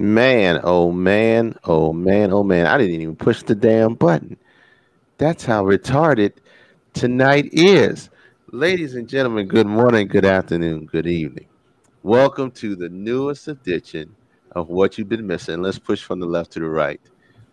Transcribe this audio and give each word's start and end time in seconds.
Man, 0.00 0.60
oh 0.64 0.90
man, 0.92 1.56
oh 1.64 1.92
man, 1.92 2.32
oh 2.32 2.42
man. 2.42 2.64
I 2.64 2.78
didn't 2.78 3.02
even 3.02 3.16
push 3.16 3.42
the 3.42 3.54
damn 3.54 3.92
button. 3.92 4.38
That's 5.18 5.44
how 5.44 5.62
retarded 5.62 6.32
tonight 6.94 7.50
is. 7.52 8.08
Ladies 8.50 8.94
and 8.94 9.06
gentlemen, 9.06 9.46
good 9.46 9.66
morning, 9.66 10.08
good 10.08 10.24
afternoon, 10.24 10.86
good 10.86 11.06
evening. 11.06 11.48
Welcome 12.02 12.50
to 12.52 12.74
the 12.74 12.88
newest 12.88 13.46
edition 13.48 14.16
of 14.52 14.70
What 14.70 14.96
You've 14.96 15.10
Been 15.10 15.26
Missing. 15.26 15.60
Let's 15.60 15.78
push 15.78 16.02
from 16.02 16.18
the 16.18 16.24
left 16.24 16.52
to 16.52 16.60
the 16.60 16.68
right. 16.70 17.02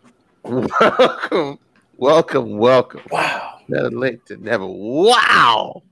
Welcome, 0.46 1.60
welcome, 1.98 2.58
welcome. 2.58 3.02
Wow. 3.12 3.60
Better 3.68 3.92
late 3.92 4.26
than 4.26 4.44
never. 4.46 4.66
Wow. 4.66 5.84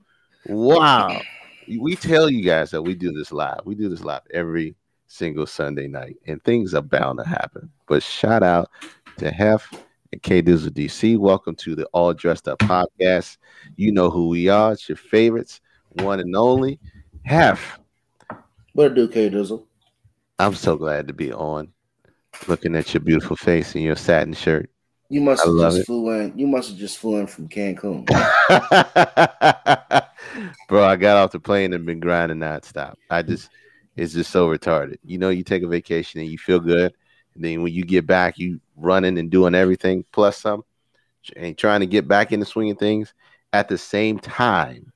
Wow. 0.46 1.20
We 1.68 1.96
tell 1.96 2.30
you 2.30 2.42
guys 2.42 2.70
that 2.70 2.80
we 2.80 2.94
do 2.94 3.12
this 3.12 3.30
live. 3.30 3.60
We 3.66 3.74
do 3.74 3.90
this 3.90 4.00
live 4.00 4.22
every 4.32 4.74
single 5.06 5.46
Sunday 5.46 5.88
night, 5.88 6.16
and 6.26 6.42
things 6.44 6.74
are 6.74 6.82
bound 6.82 7.18
to 7.18 7.24
happen. 7.24 7.70
But 7.86 8.02
shout 8.02 8.42
out 8.42 8.70
to 9.18 9.30
Hef 9.30 9.70
and 10.12 10.22
K 10.22 10.42
Dizzle 10.42 10.70
DC. 10.70 11.18
Welcome 11.18 11.54
to 11.56 11.74
the 11.74 11.86
All 11.92 12.12
Dressed 12.12 12.48
Up 12.48 12.58
podcast. 12.60 13.38
You 13.76 13.92
know 13.92 14.10
who 14.10 14.28
we 14.28 14.48
are. 14.48 14.72
It's 14.72 14.88
your 14.88 14.96
favorites, 14.96 15.60
one 15.92 16.20
and 16.20 16.36
only 16.36 16.78
Hef. 17.24 17.78
What 18.72 18.94
do, 18.94 19.08
K 19.08 19.30
Dizzle? 19.30 19.64
I'm 20.38 20.54
so 20.54 20.76
glad 20.76 21.08
to 21.08 21.14
be 21.14 21.32
on. 21.32 21.72
Looking 22.46 22.76
at 22.76 22.92
your 22.92 23.00
beautiful 23.00 23.36
face 23.36 23.74
and 23.74 23.82
your 23.82 23.96
satin 23.96 24.34
shirt. 24.34 24.70
You 25.08 25.20
must 25.20 25.44
have 25.44 25.56
just 25.58 25.78
it. 25.78 25.86
flew 25.86 26.10
in. 26.10 26.36
You 26.36 26.46
must 26.46 26.70
have 26.70 26.78
just 26.78 26.98
flew 26.98 27.16
in 27.16 27.26
from 27.26 27.48
Cancun. 27.48 28.06
Bro, 30.68 30.84
I 30.84 30.96
got 30.96 31.16
off 31.16 31.30
the 31.30 31.40
plane 31.40 31.72
and 31.72 31.86
been 31.86 32.00
grinding 32.00 32.38
nonstop. 32.38 32.96
I 33.08 33.22
just, 33.22 33.48
it's 33.96 34.12
just 34.12 34.30
so 34.30 34.48
retarded. 34.48 34.98
You 35.04 35.18
know, 35.18 35.30
you 35.30 35.42
take 35.42 35.62
a 35.62 35.68
vacation 35.68 36.20
and 36.20 36.30
you 36.30 36.38
feel 36.38 36.60
good, 36.60 36.92
and 37.34 37.44
then 37.44 37.62
when 37.62 37.72
you 37.72 37.84
get 37.84 38.06
back, 38.06 38.38
you 38.38 38.60
running 38.76 39.18
and 39.18 39.30
doing 39.30 39.54
everything 39.54 40.04
plus 40.12 40.38
some, 40.38 40.64
and 41.34 41.56
trying 41.56 41.80
to 41.80 41.86
get 41.86 42.06
back 42.06 42.32
into 42.32 42.46
swinging 42.46 42.76
things 42.76 43.14
at 43.52 43.68
the 43.68 43.78
same 43.78 44.18
time, 44.18 44.92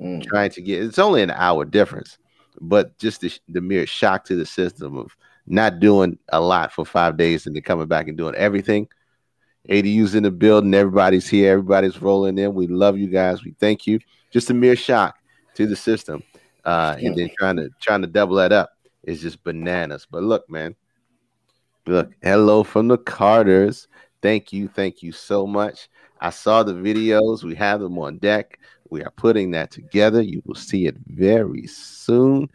Mm. 0.00 0.24
trying 0.24 0.50
to 0.50 0.60
get. 0.60 0.82
It's 0.82 0.98
only 0.98 1.22
an 1.22 1.30
hour 1.30 1.64
difference, 1.64 2.18
but 2.60 2.98
just 2.98 3.20
the, 3.20 3.32
the 3.48 3.60
mere 3.60 3.86
shock 3.86 4.24
to 4.24 4.34
the 4.34 4.44
system 4.44 4.96
of 4.96 5.16
not 5.46 5.78
doing 5.78 6.18
a 6.30 6.40
lot 6.40 6.72
for 6.72 6.84
five 6.84 7.16
days 7.16 7.46
and 7.46 7.54
then 7.54 7.62
coming 7.62 7.86
back 7.86 8.08
and 8.08 8.16
doing 8.16 8.34
everything. 8.34 8.88
ADU's 9.68 10.14
in 10.14 10.24
the 10.24 10.30
building. 10.30 10.74
Everybody's 10.74 11.28
here. 11.28 11.52
Everybody's 11.52 12.02
rolling 12.02 12.38
in. 12.38 12.54
We 12.54 12.66
love 12.66 12.98
you 12.98 13.06
guys. 13.06 13.44
We 13.44 13.52
thank 13.60 13.86
you. 13.86 14.00
Just 14.30 14.50
a 14.50 14.54
mere 14.54 14.76
shock 14.76 15.16
to 15.54 15.66
the 15.66 15.76
system, 15.76 16.22
uh, 16.64 16.96
and 17.00 17.16
then 17.16 17.30
trying 17.38 17.56
to 17.56 17.70
trying 17.80 18.02
to 18.02 18.06
double 18.06 18.36
that 18.36 18.52
up 18.52 18.70
is 19.02 19.20
just 19.20 19.42
bananas. 19.44 20.06
But 20.10 20.22
look, 20.22 20.48
man, 20.48 20.74
look. 21.86 22.10
Hello 22.22 22.64
from 22.64 22.88
the 22.88 22.98
Carters. 22.98 23.88
Thank 24.22 24.52
you, 24.52 24.68
thank 24.68 25.02
you 25.02 25.12
so 25.12 25.46
much. 25.46 25.88
I 26.20 26.30
saw 26.30 26.62
the 26.62 26.72
videos. 26.72 27.42
We 27.42 27.54
have 27.56 27.80
them 27.80 27.98
on 27.98 28.18
deck. 28.18 28.58
We 28.88 29.02
are 29.02 29.10
putting 29.10 29.50
that 29.50 29.70
together. 29.70 30.22
You 30.22 30.42
will 30.46 30.54
see 30.54 30.86
it 30.86 30.96
very 31.06 31.66
soon. 31.66 32.48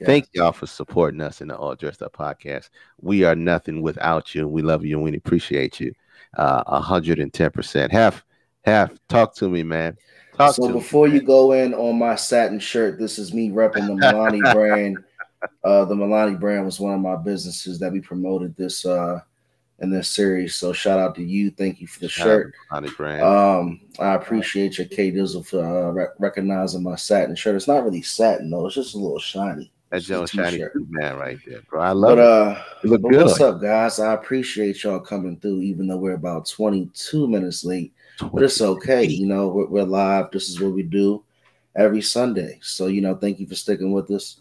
Yeah. 0.00 0.06
Thank 0.06 0.28
y'all 0.32 0.52
for 0.52 0.66
supporting 0.66 1.20
us 1.20 1.40
in 1.40 1.48
the 1.48 1.56
All 1.56 1.74
Dressed 1.74 2.02
Up 2.02 2.12
podcast. 2.12 2.68
We 3.00 3.24
are 3.24 3.36
nothing 3.36 3.80
without 3.80 4.34
you. 4.34 4.48
We 4.48 4.60
love 4.60 4.84
you 4.84 4.96
and 4.96 5.04
we 5.04 5.16
appreciate 5.16 5.80
you. 5.80 5.92
Uh, 6.36 6.82
110%. 6.82 7.90
Half, 7.90 8.24
half, 8.64 8.90
talk 9.08 9.34
to 9.36 9.48
me, 9.48 9.62
man. 9.62 9.96
Talk 10.36 10.54
So 10.54 10.72
before 10.72 11.08
you 11.08 11.20
go 11.22 11.52
in 11.52 11.74
on 11.74 11.98
my 11.98 12.14
satin 12.16 12.58
shirt, 12.58 12.98
this 12.98 13.18
is 13.18 13.32
me 13.32 13.50
repping 13.50 13.86
the 13.86 13.94
Milani 13.94 14.42
brand. 14.52 14.98
Uh, 15.62 15.84
the 15.84 15.94
Milani 15.94 16.38
brand 16.38 16.64
was 16.64 16.80
one 16.80 16.94
of 16.94 17.00
my 17.00 17.16
businesses 17.16 17.78
that 17.78 17.92
we 17.92 18.00
promoted 18.00 18.56
this 18.56 18.84
uh 18.84 19.20
in 19.80 19.90
this 19.90 20.08
series. 20.08 20.54
So 20.54 20.72
shout 20.72 20.98
out 20.98 21.14
to 21.16 21.22
you. 21.22 21.50
Thank 21.50 21.80
you 21.80 21.86
for 21.86 22.00
the 22.00 22.06
me. 22.06 22.10
shirt. 22.10 22.54
Honey 22.70 22.90
brand. 22.96 23.22
Um, 23.22 23.80
I 23.98 24.14
appreciate 24.14 24.78
your 24.78 24.86
K 24.86 25.10
Dizzle 25.10 25.46
for 25.46 25.60
uh, 25.64 25.90
re- 25.90 26.06
recognizing 26.18 26.82
my 26.82 26.96
satin 26.96 27.34
shirt. 27.34 27.56
It's 27.56 27.68
not 27.68 27.84
really 27.84 28.02
satin 28.02 28.50
though; 28.50 28.66
it's 28.66 28.74
just 28.74 28.94
a 28.94 28.98
little 28.98 29.18
shiny. 29.18 29.70
That's 29.90 30.10
a 30.10 30.26
Shiny 30.26 30.64
man 30.90 31.16
right 31.16 31.38
there, 31.46 31.60
bro. 31.70 31.80
I 31.80 31.90
love 31.92 32.16
But 32.16 32.18
it. 32.18 32.24
uh, 32.24 32.62
You 32.82 32.90
look 32.90 33.02
but 33.02 33.10
good. 33.10 33.26
what's 33.26 33.40
up, 33.40 33.60
guys? 33.60 34.00
I 34.00 34.14
appreciate 34.14 34.82
y'all 34.82 34.98
coming 34.98 35.38
through, 35.38 35.60
even 35.60 35.86
though 35.86 35.98
we're 35.98 36.14
about 36.14 36.46
22 36.48 37.28
minutes 37.28 37.64
late. 37.64 37.92
But 38.20 38.42
it's 38.42 38.60
okay. 38.60 39.04
You 39.04 39.26
know, 39.26 39.48
we're, 39.48 39.66
we're 39.66 39.84
live. 39.84 40.30
This 40.30 40.48
is 40.48 40.60
what 40.60 40.72
we 40.72 40.82
do 40.82 41.24
every 41.76 42.02
Sunday. 42.02 42.58
So 42.62 42.86
you 42.86 43.00
know, 43.00 43.14
thank 43.16 43.40
you 43.40 43.46
for 43.46 43.54
sticking 43.54 43.92
with 43.92 44.10
us. 44.10 44.40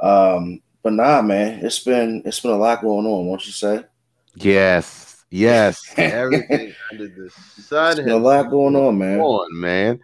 Um, 0.00 0.60
but 0.82 0.92
nah, 0.92 1.22
man, 1.22 1.64
it's 1.64 1.80
been 1.80 2.22
it's 2.24 2.40
been 2.40 2.50
a 2.50 2.56
lot 2.56 2.82
going 2.82 3.06
on. 3.06 3.26
Won't 3.26 3.46
you 3.46 3.52
say? 3.52 3.84
Yes, 4.34 5.24
yes. 5.30 5.82
Everything 5.96 6.74
under 6.92 7.08
the 7.08 7.30
sun 7.30 7.96
been 7.96 8.10
a 8.10 8.16
lot 8.16 8.50
going 8.50 8.76
on, 8.76 8.98
man. 8.98 9.20
on, 9.20 9.60
man. 9.60 10.00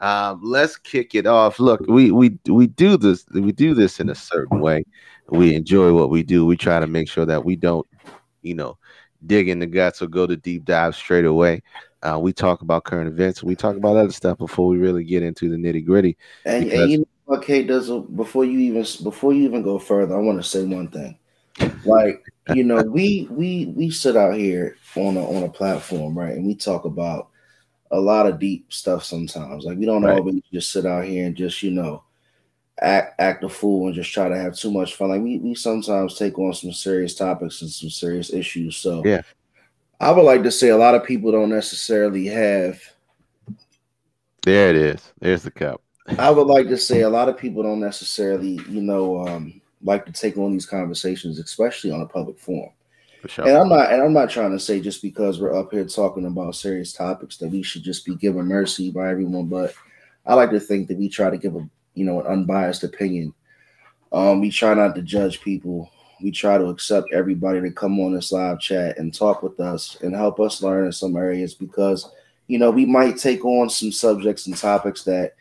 Um, 0.00 0.40
let's 0.42 0.76
kick 0.76 1.14
it 1.14 1.26
off. 1.26 1.60
Look, 1.60 1.80
we 1.86 2.10
we 2.10 2.38
we 2.48 2.66
do 2.66 2.96
this 2.96 3.24
we 3.32 3.52
do 3.52 3.74
this 3.74 4.00
in 4.00 4.08
a 4.08 4.14
certain 4.14 4.60
way. 4.60 4.84
We 5.28 5.54
enjoy 5.54 5.92
what 5.92 6.10
we 6.10 6.22
do. 6.22 6.44
We 6.44 6.56
try 6.56 6.80
to 6.80 6.86
make 6.86 7.08
sure 7.08 7.26
that 7.26 7.44
we 7.44 7.54
don't, 7.54 7.86
you 8.42 8.54
know, 8.54 8.78
dig 9.26 9.48
in 9.48 9.60
the 9.60 9.66
guts 9.66 10.02
or 10.02 10.08
go 10.08 10.26
to 10.26 10.36
deep 10.36 10.64
dive 10.64 10.96
straight 10.96 11.24
away. 11.24 11.62
Uh, 12.02 12.18
we 12.18 12.32
talk 12.32 12.62
about 12.62 12.84
current 12.84 13.08
events. 13.08 13.42
We 13.42 13.54
talk 13.54 13.76
about 13.76 13.96
other 13.96 14.12
stuff 14.12 14.38
before 14.38 14.68
we 14.68 14.78
really 14.78 15.04
get 15.04 15.22
into 15.22 15.50
the 15.50 15.56
nitty 15.56 15.84
gritty. 15.84 16.16
And, 16.44 16.64
Because- 16.64 16.80
and 16.80 16.90
you 16.92 16.98
know 16.98 17.06
what, 17.26 17.42
Kate 17.42 17.66
does 17.66 17.90
before 17.90 18.44
you 18.44 18.58
even 18.58 18.86
before 19.02 19.32
you 19.32 19.44
even 19.44 19.62
go 19.62 19.78
further, 19.78 20.14
I 20.16 20.18
want 20.20 20.42
to 20.42 20.48
say 20.48 20.64
one 20.64 20.88
thing. 20.88 21.18
Like 21.84 22.22
you 22.54 22.64
know, 22.64 22.82
we 22.82 23.28
we 23.30 23.66
we 23.76 23.90
sit 23.90 24.16
out 24.16 24.34
here 24.34 24.76
on 24.96 25.16
a 25.16 25.24
on 25.36 25.42
a 25.44 25.48
platform, 25.50 26.18
right, 26.18 26.32
and 26.34 26.46
we 26.46 26.54
talk 26.54 26.84
about 26.86 27.28
a 27.90 28.00
lot 28.00 28.26
of 28.26 28.38
deep 28.38 28.72
stuff 28.72 29.04
sometimes. 29.04 29.64
Like 29.64 29.76
we 29.78 29.84
don't 29.84 30.02
Right. 30.02 30.16
always 30.16 30.40
just 30.52 30.72
sit 30.72 30.86
out 30.86 31.04
here 31.04 31.26
and 31.26 31.36
just 31.36 31.62
you 31.62 31.70
know 31.70 32.02
act 32.80 33.20
act 33.20 33.44
a 33.44 33.48
fool 33.48 33.86
and 33.86 33.94
just 33.94 34.12
try 34.12 34.28
to 34.28 34.36
have 34.38 34.56
too 34.56 34.70
much 34.72 34.94
fun. 34.96 35.10
Like 35.10 35.22
we 35.22 35.38
we 35.38 35.54
sometimes 35.54 36.16
take 36.16 36.38
on 36.38 36.54
some 36.54 36.72
serious 36.72 37.14
topics 37.14 37.60
and 37.60 37.70
some 37.70 37.90
serious 37.90 38.32
issues. 38.32 38.76
So 38.76 39.02
Yeah. 39.04 39.20
I 40.00 40.10
would 40.10 40.22
like 40.22 40.42
to 40.44 40.50
say 40.50 40.70
a 40.70 40.76
lot 40.76 40.94
of 40.94 41.04
people 41.04 41.30
don't 41.30 41.50
necessarily 41.50 42.26
have 42.26 42.80
There 44.42 44.70
it 44.70 44.76
is. 44.76 45.12
There's 45.20 45.42
the 45.42 45.50
cup. 45.50 45.82
I 46.18 46.30
would 46.30 46.46
like 46.46 46.68
to 46.68 46.78
say 46.78 47.02
a 47.02 47.10
lot 47.10 47.28
of 47.28 47.36
people 47.36 47.62
don't 47.62 47.80
necessarily, 47.80 48.60
you 48.68 48.80
know, 48.80 49.26
um, 49.26 49.60
like 49.82 50.06
to 50.06 50.12
take 50.12 50.36
on 50.36 50.52
these 50.52 50.66
conversations, 50.66 51.38
especially 51.38 51.90
on 51.90 52.00
a 52.00 52.06
public 52.06 52.38
forum. 52.38 52.72
For 53.20 53.28
sure. 53.28 53.46
And 53.46 53.56
I'm 53.56 53.68
not, 53.68 53.92
and 53.92 54.02
I'm 54.02 54.14
not 54.14 54.30
trying 54.30 54.50
to 54.52 54.58
say 54.58 54.80
just 54.80 55.02
because 55.02 55.40
we're 55.40 55.56
up 55.56 55.70
here 55.70 55.84
talking 55.84 56.26
about 56.26 56.54
serious 56.56 56.92
topics 56.92 57.36
that 57.36 57.50
we 57.50 57.62
should 57.62 57.82
just 57.82 58.06
be 58.06 58.16
given 58.16 58.46
mercy 58.46 58.90
by 58.90 59.10
everyone. 59.10 59.46
But 59.46 59.74
I 60.24 60.34
like 60.34 60.50
to 60.50 60.60
think 60.60 60.88
that 60.88 60.98
we 60.98 61.08
try 61.08 61.28
to 61.28 61.38
give 61.38 61.54
a, 61.54 61.68
you 61.94 62.04
know, 62.06 62.20
an 62.20 62.26
unbiased 62.26 62.82
opinion. 62.82 63.34
Um, 64.12 64.40
we 64.40 64.50
try 64.50 64.72
not 64.74 64.94
to 64.94 65.02
judge 65.02 65.42
people. 65.42 65.90
We 66.22 66.30
try 66.30 66.58
to 66.58 66.66
accept 66.66 67.08
everybody 67.12 67.60
to 67.60 67.70
come 67.70 67.98
on 68.00 68.14
this 68.14 68.32
live 68.32 68.60
chat 68.60 68.98
and 68.98 69.14
talk 69.14 69.42
with 69.42 69.58
us 69.60 69.96
and 70.02 70.14
help 70.14 70.40
us 70.40 70.62
learn 70.62 70.86
in 70.86 70.92
some 70.92 71.16
areas 71.16 71.54
because, 71.54 72.10
you 72.46 72.58
know, 72.58 72.70
we 72.70 72.84
might 72.84 73.16
take 73.16 73.44
on 73.44 73.70
some 73.70 73.92
subjects 73.92 74.46
and 74.46 74.56
topics 74.56 75.04
that 75.04 75.34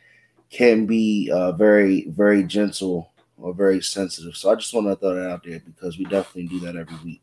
can 0.49 0.85
be 0.85 1.29
uh, 1.33 1.51
very, 1.53 2.07
very 2.09 2.43
gentle 2.43 3.11
or 3.37 3.53
very 3.53 3.81
sensitive. 3.81 4.35
So 4.35 4.51
I 4.51 4.55
just 4.55 4.73
want 4.73 4.87
to 4.87 4.95
throw 4.95 5.15
that 5.15 5.29
out 5.29 5.43
there 5.43 5.59
because 5.59 5.97
we 5.97 6.05
definitely 6.05 6.47
do 6.47 6.59
that 6.61 6.75
every 6.75 6.97
week. 7.03 7.21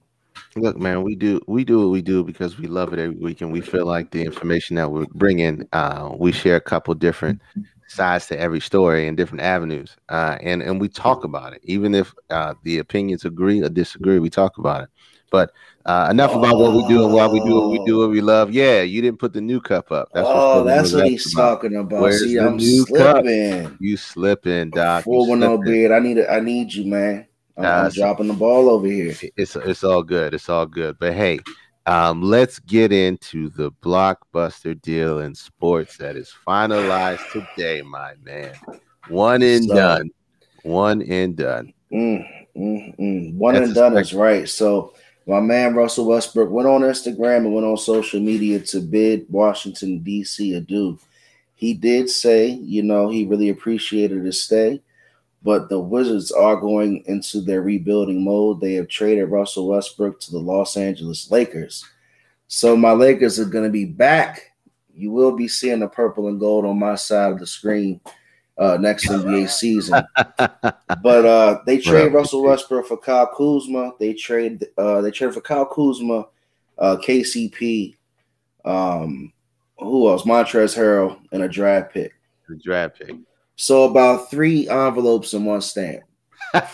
Look, 0.55 0.79
man, 0.79 1.03
we 1.03 1.15
do 1.15 1.41
we 1.47 1.65
do 1.65 1.81
what 1.81 1.91
we 1.91 2.01
do 2.01 2.25
because 2.25 2.59
we 2.59 2.67
love 2.67 2.93
it 2.93 2.99
every 2.99 3.17
week, 3.17 3.43
and 3.43 3.53
we 3.53 3.61
feel 3.61 3.85
like 3.85 4.11
the 4.11 4.23
information 4.23 4.77
that 4.77 4.91
we're 4.91 5.07
bringing, 5.15 5.67
uh, 5.73 6.15
we 6.17 6.33
share 6.33 6.57
a 6.57 6.61
couple 6.61 6.95
different 6.95 7.41
sides 7.89 8.27
to 8.29 8.39
every 8.39 8.61
story 8.61 9.07
and 9.09 9.17
different 9.17 9.43
avenues, 9.43 9.97
uh, 10.09 10.37
and 10.41 10.63
and 10.63 10.81
we 10.81 10.89
talk 10.89 11.25
about 11.25 11.53
it, 11.53 11.61
even 11.65 11.95
if 11.95 12.15
uh, 12.31 12.55
the 12.65 12.79
opinions 12.79 13.25
agree 13.25 13.63
or 13.63 13.69
disagree, 13.69 14.19
we 14.19 14.31
talk 14.31 14.59
about 14.59 14.85
it. 14.85 14.89
But 15.31 15.51
uh, 15.87 16.09
enough 16.11 16.35
about 16.35 16.59
what 16.59 16.73
we 16.73 16.85
do 16.89 17.05
and 17.05 17.13
why 17.15 17.27
we 17.27 17.41
do 17.41 17.55
what 17.57 17.71
we 17.71 17.81
do 17.85 17.99
what 17.99 18.11
we 18.11 18.21
love. 18.21 18.51
Yeah, 18.53 18.83
you 18.83 19.03
didn't 19.03 19.19
put 19.19 19.33
the 19.33 19.41
new 19.41 19.61
cup 19.61 19.91
up. 19.93 20.09
oh, 20.15 20.65
that's 20.65 20.93
what 20.93 21.07
he's 21.07 21.33
about. 21.35 21.61
talking 21.61 21.77
about. 21.77 22.01
Where's 22.01 22.23
See, 22.23 22.37
the 22.37 22.45
I'm 22.45 22.57
new 22.57 22.85
cup? 22.87 23.25
slipping. 23.25 23.77
You 23.81 23.97
slipping, 23.97 24.71
Doc. 24.71 25.05
Four 25.05 25.27
one 25.29 25.41
zero 25.41 25.57
slipping. 25.57 25.73
beard. 25.73 25.93
I 25.93 25.99
need 25.99 26.19
it. 26.19 26.27
I 26.31 26.41
need 26.41 26.73
you, 26.73 26.87
man. 26.87 27.27
I'm, 27.57 27.65
Nah, 27.65 27.85
I'm 27.87 27.91
dropping 27.91 28.29
the 28.29 28.35
ball 28.35 28.69
over 28.69 28.87
here. 28.87 29.15
it's 29.37 29.57
it's 29.57 29.83
all 29.85 30.03
good. 30.03 30.35
It's 30.35 30.49
all 30.49 30.67
good. 30.67 30.97
But 30.99 31.15
hey, 31.15 31.41
um, 31.87 32.23
let's 32.23 32.59
get 32.59 32.93
into 32.93 33.49
the 33.51 33.71
blockbuster 33.83 34.81
deal 34.83 35.21
in 35.21 35.35
sports 35.35 35.97
that 35.99 36.17
is 36.17 36.33
finalized 36.47 37.23
today, 37.33 37.83
my 37.83 38.13
man. 38.23 38.53
One 39.09 39.43
and 39.43 39.65
So- 39.65 39.75
done. 39.75 40.11
One 40.63 41.01
and 41.03 41.37
done. 41.37 41.73
Mm, 41.93 42.27
mm, 42.57 42.99
mm. 42.99 43.35
One 43.35 43.55
That's 43.55 43.67
and 43.67 43.75
done 43.75 43.97
is 43.99 44.13
right. 44.13 44.49
So 44.49 44.95
my 45.27 45.39
man 45.41 45.75
Russell 45.75 46.07
Westbrook 46.07 46.51
went 46.51 46.69
on 46.69 46.83
Instagram 46.83 47.39
and 47.39 47.55
went 47.55 47.67
on 47.67 47.77
social 47.77 48.21
media 48.21 48.59
to 48.61 48.81
bid 48.81 49.27
Washington 49.29 50.01
D.C. 50.01 50.55
adieu. 50.55 50.99
He 51.55 51.73
did 51.73 52.11
say, 52.11 52.49
you 52.49 52.83
know, 52.83 53.09
he 53.09 53.25
really 53.27 53.49
appreciated 53.49 54.25
his 54.25 54.43
stay, 54.43 54.83
but 55.47 55.69
the 55.69 55.79
Wizards 55.79 56.33
are 56.33 56.57
going 56.57 57.05
into 57.07 57.41
their 57.41 57.63
rebuilding 57.63 58.25
mode. 58.25 58.61
They 58.61 58.73
have 58.75 58.89
traded 58.89 59.31
Russell 59.31 59.69
Westbrook 59.69 60.19
to 60.23 60.33
the 60.33 60.41
Los 60.41 60.77
Angeles 60.77 61.31
Lakers. 61.31 61.85
So 62.49 62.77
my 62.77 62.91
Lakers 62.91 63.39
are 63.39 63.45
going 63.45 63.63
to 63.63 63.71
be 63.71 63.85
back. 63.85 64.51
You 64.93 65.13
will 65.13 65.37
be 65.37 65.47
seeing 65.47 65.79
the 65.79 65.87
purple 65.87 66.27
and 66.27 66.41
gold 66.41 66.67
on 66.67 66.81
my 66.81 66.97
side 66.97 67.31
of 67.31 67.39
the 67.39 67.47
screen 67.47 68.01
uh, 68.59 68.77
next 68.81 69.07
NBA 69.07 69.49
season. 69.49 70.03
but 70.51 71.25
uh, 71.25 71.61
they 71.65 71.79
trade 71.79 72.13
Russell 72.13 72.43
Westbrook 72.43 72.87
for 72.87 72.97
Kyle 72.97 73.29
Kuzma. 73.29 73.93
They 74.01 74.15
trade 74.15 74.67
uh, 74.77 75.01
they 75.01 75.13
trade 75.13 75.33
for 75.33 75.43
Kyle 75.43 75.67
Kuzma, 75.67 76.27
uh, 76.77 76.97
KCP, 76.97 77.95
um, 78.65 79.33
who 79.79 80.09
else? 80.09 80.25
Montrezl 80.25 80.77
Harrell, 80.77 81.21
and 81.31 81.45
a 81.45 81.49
draft 81.49 81.95
pick. 81.95 82.15
The 82.49 82.57
draft 82.57 82.99
pick. 82.99 83.15
So 83.57 83.85
about 83.85 84.31
three 84.31 84.69
envelopes 84.69 85.33
and 85.33 85.47
one 85.47 85.63
stamp. 85.63 86.03
but 86.53 86.73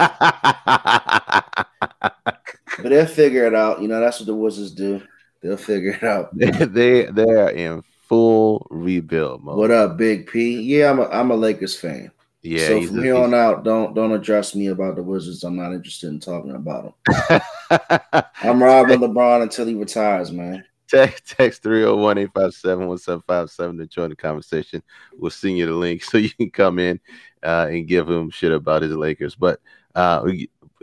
they'll 2.83 3.07
figure 3.07 3.47
it 3.47 3.55
out. 3.55 3.81
You 3.81 3.89
know, 3.89 4.01
that's 4.01 4.19
what 4.21 4.27
the 4.27 4.35
Wizards 4.35 4.73
do. 4.73 5.01
They'll 5.41 5.57
figure 5.57 5.93
it 5.93 6.03
out. 6.03 6.37
they 6.37 7.07
they 7.07 7.23
are 7.23 7.51
in 7.51 7.83
full 8.09 8.67
rebuild 8.71 9.43
mode. 9.43 9.57
What 9.57 9.71
up, 9.71 9.97
Big 9.97 10.27
P? 10.27 10.61
Yeah, 10.61 10.91
I'm 10.91 10.99
a 10.99 11.09
I'm 11.09 11.31
a 11.31 11.37
Lakers 11.37 11.79
fan. 11.79 12.11
Yeah. 12.43 12.67
So 12.67 12.83
from 12.83 12.99
a, 12.99 13.03
here 13.03 13.17
on 13.17 13.35
out, 13.35 13.65
don't 13.65 13.95
don't 13.95 14.13
address 14.13 14.55
me 14.55 14.67
about 14.67 14.97
the 14.97 15.03
Wizards. 15.03 15.45
I'm 15.45 15.57
not 15.57 15.73
interested 15.73 16.09
in 16.09 16.21
talking 16.21 16.55
about 16.55 16.95
them. 17.09 17.41
I'm 18.43 18.63
robbing 18.63 18.99
LeBron 18.99 19.43
until 19.43 19.67
he 19.67 19.75
retires, 19.75 20.33
man. 20.33 20.65
Text, 20.93 21.27
text 21.39 21.63
301 21.63 22.19
857 22.19 22.87
1757 22.87 23.79
to 23.79 23.87
join 23.87 24.11
the 24.11 24.17
conversation. 24.17 24.83
We'll 25.17 25.31
send 25.31 25.57
you 25.57 25.67
the 25.67 25.73
link 25.73 26.05
so 26.05 26.19
you 26.19 26.31
can 26.31 26.51
come 26.51 26.79
in 26.79 27.01
uh, 27.43 27.69
and 27.71 27.89
give 27.89 28.09
him 28.09 28.29
shit 28.29 28.53
about 28.53 28.83
his 28.83 28.93
Lakers. 28.93 29.35
But 29.35 29.61
uh, 29.95 30.31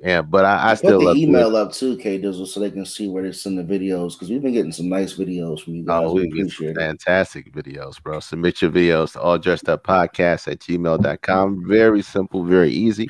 yeah, 0.02 0.22
but 0.22 0.46
I, 0.46 0.72
I 0.72 0.74
still 0.76 1.02
put 1.02 1.14
the 1.14 1.22
email 1.22 1.56
up 1.56 1.74
too, 1.74 1.98
K 1.98 2.20
Dizzle, 2.20 2.48
so 2.48 2.60
they 2.60 2.72
can 2.72 2.86
see 2.86 3.08
where 3.08 3.24
they 3.24 3.32
send 3.32 3.58
the 3.58 3.64
videos 3.64 4.14
because 4.14 4.30
we've 4.30 4.42
been 4.42 4.54
getting 4.54 4.72
some 4.72 4.90
nice 4.90 5.14
videos 5.16 5.62
from 5.62 5.76
you 5.76 5.86
guys. 5.86 6.04
Oh, 6.06 6.14
we, 6.14 6.22
we 6.22 6.42
appreciate 6.42 6.76
fantastic 6.76 7.54
videos, 7.54 8.02
bro. 8.02 8.20
Submit 8.20 8.62
your 8.62 8.72
videos 8.72 9.14
to 9.14 9.22
all 9.22 9.38
dressed 9.38 9.70
up 9.70 9.84
podcast 9.84 10.52
at 10.52 10.60
gmail.com. 10.60 11.68
Very 11.68 12.02
simple, 12.02 12.44
very 12.44 12.72
easy. 12.72 13.10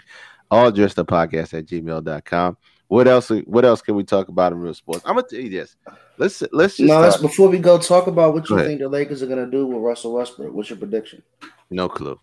All 0.51 0.72
dressed 0.72 1.00
up 1.00 1.07
podcast 1.07 1.57
at 1.57 1.66
gmail.com. 1.66 2.57
What 2.89 3.07
else? 3.07 3.30
What 3.45 3.65
else 3.65 3.81
can 3.81 3.95
we 3.95 4.03
talk 4.03 4.27
about 4.27 4.51
in 4.51 4.59
real 4.59 4.74
sports? 4.74 5.01
I'm 5.06 5.15
gonna 5.15 5.27
tell 5.27 5.39
you 5.39 5.50
this. 5.50 5.77
Let's 6.18 6.44
let's 6.51 6.77
just 6.77 6.88
no. 6.88 7.00
Let's 7.00 7.18
before 7.18 7.47
we 7.47 7.57
go 7.59 7.77
talk 7.77 8.07
about 8.07 8.33
what 8.33 8.50
you 8.50 8.57
think 8.57 8.81
the 8.81 8.89
Lakers 8.89 9.24
are 9.24 9.27
gonna 9.27 9.50
do 9.50 9.65
with 9.65 9.81
Russell 9.81 10.13
Westbrook. 10.13 10.53
What's 10.53 10.69
your 10.69 10.80
prediction? 10.80 11.24
No 11.69 11.88
clue. 11.88 12.19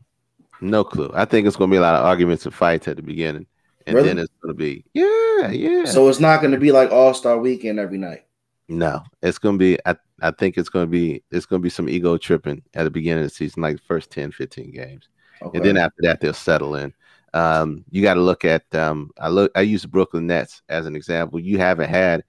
No 0.60 0.84
clue. 0.84 1.10
I 1.14 1.24
think 1.24 1.46
it's 1.46 1.56
gonna 1.56 1.70
be 1.70 1.78
a 1.78 1.80
lot 1.80 1.94
of 1.94 2.04
arguments 2.04 2.44
and 2.44 2.54
fights 2.54 2.88
at 2.88 2.96
the 2.96 3.02
beginning 3.02 3.46
and 3.86 3.94
really? 3.94 4.08
then 4.08 4.18
it's 4.18 4.32
gonna 4.42 4.54
be 4.54 4.84
yeah, 4.94 5.50
yeah. 5.50 5.84
So 5.84 6.08
it's 6.08 6.20
not 6.20 6.42
gonna 6.42 6.58
be 6.58 6.72
like 6.72 6.90
All 6.90 7.14
Star 7.14 7.38
Weekend 7.38 7.78
every 7.78 7.98
night. 7.98 8.24
No, 8.68 9.02
it's 9.22 9.38
gonna 9.38 9.58
be. 9.58 9.78
I, 9.86 9.96
I 10.20 10.32
think 10.32 10.58
it's 10.58 10.68
gonna 10.68 10.86
be. 10.86 11.22
It's 11.30 11.46
gonna 11.46 11.60
be 11.60 11.70
some 11.70 11.88
ego 11.88 12.16
tripping 12.16 12.62
at 12.74 12.84
the 12.84 12.90
beginning 12.90 13.24
of 13.24 13.30
the 13.30 13.34
season, 13.34 13.62
like 13.62 13.76
the 13.76 13.82
first 13.82 14.10
10, 14.10 14.32
15 14.32 14.72
games, 14.72 15.08
okay. 15.40 15.56
and 15.56 15.64
then 15.64 15.76
after 15.76 16.02
that 16.02 16.20
they'll 16.20 16.32
settle 16.32 16.74
in. 16.74 16.92
Um, 17.36 17.84
you 17.90 18.00
got 18.00 18.14
to 18.14 18.22
look 18.22 18.46
at. 18.46 18.62
Um, 18.74 19.10
I 19.20 19.28
look. 19.28 19.52
I 19.54 19.60
use 19.60 19.82
the 19.82 19.88
Brooklyn 19.88 20.26
Nets 20.26 20.62
as 20.70 20.86
an 20.86 20.96
example. 20.96 21.38
You 21.38 21.58
haven't 21.58 21.90
had, 21.90 22.24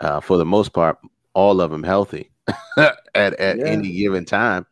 uh, 0.00 0.20
for 0.20 0.38
the 0.38 0.46
most 0.46 0.72
part, 0.72 0.96
all 1.34 1.60
of 1.60 1.70
them 1.70 1.82
healthy 1.82 2.30
at 2.78 2.96
at 3.14 3.58
yeah. 3.58 3.66
any 3.66 3.92
given 3.92 4.24
time, 4.24 4.64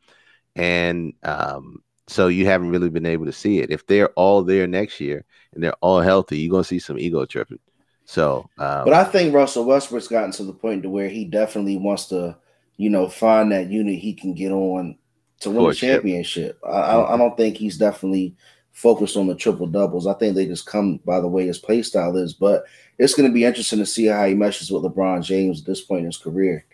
and 0.56 1.12
um, 1.22 1.82
so 2.06 2.28
you 2.28 2.46
haven't 2.46 2.70
really 2.70 2.88
been 2.88 3.04
able 3.04 3.26
to 3.26 3.32
see 3.32 3.58
it. 3.58 3.70
If 3.70 3.86
they're 3.86 4.08
all 4.10 4.42
there 4.42 4.66
next 4.66 5.00
year 5.00 5.26
and 5.52 5.62
they're 5.62 5.74
all 5.82 6.00
healthy, 6.00 6.38
you're 6.38 6.50
gonna 6.50 6.64
see 6.64 6.78
some 6.78 6.98
ego 6.98 7.26
tripping. 7.26 7.58
So, 8.06 8.48
um, 8.56 8.86
but 8.86 8.94
I 8.94 9.04
think 9.04 9.34
Russell 9.34 9.66
Westbrook's 9.66 10.08
gotten 10.08 10.32
to 10.32 10.44
the 10.44 10.54
point 10.54 10.82
to 10.84 10.88
where 10.88 11.10
he 11.10 11.26
definitely 11.26 11.76
wants 11.76 12.06
to, 12.06 12.38
you 12.78 12.88
know, 12.88 13.06
find 13.06 13.52
that 13.52 13.68
unit 13.68 13.98
he 13.98 14.14
can 14.14 14.32
get 14.32 14.50
on 14.50 14.96
to 15.40 15.50
win 15.50 15.70
a 15.70 15.74
championship. 15.74 16.58
I. 16.66 17.02
I, 17.02 17.16
don't 17.18 17.36
think 17.36 17.58
he's 17.58 17.76
definitely 17.76 18.34
focused 18.78 19.16
on 19.16 19.26
the 19.26 19.34
triple 19.34 19.66
doubles. 19.66 20.06
I 20.06 20.14
think 20.14 20.34
they 20.34 20.46
just 20.46 20.66
come 20.66 20.98
by 21.04 21.20
the 21.20 21.28
way 21.28 21.46
his 21.46 21.58
play 21.58 21.82
style 21.82 22.16
is. 22.16 22.32
But 22.32 22.64
it's 22.98 23.14
going 23.14 23.28
to 23.28 23.34
be 23.34 23.44
interesting 23.44 23.80
to 23.80 23.86
see 23.86 24.06
how 24.06 24.24
he 24.26 24.34
meshes 24.34 24.70
with 24.70 24.82
LeBron 24.82 25.24
James 25.24 25.60
at 25.60 25.66
this 25.66 25.80
point 25.80 26.00
in 26.00 26.06
his 26.06 26.16
career 26.16 26.64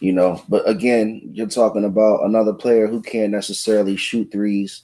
you 0.00 0.12
know. 0.12 0.42
But 0.48 0.68
again, 0.68 1.22
you're 1.32 1.48
talking 1.48 1.84
about 1.84 2.24
another 2.24 2.52
player 2.52 2.86
who 2.86 3.00
can't 3.02 3.32
necessarily 3.32 3.96
shoot 3.96 4.30
threes, 4.30 4.82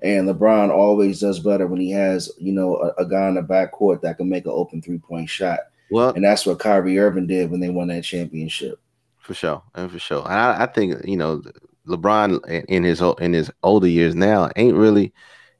and 0.00 0.28
LeBron 0.28 0.70
always 0.70 1.20
does 1.20 1.40
better 1.40 1.66
when 1.66 1.80
he 1.80 1.90
has, 1.90 2.30
you 2.38 2.52
know, 2.52 2.76
a, 2.76 3.02
a 3.02 3.06
guy 3.06 3.28
in 3.28 3.34
the 3.34 3.42
backcourt 3.42 4.02
that 4.02 4.16
can 4.16 4.28
make 4.28 4.44
an 4.44 4.52
open 4.54 4.82
three 4.82 4.98
point 4.98 5.28
shot. 5.28 5.60
Well, 5.90 6.10
and 6.10 6.24
that's 6.24 6.46
what 6.46 6.58
Kyrie 6.58 6.98
Irving 6.98 7.26
did 7.26 7.50
when 7.50 7.60
they 7.60 7.70
won 7.70 7.88
that 7.88 8.04
championship. 8.04 8.80
For 9.18 9.34
sure, 9.34 9.62
and 9.74 9.90
for 9.90 9.98
sure, 9.98 10.26
I, 10.26 10.64
I 10.64 10.66
think 10.66 11.04
you 11.04 11.16
know 11.16 11.42
LeBron 11.86 12.64
in 12.68 12.84
his 12.84 13.02
in 13.18 13.32
his 13.32 13.50
older 13.62 13.88
years 13.88 14.14
now 14.14 14.50
ain't 14.56 14.76
really 14.76 15.12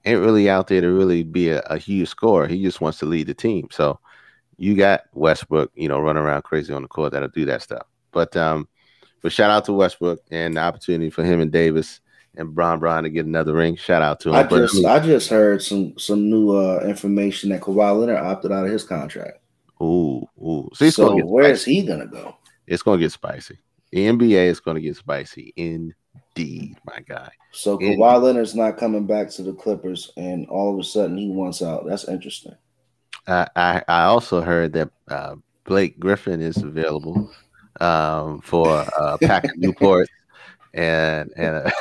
ain't 0.04 0.20
really 0.20 0.48
out 0.48 0.68
there 0.68 0.80
to 0.80 0.90
really 0.90 1.22
be 1.22 1.50
a, 1.50 1.60
a 1.60 1.78
huge 1.78 2.08
scorer. 2.08 2.46
He 2.46 2.62
just 2.62 2.80
wants 2.80 2.98
to 3.00 3.06
lead 3.06 3.26
the 3.26 3.34
team. 3.34 3.68
So 3.70 3.98
you 4.56 4.76
got 4.76 5.02
Westbrook, 5.14 5.70
you 5.74 5.88
know, 5.88 6.00
running 6.00 6.22
around 6.22 6.42
crazy 6.42 6.72
on 6.72 6.82
the 6.82 6.88
court 6.88 7.12
that'll 7.12 7.28
do 7.28 7.46
that 7.46 7.62
stuff. 7.62 7.86
But 8.12 8.36
um, 8.36 8.68
but 9.22 9.32
shout 9.32 9.50
out 9.50 9.64
to 9.66 9.72
Westbrook 9.72 10.20
and 10.30 10.56
the 10.56 10.60
opportunity 10.60 11.10
for 11.10 11.24
him 11.24 11.40
and 11.40 11.52
Davis 11.52 12.00
and 12.36 12.54
Bron 12.54 12.78
Bron 12.78 13.04
to 13.04 13.10
get 13.10 13.26
another 13.26 13.54
ring. 13.54 13.76
Shout 13.76 14.02
out 14.02 14.20
to 14.20 14.30
him. 14.30 14.34
I 14.34 14.42
just 14.44 14.84
I 14.84 14.98
just 15.00 15.30
heard 15.30 15.62
some 15.62 15.98
some 15.98 16.28
new 16.30 16.56
uh, 16.56 16.80
information 16.84 17.50
that 17.50 17.60
Kawhi 17.60 17.98
Leonard 17.98 18.18
opted 18.18 18.52
out 18.52 18.66
of 18.66 18.72
his 18.72 18.84
contract. 18.84 19.38
Ooh, 19.82 20.26
ooh. 20.38 20.68
So, 20.74 20.90
so 20.90 21.24
where 21.24 21.50
is 21.50 21.64
he 21.64 21.82
gonna 21.82 22.06
go? 22.06 22.36
It's 22.66 22.82
gonna 22.82 23.00
get 23.00 23.12
spicy. 23.12 23.58
The 23.92 24.06
NBA 24.06 24.46
is 24.46 24.60
gonna 24.60 24.80
get 24.80 24.96
spicy 24.96 25.52
indeed, 26.40 26.76
my 26.84 27.00
guy. 27.00 27.30
So 27.52 27.78
Kawhi 27.78 27.82
indeed. 27.82 27.98
Leonard's 27.98 28.54
not 28.54 28.78
coming 28.78 29.06
back 29.06 29.30
to 29.30 29.42
the 29.42 29.52
Clippers, 29.52 30.12
and 30.16 30.46
all 30.48 30.72
of 30.72 30.78
a 30.78 30.84
sudden 30.84 31.16
he 31.16 31.28
wants 31.28 31.62
out. 31.62 31.86
That's 31.86 32.08
interesting. 32.08 32.54
I 33.26 33.48
I, 33.56 33.82
I 33.88 34.02
also 34.04 34.40
heard 34.40 34.72
that 34.74 34.90
uh, 35.08 35.36
Blake 35.64 35.98
Griffin 35.98 36.40
is 36.40 36.58
available 36.58 37.30
um, 37.80 38.40
for 38.40 38.86
a 38.98 39.18
pack 39.18 39.44
of 39.44 39.56
Newport 39.56 40.08
and 40.74 41.30
and 41.36 41.56
a, 41.56 41.72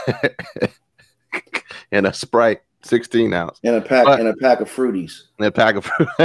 and 1.91 2.07
a 2.07 2.13
Sprite 2.13 2.61
16 2.81 3.33
ounce 3.33 3.59
and 3.63 3.75
a 3.75 3.81
pack 3.81 4.05
but, 4.05 4.19
and 4.19 4.29
a 4.29 4.35
pack 4.37 4.61
of 4.61 4.73
fruities 4.73 5.23
and 5.37 5.47
a 5.47 5.51
pack 5.51 5.75
of 5.75 5.91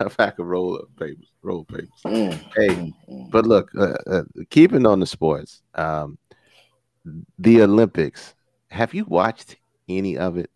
a 0.00 0.10
pack 0.18 0.38
of 0.38 0.46
roll 0.46 0.76
of 0.76 0.94
papers 0.96 1.30
roll 1.42 1.64
papers. 1.64 1.88
Mm, 2.04 2.32
hey, 2.56 2.68
mm, 2.68 2.92
mm. 3.10 3.30
but 3.30 3.46
look, 3.46 3.70
uh, 3.76 3.96
uh, 4.06 4.22
keeping 4.50 4.86
on 4.86 5.00
the 5.00 5.06
sports, 5.06 5.62
um, 5.74 6.18
the 7.38 7.62
Olympics. 7.62 8.34
Have 8.68 8.94
you 8.94 9.04
watched 9.04 9.56
any 9.88 10.16
of 10.16 10.36
it? 10.36 10.50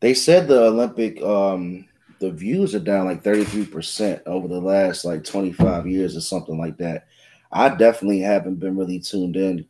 They 0.00 0.14
said 0.14 0.48
the 0.48 0.64
Olympic 0.66 1.22
um, 1.22 1.86
the 2.20 2.30
views 2.30 2.74
are 2.74 2.80
down 2.80 3.06
like 3.06 3.22
33% 3.22 4.22
over 4.26 4.46
the 4.46 4.60
last 4.60 5.04
like 5.04 5.24
25 5.24 5.86
years 5.86 6.16
or 6.16 6.20
something 6.20 6.58
like 6.58 6.76
that. 6.76 7.06
I 7.50 7.70
definitely 7.70 8.20
haven't 8.20 8.56
been 8.56 8.76
really 8.76 9.00
tuned 9.00 9.36
in. 9.36 9.66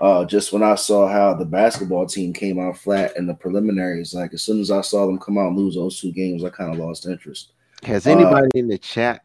Uh, 0.00 0.24
just 0.24 0.52
when 0.52 0.64
I 0.64 0.74
saw 0.74 1.06
how 1.06 1.32
the 1.32 1.44
basketball 1.44 2.06
team 2.06 2.32
came 2.32 2.58
out 2.58 2.76
flat 2.76 3.16
in 3.16 3.26
the 3.26 3.34
preliminaries, 3.34 4.12
like 4.12 4.34
as 4.34 4.42
soon 4.42 4.60
as 4.60 4.70
I 4.70 4.80
saw 4.80 5.06
them 5.06 5.18
come 5.18 5.38
out 5.38 5.48
and 5.48 5.56
lose 5.56 5.76
those 5.76 6.00
two 6.00 6.10
games, 6.10 6.42
I 6.42 6.50
kind 6.50 6.72
of 6.72 6.80
lost 6.80 7.06
interest. 7.06 7.52
Has 7.84 8.06
anybody 8.06 8.48
uh, 8.48 8.58
in 8.58 8.66
the 8.68 8.78
chat 8.78 9.22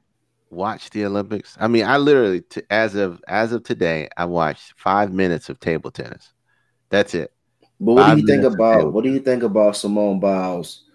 watched 0.52 0.94
the 0.94 1.06
Olympics? 1.06 1.58
I 1.60 1.68
mean, 1.68 1.84
I 1.84 1.98
literally, 1.98 2.42
t- 2.42 2.62
as 2.70 2.94
of 2.94 3.24
as 3.28 3.54
of 3.54 3.64
today, 3.64 4.08
I 4.18 4.26
watched 4.26 4.74
five 4.78 5.12
minutes 5.12 5.50
of 5.50 5.60
table 5.60 5.90
tennis. 5.90 6.32
That's 6.90 7.14
it. 7.14 7.32
But 7.80 7.94
what 7.94 8.04
five 8.04 8.16
do 8.18 8.22
you 8.22 8.28
think 8.28 8.44
about 8.44 8.94
what 8.94 9.04
do 9.04 9.12
you 9.12 9.20
think 9.20 9.44
about 9.44 9.78
Simone 9.78 10.20
Biles 10.20 10.86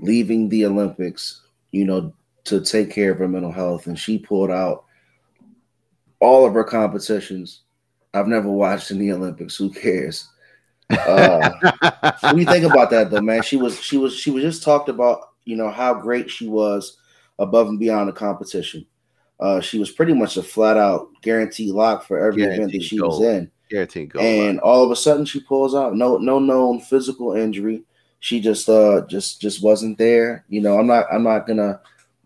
leaving 0.00 0.48
the 0.48 0.64
Olympics, 0.64 1.42
you 1.72 1.84
know, 1.84 2.12
to 2.44 2.60
take 2.60 2.90
care 2.90 3.12
of 3.12 3.18
her 3.18 3.28
mental 3.28 3.52
health, 3.52 3.86
and 3.86 3.98
she 3.98 4.18
pulled 4.18 4.50
out 4.50 4.84
all 6.20 6.46
of 6.46 6.54
her 6.54 6.64
competitions. 6.64 7.62
I've 8.14 8.26
never 8.26 8.48
watched 8.48 8.90
in 8.90 8.98
the 8.98 9.12
Olympics. 9.12 9.56
Who 9.56 9.70
cares? 9.70 10.26
Uh, 10.90 11.50
what 12.20 12.32
do 12.32 12.38
you 12.38 12.46
think 12.46 12.64
about 12.64 12.90
that, 12.90 13.10
though, 13.10 13.20
man? 13.20 13.42
She 13.42 13.56
was 13.56 13.80
she 13.80 13.98
was 13.98 14.16
she 14.16 14.30
was 14.30 14.42
just 14.42 14.62
talked 14.62 14.88
about, 14.88 15.20
you 15.44 15.56
know, 15.56 15.70
how 15.70 15.94
great 15.94 16.30
she 16.30 16.48
was 16.48 16.96
above 17.38 17.68
and 17.68 17.78
beyond 17.78 18.08
the 18.08 18.12
competition. 18.12 18.86
Uh, 19.40 19.60
she 19.60 19.78
was 19.78 19.90
pretty 19.90 20.14
much 20.14 20.36
a 20.36 20.42
flat 20.42 20.76
out 20.76 21.08
guaranteed 21.22 21.72
lock 21.72 22.04
for 22.04 22.18
every 22.18 22.42
guaranteed 22.42 22.60
event 22.60 22.72
that 22.72 22.82
she 22.82 22.98
goal. 22.98 23.20
was 23.20 23.28
in. 23.28 23.50
Guaranteed 23.70 24.12
goal. 24.12 24.22
And 24.22 24.60
all 24.60 24.84
of 24.84 24.90
a 24.90 24.96
sudden, 24.96 25.24
she 25.24 25.40
pulls 25.40 25.74
out 25.74 25.94
no 25.94 26.16
no 26.18 26.38
known 26.38 26.80
physical 26.80 27.32
injury 27.32 27.84
she 28.20 28.40
just 28.40 28.68
uh 28.68 29.02
just 29.06 29.40
just 29.40 29.62
wasn't 29.62 29.98
there. 29.98 30.44
You 30.48 30.60
know, 30.60 30.78
I'm 30.78 30.86
not 30.86 31.06
I'm 31.12 31.22
not 31.22 31.46
gonna 31.46 31.80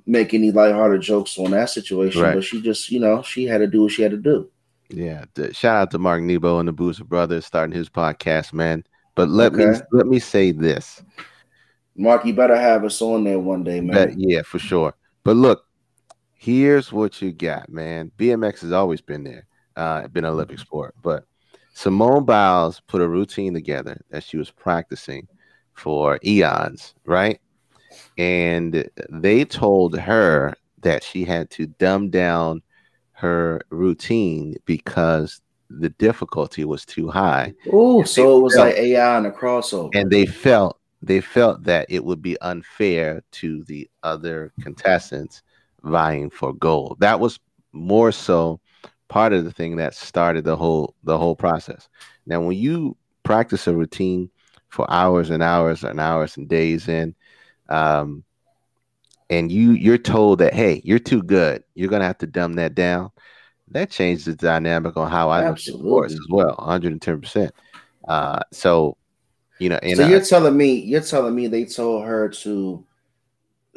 make 0.07 0.35
any 0.35 0.51
lighthearted 0.51 1.03
jokes 1.03 1.39
on 1.39 1.51
that 1.53 1.71
situation, 1.71 2.23
right. 2.23 2.35
but 2.35 2.45
she 2.45 2.63
just 2.63 2.91
you 2.91 3.01
know 3.01 3.23
she 3.23 3.45
had 3.45 3.59
to 3.59 3.67
do 3.67 3.83
what 3.83 3.93
she 3.93 4.03
had 4.03 4.13
to 4.13 4.17
do. 4.17 4.49
Yeah, 4.89 5.25
shout 5.53 5.77
out 5.77 5.91
to 5.93 5.99
Mark 5.99 6.23
Nebo 6.23 6.59
and 6.59 6.69
the 6.69 6.73
Boozer 6.73 7.05
Brothers 7.05 7.47
starting 7.47 7.75
his 7.75 7.89
podcast, 7.89 8.53
man. 8.53 8.85
But 9.15 9.29
let 9.29 9.55
okay. 9.55 9.67
me 9.67 9.79
let 9.93 10.07
me 10.07 10.19
say 10.19 10.53
this: 10.53 11.03
Mark, 11.97 12.25
you 12.25 12.35
better 12.35 12.57
have 12.57 12.85
us 12.85 13.01
on 13.03 13.25
there 13.25 13.39
one 13.39 13.65
day, 13.65 13.81
man. 13.81 14.09
But, 14.09 14.19
yeah, 14.19 14.43
for 14.43 14.59
sure. 14.59 14.95
But 15.25 15.37
look, 15.37 15.67
here's 16.35 16.93
what 16.93 17.21
you 17.21 17.33
got, 17.33 17.69
man. 17.69 18.11
BMX 18.19 18.61
has 18.61 18.73
always 18.73 19.01
been 19.01 19.25
there, 19.25 19.47
uh, 19.77 20.09
been 20.09 20.25
an 20.25 20.33
Olympic 20.33 20.59
sport. 20.59 20.95
But 21.03 21.27
Simone 21.73 22.25
Biles 22.25 22.81
put 22.87 23.01
a 23.01 23.09
routine 23.09 23.55
together 23.55 24.01
that 24.11 24.23
she 24.23 24.37
was 24.37 24.51
practicing 24.51 25.27
for 25.75 26.19
eons, 26.25 26.95
right? 27.05 27.41
And 28.19 28.89
they 29.09 29.45
told 29.45 29.99
her 29.99 30.55
that 30.83 31.03
she 31.03 31.25
had 31.25 31.51
to 31.51 31.67
dumb 31.67 32.11
down 32.11 32.63
her 33.13 33.61
routine 33.71 34.57
because 34.67 35.41
the 35.71 35.89
difficulty 35.91 36.65
was 36.65 36.85
too 36.85 37.09
high. 37.09 37.55
Oh, 37.73 38.03
so 38.05 38.39
it 38.39 38.43
was 38.43 38.55
felt, 38.55 38.67
like 38.67 38.77
AI 38.77 39.17
and 39.17 39.27
a 39.27 39.31
crossover. 39.31 39.95
And 39.95 40.11
they 40.11 40.27
felt 40.27 40.79
they 41.01 41.21
felt 41.21 41.65
that 41.65 41.87
it 41.89 42.05
would 42.05 42.23
be 42.23 42.41
unfair 42.41 43.23
to 43.33 43.65
the 43.65 43.89
other 44.03 44.53
contestants 44.61 45.43
vying 45.83 46.31
for 46.31 46.53
gold. 46.53 46.99
That 47.01 47.19
was 47.19 47.41
more 47.73 48.13
so 48.13 48.61
part 49.13 49.35
of 49.35 49.45
the 49.45 49.53
thing 49.53 49.77
that 49.77 49.95
started 49.95 50.43
the 50.43 50.57
whole 50.57 50.95
the 51.05 51.19
whole 51.19 51.37
process. 51.37 51.87
Now, 52.27 52.41
when 52.41 52.57
you 52.57 52.97
practice 53.25 53.67
a 53.67 53.75
routine 53.75 54.31
for 54.71 54.91
hours 54.91 55.29
and 55.29 55.43
hours 55.43 55.85
and 55.85 56.01
hours 56.01 56.39
and 56.39 56.49
days 56.49 56.89
in, 56.89 57.15
um, 57.69 58.25
and 59.29 59.53
you 59.53 59.73
you're 59.73 59.99
told 59.99 60.39
that 60.39 60.55
hey, 60.55 60.81
you're 60.83 60.99
too 60.99 61.23
good, 61.23 61.63
you're 61.75 61.91
gonna 61.91 62.07
have 62.07 62.17
to 62.19 62.27
dumb 62.27 62.55
that 62.55 62.75
down. 62.75 63.11
That 63.69 63.91
changes 63.91 64.25
the 64.25 64.35
dynamic 64.35 64.97
on 64.97 65.11
how 65.11 65.29
I 65.29 65.47
Absolutely. 65.47 65.75
look 65.75 65.83
at 65.83 65.91
course 65.91 66.13
as 66.13 66.27
well, 66.31 66.55
110. 66.59 67.15
Uh, 67.15 67.19
percent 67.19 67.53
So, 68.51 68.97
you 69.59 69.69
know, 69.69 69.79
so 69.95 70.09
you're 70.09 70.25
telling 70.25 70.57
me 70.57 70.73
you're 70.73 71.03
telling 71.03 71.35
me 71.35 71.49
they 71.49 71.67
told 71.67 72.07
her 72.07 72.31
to 72.31 72.83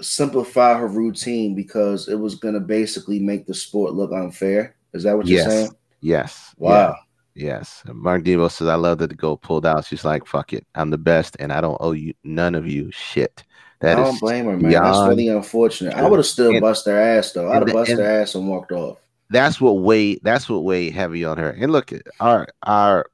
simplify 0.01 0.77
her 0.77 0.88
routine 0.88 1.56
because 1.56 2.08
it 2.08 2.15
was 2.15 2.36
going 2.36 2.54
to 2.54 2.60
basically 2.62 3.20
make 3.20 3.46
the 3.46 3.54
sport 3.54 3.94
look 3.94 4.13
unfair. 4.13 4.75
Is 4.96 5.04
that 5.04 5.18
what 5.18 5.28
you're 5.28 5.44
saying? 5.44 5.72
Yes. 6.00 6.56
Wow. 6.58 6.96
Yeah. 7.36 7.48
Yes. 7.48 7.84
Mark 7.86 8.24
Devo 8.24 8.50
says, 8.50 8.70
I 8.70 8.75
love 8.75 9.00
that 9.00 9.10
the 9.10 9.16
goal 9.16 9.36
pulled 9.36 9.66
out. 9.66 9.86
She's 9.86 10.06
like, 10.06 10.25
fuck 10.25 10.54
it. 10.54 10.66
I'm 10.74 10.90
the 10.90 10.98
best 10.98 11.36
and 11.38 11.52
I 11.52 11.60
don't 11.60 11.78
owe 11.82 11.92
you 11.92 12.14
none 12.24 12.56
of 12.56 12.66
you 12.66 12.92
shit. 12.92 13.44
That 13.82 13.98
I 13.98 14.04
don't 14.04 14.20
blame 14.22 14.46
her, 14.46 14.58
man. 14.58 14.72
That's 14.72 15.10
really 15.10 15.28
unfortunate. 15.28 15.96
I 15.96 16.08
would 16.08 16.18
have 16.18 16.25
still 16.25 16.52
and, 16.52 16.62
bust 16.62 16.86
their 16.86 17.18
ass 17.18 17.34
though. 17.34 17.52
I'd 17.52 17.68
have 17.68 17.74
bust 17.74 17.90
and, 17.90 18.00
their 18.00 18.22
ass 18.22 18.36
and 18.36 18.48
walked 18.48 18.72
off. 18.72 19.00
That's 19.30 19.60
what 19.60 19.80
weighed 19.80 20.22
that's 20.24 20.48
what 20.48 20.64
weighed 20.64 20.94
heavy 20.94 21.25
on 21.25 21.38
her. 21.38 21.50
And 21.50 21.74
look, 21.74 21.92
our 22.22 22.48
our 22.64 23.08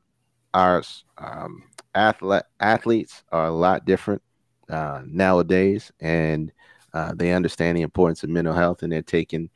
our 0.54 0.84
um 1.18 1.64
athlete 1.96 2.44
athletes 2.60 3.24
are 3.32 3.48
a 3.48 3.52
lot 3.52 3.86
different 3.86 4.22
uh 4.70 5.02
nowadays 5.06 5.92
and 6.00 6.52
uh, 6.94 7.14
they 7.16 7.32
understand 7.32 7.78
the 7.78 7.82
importance 7.82 8.24
of 8.24 8.30
mental 8.30 8.54
health 8.54 8.84
and 8.84 8.92
they're 8.92 9.02
taking 9.02 9.50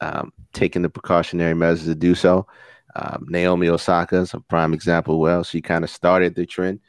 um, 0.00 0.32
taking 0.52 0.82
the 0.82 0.90
precautionary 0.90 1.54
measures 1.54 1.86
to 1.86 1.94
do 1.94 2.14
so. 2.14 2.46
Um, 2.94 3.26
Naomi 3.28 3.68
Osaka 3.68 4.16
is 4.16 4.34
a 4.34 4.40
prime 4.40 4.72
example. 4.72 5.20
Well, 5.20 5.44
she 5.44 5.60
kind 5.60 5.84
of 5.84 5.90
started 5.90 6.34
the 6.34 6.46
trend. 6.46 6.80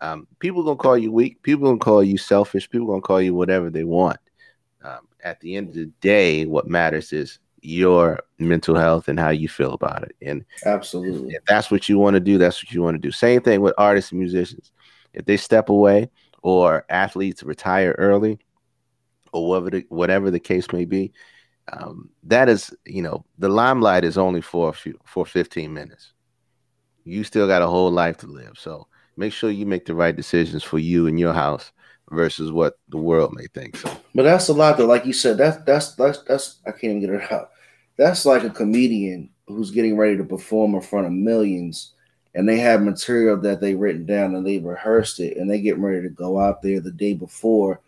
Um, 0.00 0.26
people 0.38 0.62
gonna 0.62 0.76
call 0.76 0.98
you 0.98 1.10
weak. 1.10 1.42
People 1.42 1.66
gonna 1.66 1.78
call 1.78 2.02
you 2.02 2.18
selfish. 2.18 2.68
People 2.68 2.88
gonna 2.88 3.00
call 3.00 3.22
you 3.22 3.34
whatever 3.34 3.70
they 3.70 3.84
want. 3.84 4.18
Um, 4.82 5.08
at 5.22 5.40
the 5.40 5.56
end 5.56 5.68
of 5.68 5.74
the 5.74 5.86
day, 6.00 6.44
what 6.44 6.68
matters 6.68 7.12
is 7.12 7.38
your 7.62 8.20
mental 8.38 8.74
health 8.74 9.08
and 9.08 9.18
how 9.18 9.30
you 9.30 9.48
feel 9.48 9.72
about 9.72 10.02
it. 10.02 10.14
And 10.20 10.44
absolutely, 10.66 11.34
if 11.34 11.44
that's 11.46 11.70
what 11.70 11.88
you 11.88 11.98
want 11.98 12.14
to 12.14 12.20
do, 12.20 12.36
that's 12.36 12.62
what 12.62 12.72
you 12.72 12.82
want 12.82 12.96
to 12.96 13.00
do. 13.00 13.10
Same 13.10 13.40
thing 13.40 13.62
with 13.62 13.74
artists 13.78 14.10
and 14.10 14.20
musicians. 14.20 14.70
If 15.14 15.24
they 15.24 15.38
step 15.38 15.70
away 15.70 16.10
or 16.42 16.84
athletes 16.90 17.42
retire 17.42 17.94
early, 17.96 18.38
or 19.32 19.48
whatever 19.48 19.70
the, 19.70 19.86
whatever 19.88 20.30
the 20.30 20.40
case 20.40 20.70
may 20.72 20.84
be, 20.84 21.12
um, 21.72 22.10
that 22.24 22.48
is, 22.48 22.74
you 22.84 23.02
know, 23.02 23.24
the 23.38 23.48
limelight 23.48 24.04
is 24.04 24.18
only 24.18 24.40
for 24.40 24.68
a 24.68 24.72
few, 24.72 24.98
for 25.04 25.24
15 25.24 25.72
minutes. 25.72 26.12
You 27.04 27.24
still 27.24 27.46
got 27.46 27.62
a 27.62 27.66
whole 27.66 27.90
life 27.90 28.18
to 28.18 28.26
live. 28.26 28.58
So 28.58 28.86
make 29.16 29.32
sure 29.32 29.50
you 29.50 29.66
make 29.66 29.86
the 29.86 29.94
right 29.94 30.14
decisions 30.14 30.62
for 30.62 30.78
you 30.78 31.06
and 31.06 31.18
your 31.18 31.32
house 31.32 31.72
versus 32.10 32.52
what 32.52 32.78
the 32.88 32.98
world 32.98 33.32
may 33.34 33.46
think. 33.54 33.76
So, 33.76 33.90
but 34.14 34.24
that's 34.24 34.48
a 34.48 34.52
lot 34.52 34.76
though. 34.76 34.86
Like 34.86 35.06
you 35.06 35.12
said, 35.12 35.38
that's 35.38 35.58
that's 35.64 35.94
that's 35.94 36.22
that's 36.22 36.60
I 36.66 36.70
can't 36.70 36.84
even 36.84 37.00
get 37.00 37.10
it 37.10 37.32
out. 37.32 37.50
That's 37.96 38.26
like 38.26 38.44
a 38.44 38.50
comedian 38.50 39.30
who's 39.46 39.70
getting 39.70 39.96
ready 39.96 40.16
to 40.16 40.24
perform 40.24 40.74
in 40.74 40.80
front 40.80 41.06
of 41.06 41.12
millions, 41.12 41.94
and 42.34 42.48
they 42.48 42.58
have 42.58 42.82
material 42.82 43.36
that 43.38 43.60
they 43.60 43.74
written 43.74 44.06
down 44.06 44.34
and 44.34 44.46
they 44.46 44.58
rehearsed 44.58 45.20
it, 45.20 45.36
and 45.36 45.50
they 45.50 45.60
get 45.60 45.78
ready 45.78 46.02
to 46.02 46.10
go 46.10 46.38
out 46.38 46.62
there 46.62 46.80
the 46.80 46.92
day 46.92 47.14
before 47.14 47.80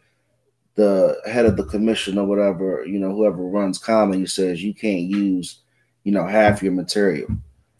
the 0.77 1.21
head 1.27 1.47
of 1.47 1.57
the 1.57 1.65
commission 1.65 2.19
or 2.19 2.27
whatever, 2.27 2.85
you 2.87 2.99
know, 2.99 3.11
whoever 3.11 3.43
runs 3.43 3.79
comedy 3.79 4.27
says 4.27 4.63
you 4.63 4.75
can't 4.75 5.03
use, 5.03 5.61
you 6.05 6.13
know, 6.13 6.27
half 6.27 6.63
your 6.63 6.73
material. 6.73 7.29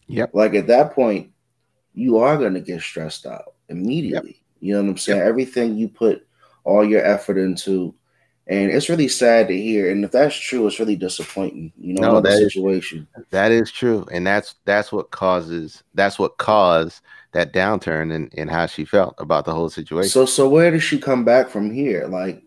Yep. 0.07 0.31
Like 0.33 0.55
at 0.55 0.67
that 0.67 0.93
point, 0.93 1.31
you 1.93 2.17
are 2.17 2.37
going 2.37 2.53
to 2.53 2.61
get 2.61 2.81
stressed 2.81 3.25
out 3.25 3.53
immediately. 3.69 4.29
Yep. 4.29 4.43
You 4.59 4.73
know 4.73 4.83
what 4.83 4.89
I'm 4.89 4.97
saying? 4.97 5.19
Yep. 5.19 5.27
Everything 5.27 5.77
you 5.77 5.87
put 5.87 6.27
all 6.63 6.83
your 6.83 7.05
effort 7.05 7.37
into, 7.37 7.93
and 8.47 8.71
it's 8.71 8.89
really 8.89 9.07
sad 9.07 9.47
to 9.49 9.61
hear. 9.61 9.91
And 9.91 10.03
if 10.03 10.11
that's 10.11 10.35
true, 10.35 10.65
it's 10.65 10.79
really 10.79 10.95
disappointing. 10.95 11.71
You 11.77 11.93
know, 11.93 12.13
no, 12.13 12.21
that 12.21 12.37
situation. 12.37 13.07
Is, 13.15 13.25
that 13.29 13.51
is 13.51 13.71
true, 13.71 14.07
and 14.11 14.25
that's 14.25 14.55
that's 14.65 14.91
what 14.91 15.11
causes 15.11 15.83
that's 15.93 16.17
what 16.17 16.37
caused 16.37 17.01
that 17.33 17.53
downturn 17.53 18.11
in, 18.13 18.29
in 18.33 18.47
how 18.47 18.65
she 18.65 18.85
felt 18.85 19.13
about 19.19 19.45
the 19.45 19.53
whole 19.53 19.69
situation. 19.69 20.09
So, 20.09 20.25
so 20.25 20.49
where 20.49 20.71
does 20.71 20.81
she 20.81 20.97
come 20.97 21.25
back 21.25 21.49
from 21.49 21.71
here? 21.71 22.07
Like, 22.07 22.41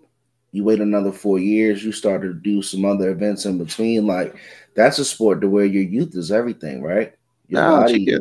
you 0.52 0.64
wait 0.64 0.80
another 0.80 1.12
four 1.12 1.38
years, 1.38 1.84
you 1.84 1.92
start 1.92 2.22
to 2.22 2.34
do 2.34 2.62
some 2.62 2.84
other 2.84 3.10
events 3.10 3.46
in 3.46 3.58
between. 3.58 4.06
Like 4.06 4.34
that's 4.74 4.98
a 4.98 5.04
sport 5.04 5.40
to 5.40 5.48
where 5.48 5.64
your 5.64 5.82
youth 5.82 6.14
is 6.14 6.32
everything, 6.32 6.82
right? 6.82 7.12
Your 7.48 7.62
no, 7.62 7.80
body. 7.80 8.18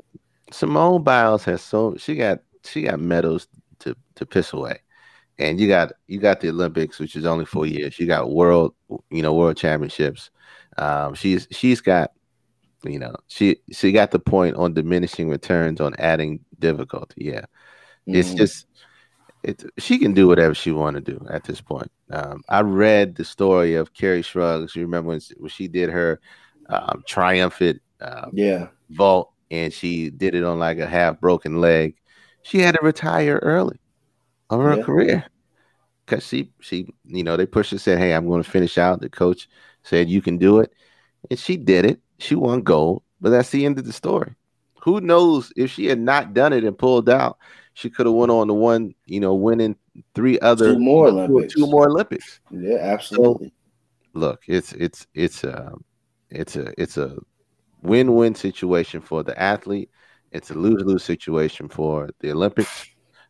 Simone 0.52 1.04
Biles 1.04 1.44
has 1.46 1.62
so 1.62 1.96
she 1.98 2.16
got 2.16 2.40
she 2.64 2.84
got 2.84 3.00
medals 3.00 3.48
to 3.80 3.96
to 4.16 4.26
piss 4.26 4.54
away, 4.54 4.80
and 5.38 5.60
you 5.60 5.68
got 5.68 5.94
you 6.08 6.20
got 6.20 6.40
the 6.40 6.50
Olympics, 6.50 7.00
which 7.00 7.16
is 7.16 7.26
only 7.26 7.46
four 7.46 7.66
years. 7.66 8.00
You 8.00 8.08
got 8.08 8.32
world 8.32 8.74
you 9.10 9.22
know 9.22 9.34
world 9.34 9.58
championships. 9.58 10.30
Um, 10.78 11.14
she's 11.16 11.48
she's 11.52 11.82
got 11.82 12.12
you 12.84 13.00
know 13.00 13.16
she 13.28 13.58
she 13.72 13.92
got 13.92 14.12
the 14.12 14.20
point 14.20 14.56
on 14.56 14.74
diminishing 14.74 15.30
returns 15.30 15.82
on 15.82 15.96
adding 16.00 16.40
difficulty. 16.60 17.26
Yeah, 17.26 17.42
mm-hmm. 17.42 18.16
it's 18.16 18.34
just 18.34 18.68
it, 19.44 19.64
she 19.78 19.98
can 19.98 20.14
do 20.14 20.28
whatever 20.28 20.54
she 20.54 20.72
want 20.72 20.96
to 20.96 21.02
do 21.02 21.26
at 21.30 21.44
this 21.44 21.62
point. 21.62 21.92
Um, 22.12 22.44
I 22.50 22.62
read 22.62 23.16
the 23.16 23.26
story 23.26 23.76
of 23.76 23.94
Kerri 23.94 24.22
Strug. 24.22 24.74
You 24.76 24.82
remember 24.82 25.10
when, 25.10 25.22
when 25.38 25.50
she 25.50 25.68
did 25.68 25.90
her 25.90 26.20
um, 26.68 27.04
triumphant 27.08 27.82
uh, 28.02 28.30
yeah 28.34 28.68
vault, 28.92 29.32
and 29.52 29.74
she 29.74 30.10
did 30.10 30.36
it 30.36 30.44
on 30.44 30.60
like 30.60 30.80
a 30.80 30.88
half 30.88 31.20
broken 31.20 31.62
leg. 31.62 31.96
She 32.42 32.60
had 32.60 32.76
to 32.76 32.82
retire 32.82 33.40
early 33.42 33.80
of 34.50 34.62
her 34.62 34.78
yeah. 34.78 34.84
career 34.84 35.26
because 36.06 36.26
she 36.26 36.52
she 36.60 36.94
you 37.06 37.24
know 37.24 37.38
they 37.38 37.46
pushed 37.46 37.72
and 37.72 37.82
said, 37.82 38.00
"Hey, 38.00 38.14
I'm 38.14 38.28
going 38.28 38.44
to 38.44 38.50
finish 38.50 38.78
out." 38.78 39.02
The 39.02 39.10
coach 39.10 39.48
said, 39.84 40.10
"You 40.10 40.22
can 40.22 40.38
do 40.38 40.60
it," 40.60 40.74
and 41.30 41.40
she 41.40 41.58
did 41.58 41.86
it. 41.86 42.02
She 42.18 42.36
won 42.36 42.62
gold, 42.62 43.04
but 43.22 43.30
that's 43.30 43.52
the 43.52 43.66
end 43.66 43.80
of 43.80 43.86
the 43.86 43.94
story. 43.94 44.36
Who 44.82 45.02
knows 45.02 45.52
if 45.56 45.72
she 45.72 45.86
had 45.86 46.00
not 46.00 46.34
done 46.34 46.54
it 46.54 46.64
and 46.64 46.78
pulled 46.78 47.10
out? 47.10 47.38
She 47.80 47.90
could 47.90 48.06
have 48.06 48.16
went 48.16 48.30
on 48.30 48.48
to 48.48 48.54
one, 48.54 48.94
you 49.06 49.22
know, 49.22 49.34
winning 49.36 49.74
three 50.14 50.38
other 50.40 50.74
two 50.74 50.80
more 50.80 51.08
Olympics. 51.08 51.54
Two 51.54 51.66
more 51.66 51.88
Olympics. 51.88 52.42
Yeah, 52.52 52.76
absolutely. 52.76 53.48
So, 53.48 54.20
look, 54.20 54.42
it's 54.48 54.74
it's 54.74 55.08
it's 55.14 55.46
a 55.46 55.74
it's 56.30 56.58
a 56.58 56.74
it's 56.82 56.98
a 56.98 57.16
win-win 57.82 58.36
situation 58.36 59.00
for 59.00 59.24
the 59.24 59.42
athlete. 59.42 59.90
It's 60.34 60.52
a 60.52 60.56
lose-lose 60.56 61.06
situation 61.06 61.70
for 61.70 62.10
the 62.20 62.32
Olympics. 62.32 62.88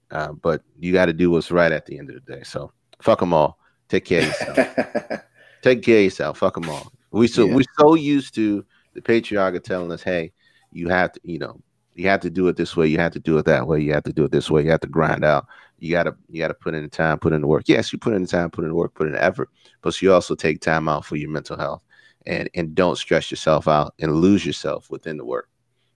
Uh, 0.10 0.32
but 0.32 0.64
you 0.80 0.92
got 0.92 1.06
to 1.06 1.14
do 1.14 1.30
what's 1.30 1.52
right 1.52 1.72
at 1.72 1.86
the 1.86 2.00
end 2.00 2.10
of 2.10 2.16
the 2.16 2.38
day. 2.38 2.42
So 2.42 2.72
fuck 3.00 3.20
them 3.20 3.32
all. 3.32 3.60
Take 3.88 4.06
care 4.06 4.22
of 4.22 4.28
yourself. 4.28 5.22
Take 5.62 5.84
care 5.84 6.00
of 6.00 6.04
yourself. 6.06 6.40
Fuck 6.40 6.56
them 6.56 6.68
all. 6.68 6.92
We 7.12 7.28
so 7.28 7.46
yeah. 7.46 7.54
we're 7.54 7.64
so 7.78 7.94
used 7.94 8.34
to 8.34 8.66
the 8.96 9.02
patriarch 9.04 9.64
telling 9.64 9.92
us, 9.92 10.02
"Hey, 10.02 10.32
you 10.72 10.90
have 10.90 11.12
to, 11.12 11.20
you 11.24 11.38
know, 11.38 11.62
you 12.00 12.08
have 12.08 12.22
to 12.22 12.30
do 12.30 12.48
it 12.48 12.56
this 12.56 12.78
way. 12.78 12.88
You 12.88 12.98
have 13.00 13.12
to 13.12 13.20
do 13.20 13.38
it 13.38 13.46
that 13.46 13.68
way. 13.68 13.82
You 13.82 13.94
have 13.94 14.04
to 14.04 14.14
do 14.14 14.24
it 14.24 14.32
this 14.32 14.50
way. 14.50 14.64
You 14.64 14.72
have 14.72 14.80
to 14.80 14.88
grind 14.88 15.26
out. 15.26 15.48
You 15.80 15.92
gotta 15.92 16.16
you 16.30 16.40
gotta 16.40 16.54
put 16.54 16.74
in 16.74 16.84
the 16.84 16.90
time, 16.90 17.20
put 17.20 17.34
in 17.34 17.42
the 17.42 17.48
work. 17.48 17.64
Yes, 17.68 17.92
you 17.92 18.00
put 18.00 18.14
in 18.14 18.22
the 18.22 18.28
time, 18.28 18.50
put 18.50 18.64
in 18.64 18.70
the 18.70 18.76
work, 18.76 18.94
put 18.94 19.08
in 19.08 19.14
the 19.14 19.24
effort, 19.24 19.50
but 19.82 20.02
you 20.02 20.14
also 20.14 20.34
take 20.34 20.62
time 20.62 20.88
out 20.88 21.06
for 21.06 21.18
your 21.18 21.30
mental 21.30 21.58
health 21.58 21.84
and 22.26 22.50
and 22.56 22.74
don't 22.74 22.98
stress 22.98 23.30
yourself 23.30 23.68
out 23.68 23.94
and 24.00 24.16
lose 24.16 24.46
yourself 24.46 24.90
within 24.90 25.18
the 25.18 25.26
work. 25.26 25.50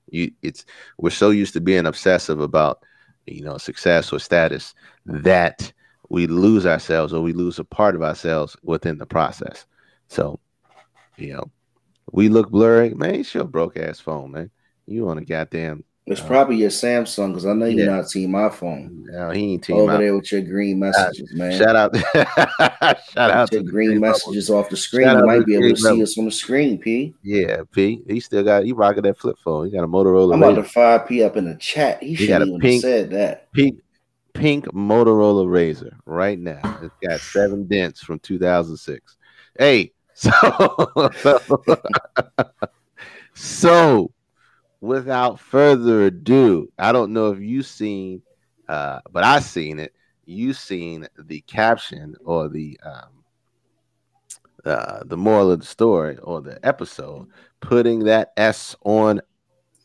You 0.09 0.31
it's 0.41 0.65
we're 0.97 1.09
so 1.09 1.29
used 1.29 1.53
to 1.53 1.61
being 1.61 1.85
obsessive 1.85 2.41
about 2.41 2.83
you 3.25 3.43
know 3.43 3.57
success 3.57 4.11
or 4.11 4.19
status 4.19 4.75
that 5.05 5.71
we 6.09 6.27
lose 6.27 6.65
ourselves 6.65 7.13
or 7.13 7.21
we 7.21 7.31
lose 7.33 7.59
a 7.59 7.63
part 7.63 7.95
of 7.95 8.03
ourselves 8.03 8.57
within 8.61 8.97
the 8.97 9.05
process. 9.05 9.65
So, 10.09 10.39
you 11.17 11.33
know, 11.33 11.49
we 12.11 12.29
look 12.29 12.51
blurry, 12.51 12.93
man. 12.93 13.15
It's 13.15 13.33
your 13.33 13.45
broke 13.45 13.77
ass 13.77 13.99
phone, 13.99 14.31
man. 14.31 14.51
You 14.85 15.07
on 15.09 15.17
a 15.17 15.25
goddamn 15.25 15.83
It's 16.05 16.19
uh, 16.19 16.27
probably 16.27 16.57
your 16.57 16.69
Samsung 16.69 17.29
because 17.29 17.45
I 17.45 17.53
know 17.53 17.65
you're 17.65 17.89
not 17.89 18.09
team 18.09 18.31
iPhone. 18.31 19.05
No, 19.05 19.29
he 19.29 19.53
ain't 19.53 19.63
team 19.63 19.77
over 19.77 19.97
there 19.97 20.13
with 20.13 20.29
your 20.33 20.41
green 20.41 20.79
messages, 20.79 21.31
uh, 21.33 21.37
man. 21.37 21.57
Shout 21.57 21.75
out, 21.77 21.95
shout 23.13 23.31
out 23.31 23.51
your 23.53 23.63
green 23.63 24.01
messages 24.01 24.49
bubble. 24.49 24.59
off 24.59 24.69
the 24.69 24.75
screen. 24.75 25.07
Shout 25.07 25.19
you 25.19 25.25
might 25.25 25.45
be 25.45 25.55
able 25.55 25.69
to 25.69 25.77
see 25.77 26.03
us 26.03 26.17
on 26.17 26.25
the 26.25 26.31
screen, 26.31 26.77
P. 26.77 27.13
Yeah, 27.23 27.61
P. 27.71 28.01
He 28.05 28.19
still 28.19 28.43
got 28.43 28.65
he 28.65 28.73
rocking 28.73 29.03
that 29.03 29.17
flip 29.17 29.37
phone. 29.41 29.67
He 29.67 29.71
got 29.71 29.85
a 29.85 29.87
Motorola. 29.87 30.33
I'm 30.33 30.43
about 30.43 30.55
to 30.55 30.63
fire 30.63 30.99
P 30.99 31.23
up 31.23 31.37
in 31.37 31.45
the 31.45 31.55
chat. 31.55 32.03
He, 32.03 32.15
he 32.15 32.25
should 32.25 32.41
have 32.41 32.59
pink, 32.59 32.81
said 32.81 33.11
that. 33.11 33.49
Pink, 33.53 33.79
pink 34.33 34.65
Motorola 34.65 35.49
Razor 35.49 35.95
right 36.05 36.37
now. 36.37 36.79
It's 36.81 36.95
got 37.01 37.21
seven 37.21 37.65
dents 37.65 38.01
from 38.01 38.19
2006. 38.19 39.15
Hey, 39.57 39.93
so 40.15 40.31
so, 40.95 41.51
so 43.35 44.11
without 44.83 45.39
further 45.39 46.07
ado, 46.07 46.69
I 46.77 46.91
don't 46.91 47.13
know 47.13 47.31
if 47.31 47.39
you've 47.39 47.65
seen, 47.65 48.21
uh, 48.67 48.99
but 49.13 49.23
I 49.23 49.39
seen 49.39 49.79
it. 49.79 49.93
You 50.25 50.51
seen 50.51 51.07
the 51.17 51.39
caption 51.41 52.15
or 52.25 52.49
the 52.49 52.77
um, 52.83 53.23
uh, 54.65 55.03
the 55.05 55.15
moral 55.15 55.51
of 55.51 55.61
the 55.61 55.65
story 55.65 56.17
or 56.17 56.41
the 56.41 56.59
episode, 56.65 57.27
putting 57.61 57.99
that 58.05 58.33
S 58.35 58.75
on 58.83 59.21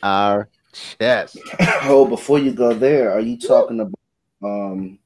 our 0.02 0.49
chest. 0.73 1.38
Oh, 1.83 2.05
before 2.07 2.40
you 2.40 2.52
go 2.52 2.75
there, 2.75 3.12
are 3.12 3.21
you 3.21 3.38
talking 3.38 3.81
about 3.81 4.00
um, 4.43 4.99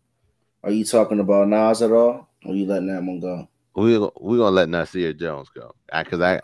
are 0.64 0.70
you 0.70 0.84
talking 0.84 1.20
about 1.20 1.49
Nas 1.49 1.82
at 1.82 1.92
all? 1.92 2.28
Or 2.44 2.52
are 2.52 2.54
you 2.54 2.64
letting 2.64 2.88
that 2.88 3.02
one 3.02 3.20
go? 3.20 3.46
We 3.76 3.99
we 3.99 4.38
gonna 4.38 4.50
let 4.50 4.70
Nasir 4.70 5.12
Jones 5.12 5.50
go 5.50 5.75
because 5.92 6.20
I 6.20 6.40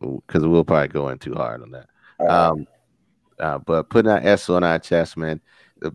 because 0.00 0.46
we'll 0.46 0.64
probably 0.64 0.88
go 0.88 1.08
in 1.08 1.18
too 1.18 1.34
hard 1.34 1.62
on 1.62 1.72
that. 1.72 1.88
Um, 2.28 2.66
uh, 3.38 3.58
but 3.58 3.88
putting 3.88 4.10
our 4.10 4.18
S 4.18 4.48
on 4.50 4.62
our 4.62 4.78
chest, 4.78 5.16
man. 5.16 5.40
Uh, 5.82 5.90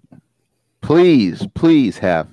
please, 0.81 1.45
please 1.53 1.97
have 1.97 2.27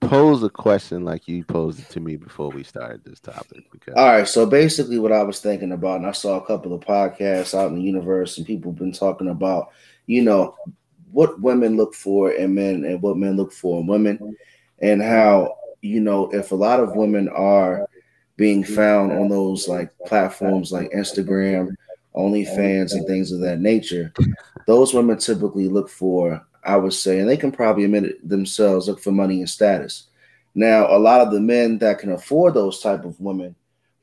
pose 0.00 0.42
a 0.42 0.48
question 0.48 1.04
like 1.04 1.26
you 1.26 1.44
posed 1.44 1.80
it 1.80 1.88
to 1.90 2.00
me 2.00 2.16
before 2.16 2.50
we 2.50 2.62
started 2.62 3.02
this 3.04 3.20
topic. 3.20 3.64
Because 3.72 3.94
all 3.94 4.06
right, 4.06 4.28
so 4.28 4.46
basically, 4.46 4.98
what 4.98 5.12
I 5.12 5.22
was 5.22 5.40
thinking 5.40 5.72
about, 5.72 5.96
and 5.96 6.06
I 6.06 6.12
saw 6.12 6.36
a 6.36 6.46
couple 6.46 6.72
of 6.72 6.82
podcasts 6.82 7.58
out 7.58 7.68
in 7.68 7.76
the 7.76 7.82
universe, 7.82 8.38
and 8.38 8.46
people 8.46 8.72
have 8.72 8.78
been 8.78 8.92
talking 8.92 9.28
about, 9.28 9.70
you 10.06 10.22
know, 10.22 10.54
what 11.10 11.40
women 11.40 11.76
look 11.76 11.94
for 11.94 12.32
in 12.32 12.54
men 12.54 12.84
and 12.84 13.00
what 13.02 13.16
men 13.16 13.36
look 13.36 13.52
for 13.52 13.80
in 13.80 13.86
women, 13.86 14.36
and 14.80 15.02
how 15.02 15.56
you 15.80 16.00
know 16.00 16.28
if 16.32 16.52
a 16.52 16.56
lot 16.56 16.80
of 16.80 16.96
women 16.96 17.28
are 17.30 17.88
being 18.36 18.62
found 18.62 19.12
on 19.12 19.28
those 19.28 19.66
like 19.66 19.90
platforms 20.06 20.70
like 20.70 20.90
Instagram 20.92 21.74
OnlyFans 22.18 22.92
and 22.92 23.06
things 23.06 23.30
of 23.30 23.40
that 23.40 23.60
nature, 23.60 24.12
those 24.66 24.92
women 24.92 25.16
typically 25.18 25.68
look 25.68 25.88
for, 25.88 26.44
I 26.64 26.76
would 26.76 26.92
say, 26.92 27.20
and 27.20 27.28
they 27.28 27.36
can 27.36 27.52
probably 27.52 27.84
admit 27.84 28.04
it 28.04 28.28
themselves, 28.28 28.88
look 28.88 29.00
for 29.00 29.12
money 29.12 29.38
and 29.38 29.48
status. 29.48 30.08
Now, 30.54 30.94
a 30.94 30.98
lot 30.98 31.20
of 31.20 31.32
the 31.32 31.40
men 31.40 31.78
that 31.78 32.00
can 32.00 32.12
afford 32.12 32.54
those 32.54 32.80
type 32.80 33.04
of 33.04 33.20
women, 33.20 33.54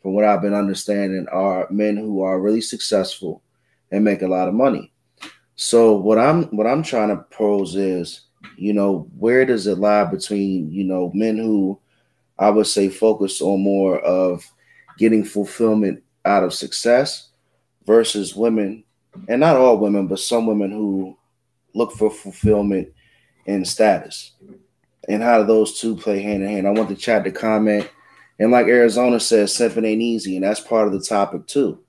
from 0.02 0.14
what 0.14 0.24
I've 0.24 0.42
been 0.42 0.54
understanding, 0.54 1.28
are 1.32 1.68
men 1.70 1.98
who 1.98 2.22
are 2.22 2.40
really 2.40 2.62
successful 2.62 3.42
and 3.92 4.04
make 4.04 4.22
a 4.22 4.28
lot 4.28 4.48
of 4.48 4.54
money. 4.54 4.94
So 5.56 5.96
what 5.96 6.18
I'm 6.18 6.44
what 6.56 6.68
I'm 6.68 6.84
trying 6.84 7.10
to 7.10 7.24
pose 7.32 7.76
is, 7.76 8.22
you 8.58 8.74
know, 8.74 9.10
where 9.18 9.46
does 9.46 9.68
it 9.68 9.78
lie 9.78 10.04
between, 10.06 10.72
you 10.72 10.84
know, 10.84 11.12
men 11.14 11.38
who 11.38 11.80
I 12.38 12.50
would 12.50 12.68
say 12.68 12.90
focus 12.90 13.42
on 13.42 13.62
more 13.62 14.00
of 14.00 14.46
getting 14.98 15.24
fulfillment 15.24 16.04
out 16.26 16.44
of 16.44 16.54
success 16.54 17.30
versus 17.86 18.36
women, 18.36 18.84
and 19.28 19.40
not 19.40 19.58
all 19.58 19.78
women, 19.78 20.08
but 20.08 20.20
some 20.20 20.46
women 20.46 20.72
who 20.72 21.18
look 21.74 21.92
for 21.94 22.10
fulfillment 22.10 22.90
in 23.46 23.64
status. 23.66 24.34
And 25.08 25.22
how 25.22 25.40
do 25.40 25.46
those 25.46 25.80
two 25.80 25.96
play 25.96 26.22
hand 26.22 26.44
in 26.44 26.50
hand? 26.50 26.68
I 26.68 26.72
want 26.72 26.90
the 26.90 26.96
chat 26.96 27.24
to 27.26 27.32
comment. 27.32 27.90
And 28.40 28.52
like 28.52 28.68
Arizona 28.68 29.20
says, 29.20 29.54
simping 29.54 29.86
ain't 29.86 30.02
easy, 30.02 30.36
and 30.36 30.44
that's 30.44 30.60
part 30.60 30.88
of 30.88 30.94
the 30.94 31.00
topic 31.00 31.48
too. 31.48 31.80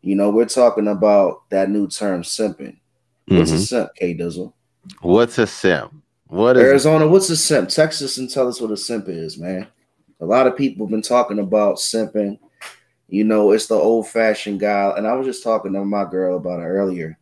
You 0.00 0.14
know, 0.14 0.30
we're 0.30 0.46
talking 0.46 0.88
about 0.88 1.48
that 1.50 1.68
new 1.68 1.88
term 1.88 2.22
simping. 2.22 2.78
What's 3.26 3.50
mm-hmm. 3.50 3.58
a 3.58 3.62
simp, 3.62 3.90
K 3.96 4.14
Dizzle? 4.14 4.52
What's 5.00 5.38
a 5.38 5.46
simp? 5.46 5.92
What 6.28 6.56
is 6.56 6.62
Arizona? 6.62 7.08
What's 7.08 7.28
a 7.30 7.36
simp? 7.36 7.68
Texas 7.68 8.18
and 8.18 8.30
tell 8.30 8.48
us 8.48 8.60
what 8.60 8.70
a 8.70 8.76
simp 8.76 9.08
is, 9.08 9.36
man. 9.36 9.66
A 10.20 10.24
lot 10.24 10.46
of 10.46 10.56
people 10.56 10.86
have 10.86 10.90
been 10.90 11.02
talking 11.02 11.40
about 11.40 11.76
simping 11.76 12.38
you 13.08 13.24
know, 13.24 13.52
it's 13.52 13.66
the 13.66 13.74
old 13.74 14.08
fashioned 14.08 14.60
guy. 14.60 14.92
And 14.96 15.06
I 15.06 15.14
was 15.14 15.26
just 15.26 15.42
talking 15.42 15.72
to 15.72 15.84
my 15.84 16.04
girl 16.04 16.36
about 16.36 16.60
it 16.60 16.64
earlier 16.64 17.18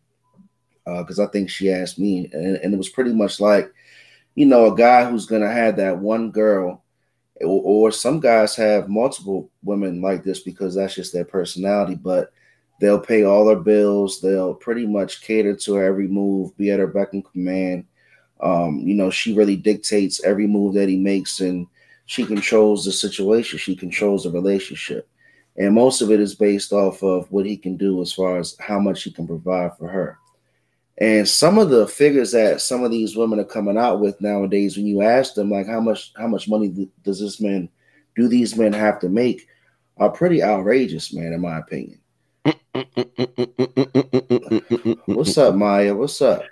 because 0.85 1.19
uh, 1.19 1.25
I 1.25 1.27
think 1.29 1.51
she 1.51 1.71
asked 1.71 1.99
me, 1.99 2.29
and, 2.33 2.57
and, 2.57 2.75
it 2.75 2.77
was 2.77 2.91
pretty 2.91 3.13
much 3.15 3.41
like, 3.41 3.73
you 4.35 4.45
know, 4.47 4.73
a 4.73 4.77
guy 4.77 5.09
who's 5.09 5.27
gonna 5.27 5.51
have 5.51 5.77
that 5.77 5.99
one 5.99 6.31
girl, 6.31 6.85
or, 7.41 7.89
or, 7.89 7.91
some 7.91 8.21
guys 8.21 8.55
have 8.57 8.89
multiple 8.89 9.51
women 9.63 10.03
like 10.03 10.25
this 10.25 10.41
because 10.41 10.75
that's 10.75 10.95
just 10.95 11.13
their 11.13 11.25
personality. 11.25 11.95
But 11.95 12.33
they'll 12.81 13.01
pay 13.01 13.25
all 13.25 13.49
her 13.49 13.57
bills. 13.57 14.21
They'll 14.21 14.55
pretty 14.55 14.87
much 14.87 15.23
cater 15.23 15.57
to 15.57 15.75
her 15.75 15.85
every 15.85 16.09
move, 16.09 16.57
be 16.57 16.71
at 16.71 16.81
her 16.81 16.87
beck 16.87 17.15
and 17.15 17.25
command. 17.25 17.87
Um, 18.41 18.81
you 18.81 18.95
know, 18.95 19.11
she 19.11 19.35
really 19.35 19.57
dictates 19.57 20.23
every 20.23 20.47
move 20.47 20.75
that 20.75 20.89
he 20.89 20.99
makes, 20.99 21.41
and 21.41 21.67
she 22.07 22.27
controls 22.27 22.85
the 22.85 22.93
situation. 22.93 23.59
She 23.59 23.75
controls 23.75 24.25
the 24.25 24.31
relationship 24.31 25.09
and 25.57 25.75
most 25.75 26.03
of 26.03 26.11
it 26.11 26.21
is 26.21 26.35
based 26.35 26.73
off 26.73 27.03
of 27.03 27.31
what 27.31 27.47
he 27.47 27.57
can 27.57 27.77
do 27.77 28.03
as 28.03 28.13
far 28.13 28.39
as 28.39 28.57
how 28.59 28.79
much 28.79 29.03
he 29.03 29.13
can 29.13 29.27
provide 29.27 29.77
for 29.79 29.89
her. 29.89 30.19
And 30.99 31.29
some 31.29 31.59
of 31.59 31.71
the 31.71 31.89
figures 31.89 32.33
that 32.33 32.61
some 32.61 32.85
of 32.85 32.91
these 32.91 33.17
women 33.17 33.41
are 33.41 33.45
coming 33.45 33.77
out 33.77 34.01
with 34.01 34.21
nowadays, 34.21 34.77
when 34.77 34.87
you 34.87 35.03
ask 35.03 35.35
them 35.35 35.51
like 35.51 35.67
how 35.67 35.81
much 35.81 36.13
how 36.17 36.29
much 36.29 36.49
money 36.49 36.89
does 37.03 37.21
this 37.21 37.41
man 37.41 37.69
do 38.15 38.29
these 38.29 38.57
men 38.57 38.73
have 38.73 39.01
to 39.01 39.09
make, 39.09 39.49
are 39.97 40.11
pretty 40.11 40.43
outrageous, 40.43 41.13
man, 41.13 41.33
in 41.33 41.41
my 41.41 41.59
opinion. 41.59 41.99
What's 45.07 45.37
up, 45.37 45.57
Maya? 45.57 45.95
What's 45.95 46.23
up? 46.23 46.45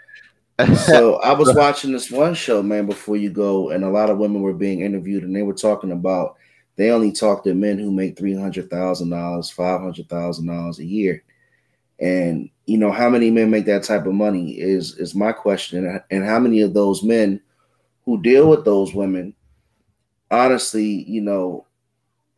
so 0.87 1.17
I 1.17 1.33
was 1.33 1.55
watching 1.55 1.93
this 1.93 2.11
one 2.11 2.35
show, 2.35 2.62
man, 2.62 2.87
before 2.87 3.17
you 3.17 3.31
go, 3.31 3.71
and 3.71 3.85
a 3.85 3.91
lot 3.91 4.11
of 4.11 4.19
women 4.19 4.43
were 4.43 4.53
being 4.53 4.81
interviewed, 4.81 5.23
and 5.23 5.35
they 5.35 5.43
were 5.43 5.55
talking 5.55 5.93
about 5.93 6.37
they 6.77 6.91
only 6.91 7.13
talk 7.13 7.45
to 7.45 7.55
men 7.55 7.79
who 7.79 7.91
make 7.91 8.17
three 8.17 8.35
hundred 8.35 8.71
thousand 8.71 9.11
dollars, 9.11 9.51
five 9.51 9.81
hundred 9.81 10.09
thousand 10.09 10.47
dollars 10.47 10.79
a 10.79 10.85
year, 10.85 11.23
and 12.01 12.49
you 12.67 12.79
know 12.79 12.91
how 12.91 13.11
many 13.11 13.31
men 13.31 13.51
make 13.51 13.67
that 13.67 13.83
type 13.85 14.07
of 14.07 14.15
money 14.15 14.53
is 14.53 14.97
is 14.99 15.15
my 15.15 15.33
question, 15.33 16.01
and 16.11 16.25
how 16.25 16.39
many 16.39 16.63
of 16.63 16.75
those 16.75 17.03
men 17.03 17.41
who 18.05 18.21
deal 18.23 18.49
with 18.49 18.65
those 18.65 18.95
women, 18.95 19.35
honestly, 20.31 21.05
you 21.09 21.21
know, 21.21 21.67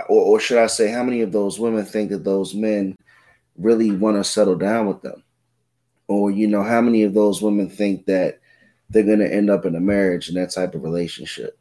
or, 0.09 0.21
or 0.21 0.41
should 0.41 0.59
I 0.59 0.67
say, 0.67 0.91
how 0.91 1.03
many 1.03 1.21
of 1.23 1.33
those 1.33 1.59
women 1.59 1.85
think 1.85 2.11
that 2.11 2.25
those 2.25 2.55
men 2.55 2.97
really 3.57 3.93
want 3.93 4.17
to 4.17 4.25
settle 4.25 4.57
down 4.57 4.87
with 4.87 5.01
them, 5.03 5.23
or 6.09 6.31
you 6.31 6.49
know, 6.49 6.63
how 6.65 6.81
many 6.81 7.05
of 7.05 7.15
those 7.15 7.41
women 7.41 7.69
think 7.69 8.07
that 8.07 8.41
they're 8.91 9.05
going 9.05 9.21
to 9.21 9.33
end 9.33 9.49
up 9.49 9.65
in 9.65 9.77
a 9.77 9.81
marriage 9.81 10.29
and 10.29 10.37
that 10.37 10.51
type 10.51 10.75
of 10.75 10.83
relationship? 10.83 11.59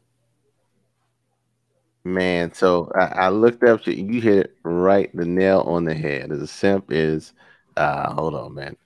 Man, 2.04 2.52
so 2.52 2.92
I, 2.94 3.04
I 3.04 3.28
looked 3.30 3.64
up. 3.64 3.86
You 3.86 4.20
hit 4.20 4.38
it 4.38 4.56
right 4.62 5.10
the 5.16 5.24
nail 5.24 5.60
on 5.60 5.84
the 5.84 5.94
head. 5.94 6.30
As 6.30 6.42
a 6.42 6.46
simp 6.46 6.92
is, 6.92 7.32
uh, 7.78 8.12
hold 8.12 8.34
on, 8.34 8.54
man. 8.54 8.76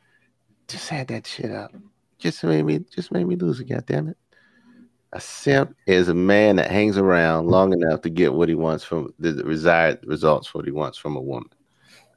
Just 0.68 0.88
had 0.88 1.08
that 1.08 1.26
shit 1.26 1.50
up. 1.50 1.74
Just 2.18 2.44
made 2.44 2.64
me, 2.64 2.78
just 2.94 3.10
made 3.10 3.26
me 3.26 3.34
lose 3.34 3.58
it. 3.58 3.68
God 3.68 3.86
damn 3.86 4.08
it. 4.08 4.16
A 5.12 5.20
simp 5.20 5.74
is 5.86 6.08
a 6.08 6.14
man 6.14 6.56
that 6.56 6.70
hangs 6.70 6.98
around 6.98 7.48
long 7.48 7.72
enough 7.72 8.02
to 8.02 8.10
get 8.10 8.34
what 8.34 8.48
he 8.48 8.54
wants 8.54 8.84
from 8.84 9.12
the 9.18 9.32
desired 9.32 9.98
results, 10.06 10.54
what 10.54 10.66
he 10.66 10.70
wants 10.70 10.98
from 10.98 11.16
a 11.16 11.20
woman. 11.20 11.48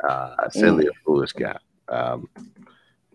Uh, 0.07 0.49
silly, 0.49 0.85
mm. 0.85 0.89
a 0.89 0.93
foolish 1.05 1.31
guy. 1.31 1.57
Um, 1.87 2.27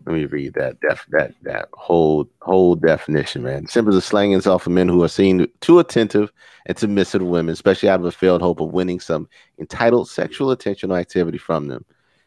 let 0.07 0.13
me 0.13 0.25
read 0.25 0.53
that 0.53 0.79
def, 0.79 1.05
that 1.09 1.33
that 1.41 1.67
whole 1.73 2.29
whole 2.41 2.75
definition, 2.75 3.43
man. 3.43 3.67
Simple 3.67 3.91
as 3.91 3.97
a 3.97 4.01
slang 4.01 4.31
insult 4.31 4.61
for 4.61 4.69
men 4.69 4.87
who 4.87 5.03
are 5.03 5.09
seen 5.09 5.45
too 5.59 5.79
attentive 5.79 6.31
and 6.65 6.79
submissive 6.79 7.19
to 7.19 7.25
women, 7.25 7.51
especially 7.51 7.89
out 7.89 7.99
of 7.99 8.05
a 8.05 8.11
failed 8.11 8.41
hope 8.41 8.61
of 8.61 8.71
winning 8.71 9.01
some 9.01 9.27
entitled 9.59 10.09
sexual 10.09 10.51
attention 10.51 10.91
or 10.91 10.97
activity 10.97 11.37
from 11.37 11.67
them. 11.67 11.83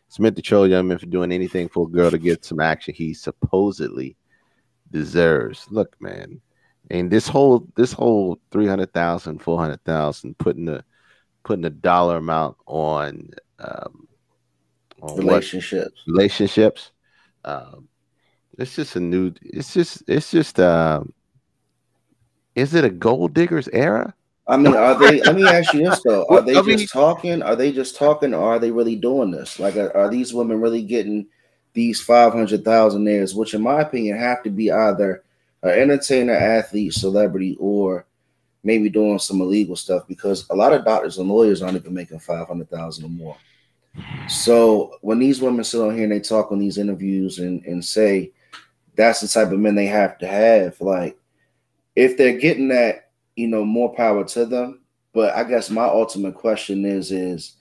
It's 0.08 0.18
meant 0.18 0.36
to 0.36 0.42
troll 0.42 0.68
young 0.68 0.88
men 0.88 0.98
for 0.98 1.06
doing 1.06 1.32
anything 1.32 1.70
for 1.70 1.86
a 1.86 1.90
girl 1.90 2.10
to 2.10 2.18
get 2.18 2.44
some 2.44 2.60
action 2.60 2.92
he 2.92 3.14
supposedly 3.14 4.14
deserves. 4.90 5.66
Look, 5.70 5.98
man, 6.02 6.42
and 6.90 7.10
this 7.10 7.28
whole 7.28 7.66
this 7.76 7.94
whole 7.94 8.38
300,000, 8.50 9.38
400,000 9.38 10.36
putting 10.36 10.66
the 10.66 10.84
putting 11.44 11.64
a 11.64 11.70
dollar 11.70 12.18
amount 12.18 12.58
on 12.66 13.30
um 13.58 14.06
on 15.00 15.16
relationships. 15.16 16.02
What? 16.04 16.12
Relationships 16.12 16.90
um, 17.44 17.88
it's 18.58 18.76
just 18.76 18.96
a 18.96 19.00
new. 19.00 19.32
It's 19.42 19.74
just. 19.74 20.02
It's 20.06 20.30
just. 20.30 20.60
Um, 20.60 21.12
is 22.54 22.74
it 22.74 22.84
a 22.84 22.90
gold 22.90 23.34
diggers 23.34 23.68
era? 23.72 24.14
I 24.46 24.56
mean, 24.56 24.74
are 24.74 24.98
they? 24.98 25.22
let 25.22 25.36
me 25.36 25.46
ask 25.46 25.72
you 25.72 25.88
this 25.88 26.02
though: 26.04 26.24
Are 26.30 26.40
they 26.40 26.56
I 26.56 26.62
just 26.62 26.66
mean, 26.66 26.86
talking? 26.88 27.42
Are 27.42 27.56
they 27.56 27.72
just 27.72 27.96
talking, 27.96 28.34
or 28.34 28.54
are 28.54 28.58
they 28.58 28.70
really 28.70 28.96
doing 28.96 29.30
this? 29.30 29.58
Like, 29.60 29.76
are, 29.76 29.96
are, 29.96 30.10
these 30.10 30.34
women 30.34 30.60
really 30.60 30.82
getting 30.82 31.26
these 31.72 32.00
five 32.00 32.32
hundred 32.32 32.64
thousandaires, 32.64 33.34
which 33.34 33.54
in 33.54 33.62
my 33.62 33.80
opinion 33.80 34.18
have 34.18 34.42
to 34.42 34.50
be 34.50 34.72
either 34.72 35.22
an 35.62 35.70
entertainer, 35.70 36.34
athlete, 36.34 36.92
celebrity, 36.94 37.56
or 37.60 38.06
maybe 38.62 38.88
doing 38.88 39.18
some 39.18 39.40
illegal 39.40 39.76
stuff 39.76 40.06
because 40.08 40.46
a 40.50 40.54
lot 40.54 40.72
of 40.72 40.84
doctors 40.84 41.18
and 41.18 41.28
lawyers 41.28 41.62
aren't 41.62 41.76
even 41.76 41.94
making 41.94 42.18
500,000 42.18 43.04
or 43.04 43.08
more. 43.08 43.36
So 44.28 44.96
when 45.00 45.18
these 45.18 45.40
women 45.40 45.64
sit 45.64 45.80
on 45.80 45.94
here 45.94 46.04
and 46.04 46.12
they 46.12 46.20
talk 46.20 46.52
on 46.52 46.58
these 46.58 46.78
interviews 46.78 47.38
and, 47.38 47.64
and 47.64 47.84
say 47.84 48.32
that's 48.94 49.20
the 49.20 49.28
type 49.28 49.52
of 49.52 49.58
men 49.58 49.74
they 49.74 49.86
have 49.86 50.18
to 50.18 50.26
have, 50.26 50.80
like 50.80 51.16
if 51.96 52.16
they're 52.16 52.38
getting 52.38 52.68
that, 52.68 53.10
you 53.36 53.48
know, 53.48 53.64
more 53.64 53.94
power 53.94 54.24
to 54.24 54.46
them. 54.46 54.80
But 55.12 55.34
I 55.34 55.42
guess 55.44 55.70
my 55.70 55.84
ultimate 55.84 56.36
question 56.36 56.84
is, 56.84 57.10
is 57.10 57.56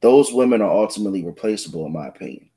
those 0.00 0.32
women 0.32 0.62
are 0.62 0.70
ultimately 0.70 1.24
replaceable, 1.24 1.84
in 1.84 1.92
my 1.92 2.06
opinion 2.06 2.48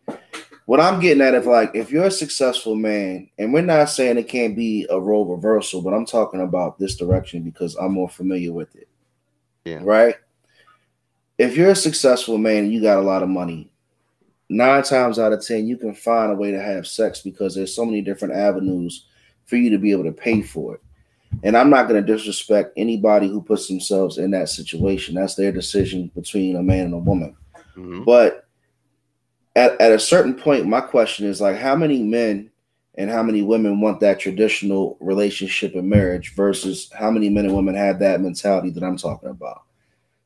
what 0.71 0.79
I'm 0.79 1.01
getting 1.01 1.21
at 1.21 1.36
is 1.36 1.45
like 1.45 1.71
if 1.73 1.91
you're 1.91 2.05
a 2.05 2.12
successful 2.12 2.75
man, 2.75 3.29
and 3.38 3.53
we're 3.53 3.62
not 3.62 3.89
saying 3.89 4.17
it 4.17 4.29
can't 4.29 4.55
be 4.55 4.88
a 4.89 4.97
role 4.97 5.25
reversal, 5.25 5.81
but 5.81 5.93
I'm 5.93 6.05
talking 6.05 6.39
about 6.39 6.79
this 6.79 6.95
direction 6.95 7.43
because 7.43 7.75
I'm 7.75 7.91
more 7.91 8.07
familiar 8.07 8.53
with 8.53 8.73
it. 8.77 8.88
Yeah. 9.65 9.79
Right. 9.84 10.15
If 11.41 11.58
you're 11.58 11.71
a 11.71 11.75
successful 11.75 12.38
man 12.38 12.65
and 12.65 12.71
you 12.71 12.84
got 12.84 12.99
a 12.99 13.01
lot 13.01 13.23
of 13.23 13.30
money, 13.30 13.71
nine 14.47 14.84
times 14.84 15.17
out 15.17 15.34
of 15.34 15.43
ten, 15.43 15.65
you 15.65 15.75
can 15.75 15.95
find 15.95 16.32
a 16.32 16.36
way 16.36 16.51
to 16.51 16.62
have 16.62 16.86
sex 16.86 17.21
because 17.21 17.56
there's 17.56 17.75
so 17.75 17.84
many 17.84 17.99
different 18.04 18.36
avenues 18.36 19.08
for 19.45 19.56
you 19.56 19.71
to 19.71 19.80
be 19.80 19.91
able 19.91 20.04
to 20.04 20.12
pay 20.12 20.43
for 20.43 20.75
it. 20.75 20.82
And 21.41 21.58
I'm 21.58 21.71
not 21.71 21.88
going 21.88 21.99
to 21.99 22.13
disrespect 22.13 22.73
anybody 22.77 23.27
who 23.27 23.41
puts 23.41 23.67
themselves 23.67 24.19
in 24.19 24.30
that 24.32 24.49
situation. 24.49 25.15
That's 25.15 25.34
their 25.34 25.51
decision 25.51 26.12
between 26.13 26.58
a 26.58 26.62
man 26.62 26.86
and 26.86 26.93
a 26.93 26.99
woman. 26.99 27.36
Mm-hmm. 27.75 28.04
But 28.04 28.47
at, 29.56 29.82
at 29.82 29.93
a 29.93 29.97
certain 29.99 30.36
point, 30.36 30.67
my 30.67 30.82
question 30.82 31.25
is 31.25 31.41
like, 31.41 31.58
how 31.58 31.75
many 31.75 32.04
men 32.04 32.51
and 32.99 33.10
how 33.10 33.23
many 33.23 33.41
women 33.41 33.82
want 33.82 33.99
that 34.01 34.19
traditional 34.19 34.95
relationship 34.99 35.73
and 35.73 35.89
marriage 35.89 36.36
versus 36.36 36.91
how 36.93 37.10
many 37.10 37.30
men 37.30 37.45
and 37.45 37.56
women 37.56 37.73
have 37.73 37.97
that 37.97 38.21
mentality 38.21 38.69
that 38.69 38.84
I'm 38.84 38.97
talking 38.97 39.30
about 39.30 39.63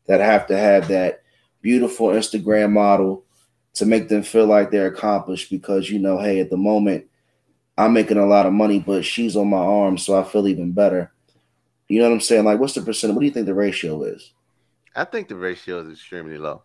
that 0.08 0.20
have 0.20 0.48
to 0.48 0.58
have 0.58 0.88
that 0.88 1.22
beautiful 1.62 2.10
Instagram 2.10 2.72
model 2.72 3.24
to 3.74 3.86
make 3.86 4.08
them 4.08 4.24
feel 4.24 4.46
like 4.46 4.72
they're 4.72 4.88
accomplished 4.88 5.50
because 5.50 5.90
you 5.90 6.00
know, 6.00 6.18
hey, 6.18 6.40
at 6.40 6.50
the 6.50 6.58
moment 6.58 7.06
I'm 7.78 7.94
making 7.94 8.18
a 8.18 8.26
lot 8.26 8.46
of 8.46 8.54
money, 8.54 8.80
but 8.80 9.04
she's 9.04 9.36
on 9.36 9.50
my 9.50 9.58
arm, 9.58 9.98
so 9.98 10.20
I 10.20 10.24
feel 10.24 10.48
even 10.48 10.72
better. 10.72 11.12
You 11.88 12.00
know 12.00 12.10
what 12.10 12.16
I'm 12.16 12.22
saying? 12.22 12.46
Like, 12.46 12.60
what's 12.60 12.74
the 12.74 12.82
percent? 12.82 13.14
What 13.14 13.20
do 13.20 13.26
you 13.26 13.32
think 13.32 13.46
the 13.46 13.54
ratio 13.54 14.04
is? 14.04 14.34
I 14.96 15.04
think 15.04 15.28
the 15.28 15.36
ratio 15.36 15.80
is 15.80 15.92
extremely 15.92 16.38
low. 16.38 16.64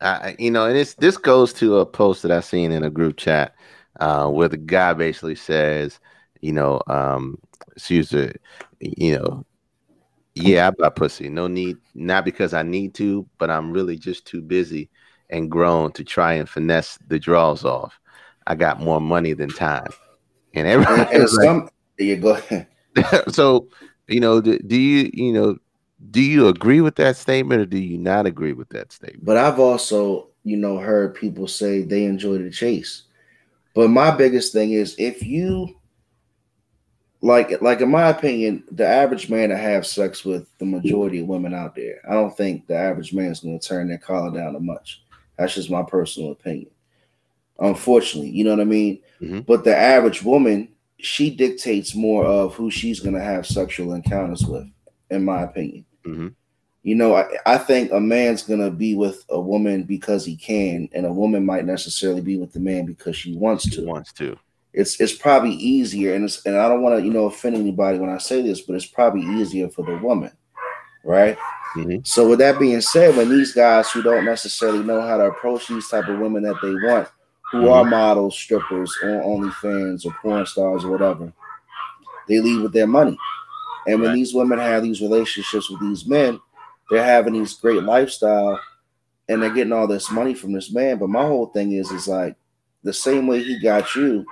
Uh, 0.00 0.32
you 0.38 0.50
know, 0.50 0.66
and 0.66 0.76
it's 0.76 0.94
this 0.94 1.16
goes 1.16 1.52
to 1.54 1.78
a 1.78 1.86
post 1.86 2.22
that 2.22 2.30
I 2.30 2.40
seen 2.40 2.72
in 2.72 2.84
a 2.84 2.90
group 2.90 3.16
chat 3.16 3.54
uh, 4.00 4.28
where 4.28 4.48
the 4.48 4.56
guy 4.56 4.92
basically 4.94 5.34
says, 5.34 5.98
you 6.40 6.52
know, 6.52 6.80
um, 6.86 7.38
excuse 7.74 8.12
me, 8.12 8.32
you 8.80 9.16
know, 9.16 9.44
yeah, 10.42 10.68
I 10.68 10.70
buy 10.70 10.88
pussy. 10.88 11.28
No 11.28 11.46
need, 11.46 11.76
not 11.94 12.24
because 12.24 12.54
I 12.54 12.62
need 12.62 12.94
to, 12.94 13.26
but 13.38 13.50
I'm 13.50 13.72
really 13.72 13.96
just 13.96 14.26
too 14.26 14.40
busy 14.40 14.88
and 15.30 15.50
grown 15.50 15.92
to 15.92 16.04
try 16.04 16.34
and 16.34 16.48
finesse 16.48 16.98
the 17.06 17.18
draws 17.18 17.64
off. 17.64 17.98
I 18.46 18.54
got 18.54 18.80
more 18.80 19.00
money 19.00 19.34
than 19.34 19.50
time, 19.50 19.88
and 20.54 20.66
everybody. 20.66 21.16
And, 21.16 21.28
some, 21.28 21.60
like, 21.62 21.72
you 21.98 22.16
go. 22.16 22.38
so, 23.28 23.68
you 24.06 24.20
know, 24.20 24.40
do, 24.40 24.58
do 24.58 24.76
you, 24.76 25.10
you 25.12 25.32
know, 25.32 25.56
do 26.10 26.20
you 26.20 26.48
agree 26.48 26.80
with 26.80 26.96
that 26.96 27.16
statement 27.16 27.60
or 27.60 27.66
do 27.66 27.78
you 27.78 27.98
not 27.98 28.26
agree 28.26 28.52
with 28.52 28.68
that 28.70 28.92
statement? 28.92 29.24
But 29.24 29.36
I've 29.36 29.58
also, 29.58 30.28
you 30.44 30.56
know, 30.56 30.78
heard 30.78 31.14
people 31.14 31.46
say 31.46 31.82
they 31.82 32.04
enjoy 32.04 32.38
the 32.38 32.50
chase. 32.50 33.02
But 33.74 33.88
my 33.90 34.10
biggest 34.10 34.52
thing 34.52 34.72
is 34.72 34.94
if 34.98 35.22
you 35.22 35.77
like 37.20 37.60
like 37.60 37.80
in 37.80 37.90
my 37.90 38.08
opinion, 38.08 38.64
the 38.70 38.86
average 38.86 39.28
man 39.28 39.48
to 39.48 39.56
have 39.56 39.86
sex 39.86 40.24
with 40.24 40.46
the 40.58 40.64
majority 40.64 41.20
of 41.20 41.26
women 41.26 41.54
out 41.54 41.74
there, 41.74 42.00
I 42.08 42.14
don't 42.14 42.36
think 42.36 42.66
the 42.66 42.76
average 42.76 43.12
man 43.12 43.32
is 43.32 43.40
going 43.40 43.58
to 43.58 43.68
turn 43.68 43.88
their 43.88 43.98
collar 43.98 44.30
down 44.30 44.52
to 44.52 44.60
much. 44.60 45.02
That's 45.36 45.54
just 45.54 45.70
my 45.70 45.82
personal 45.82 46.32
opinion. 46.32 46.70
Unfortunately, 47.58 48.30
you 48.30 48.44
know 48.44 48.50
what 48.50 48.60
I 48.60 48.64
mean? 48.64 49.00
Mm-hmm. 49.20 49.40
But 49.40 49.64
the 49.64 49.76
average 49.76 50.22
woman, 50.22 50.68
she 50.98 51.34
dictates 51.34 51.94
more 51.94 52.24
of 52.24 52.54
who 52.54 52.70
she's 52.70 53.00
going 53.00 53.14
to 53.14 53.22
have 53.22 53.46
sexual 53.46 53.94
encounters 53.94 54.44
with, 54.44 54.68
in 55.10 55.24
my 55.24 55.42
opinion. 55.42 55.84
Mm-hmm. 56.04 56.28
You 56.84 56.94
know, 56.94 57.16
I, 57.16 57.26
I 57.44 57.58
think 57.58 57.90
a 57.92 58.00
man's 58.00 58.42
gonna 58.42 58.70
be 58.70 58.94
with 58.94 59.24
a 59.28 59.40
woman 59.40 59.82
because 59.82 60.24
he 60.24 60.36
can, 60.36 60.88
and 60.92 61.04
a 61.04 61.12
woman 61.12 61.44
might 61.44 61.66
necessarily 61.66 62.20
be 62.20 62.38
with 62.38 62.52
the 62.52 62.60
man 62.60 62.86
because 62.86 63.16
she 63.16 63.34
wants 63.36 63.68
to. 63.70 63.84
Wants 63.84 64.12
to. 64.14 64.38
It's 64.78 65.00
it's 65.00 65.12
probably 65.12 65.54
easier, 65.54 66.14
and 66.14 66.24
it's 66.24 66.46
and 66.46 66.56
I 66.56 66.68
don't 66.68 66.82
want 66.82 66.96
to 67.00 67.04
you 67.04 67.12
know 67.12 67.24
offend 67.24 67.56
anybody 67.56 67.98
when 67.98 68.10
I 68.10 68.18
say 68.18 68.42
this, 68.42 68.60
but 68.60 68.76
it's 68.76 68.86
probably 68.86 69.22
easier 69.40 69.68
for 69.68 69.84
the 69.84 69.96
woman, 69.98 70.30
right? 71.04 71.36
Mm-hmm. 71.74 71.98
So 72.04 72.28
with 72.28 72.38
that 72.38 72.60
being 72.60 72.80
said, 72.80 73.16
when 73.16 73.28
these 73.28 73.52
guys 73.52 73.90
who 73.90 74.02
don't 74.02 74.24
necessarily 74.24 74.84
know 74.84 75.00
how 75.00 75.16
to 75.16 75.24
approach 75.24 75.66
these 75.66 75.88
type 75.88 76.06
of 76.06 76.20
women 76.20 76.44
that 76.44 76.60
they 76.62 76.70
want, 76.70 77.08
who 77.50 77.62
mm-hmm. 77.62 77.68
are 77.70 77.84
models, 77.84 78.38
strippers, 78.38 78.96
on 79.02 79.08
OnlyFans 79.08 80.06
or 80.06 80.14
porn 80.22 80.46
stars 80.46 80.84
or 80.84 80.92
whatever, 80.92 81.32
they 82.28 82.38
leave 82.38 82.62
with 82.62 82.72
their 82.72 82.86
money. 82.86 83.18
And 83.88 84.00
when 84.00 84.10
right. 84.10 84.14
these 84.14 84.32
women 84.32 84.60
have 84.60 84.84
these 84.84 85.00
relationships 85.00 85.68
with 85.68 85.80
these 85.80 86.06
men, 86.06 86.38
they're 86.88 87.04
having 87.04 87.32
these 87.32 87.54
great 87.54 87.82
lifestyle 87.82 88.60
and 89.28 89.42
they're 89.42 89.50
getting 89.52 89.72
all 89.72 89.88
this 89.88 90.08
money 90.08 90.34
from 90.34 90.52
this 90.52 90.72
man. 90.72 90.98
But 90.98 91.08
my 91.08 91.26
whole 91.26 91.46
thing 91.46 91.72
is, 91.72 91.90
is 91.90 92.06
like 92.06 92.36
the 92.82 92.92
same 92.92 93.26
way 93.26 93.42
he 93.42 93.60
got 93.60 93.94
you, 93.94 94.24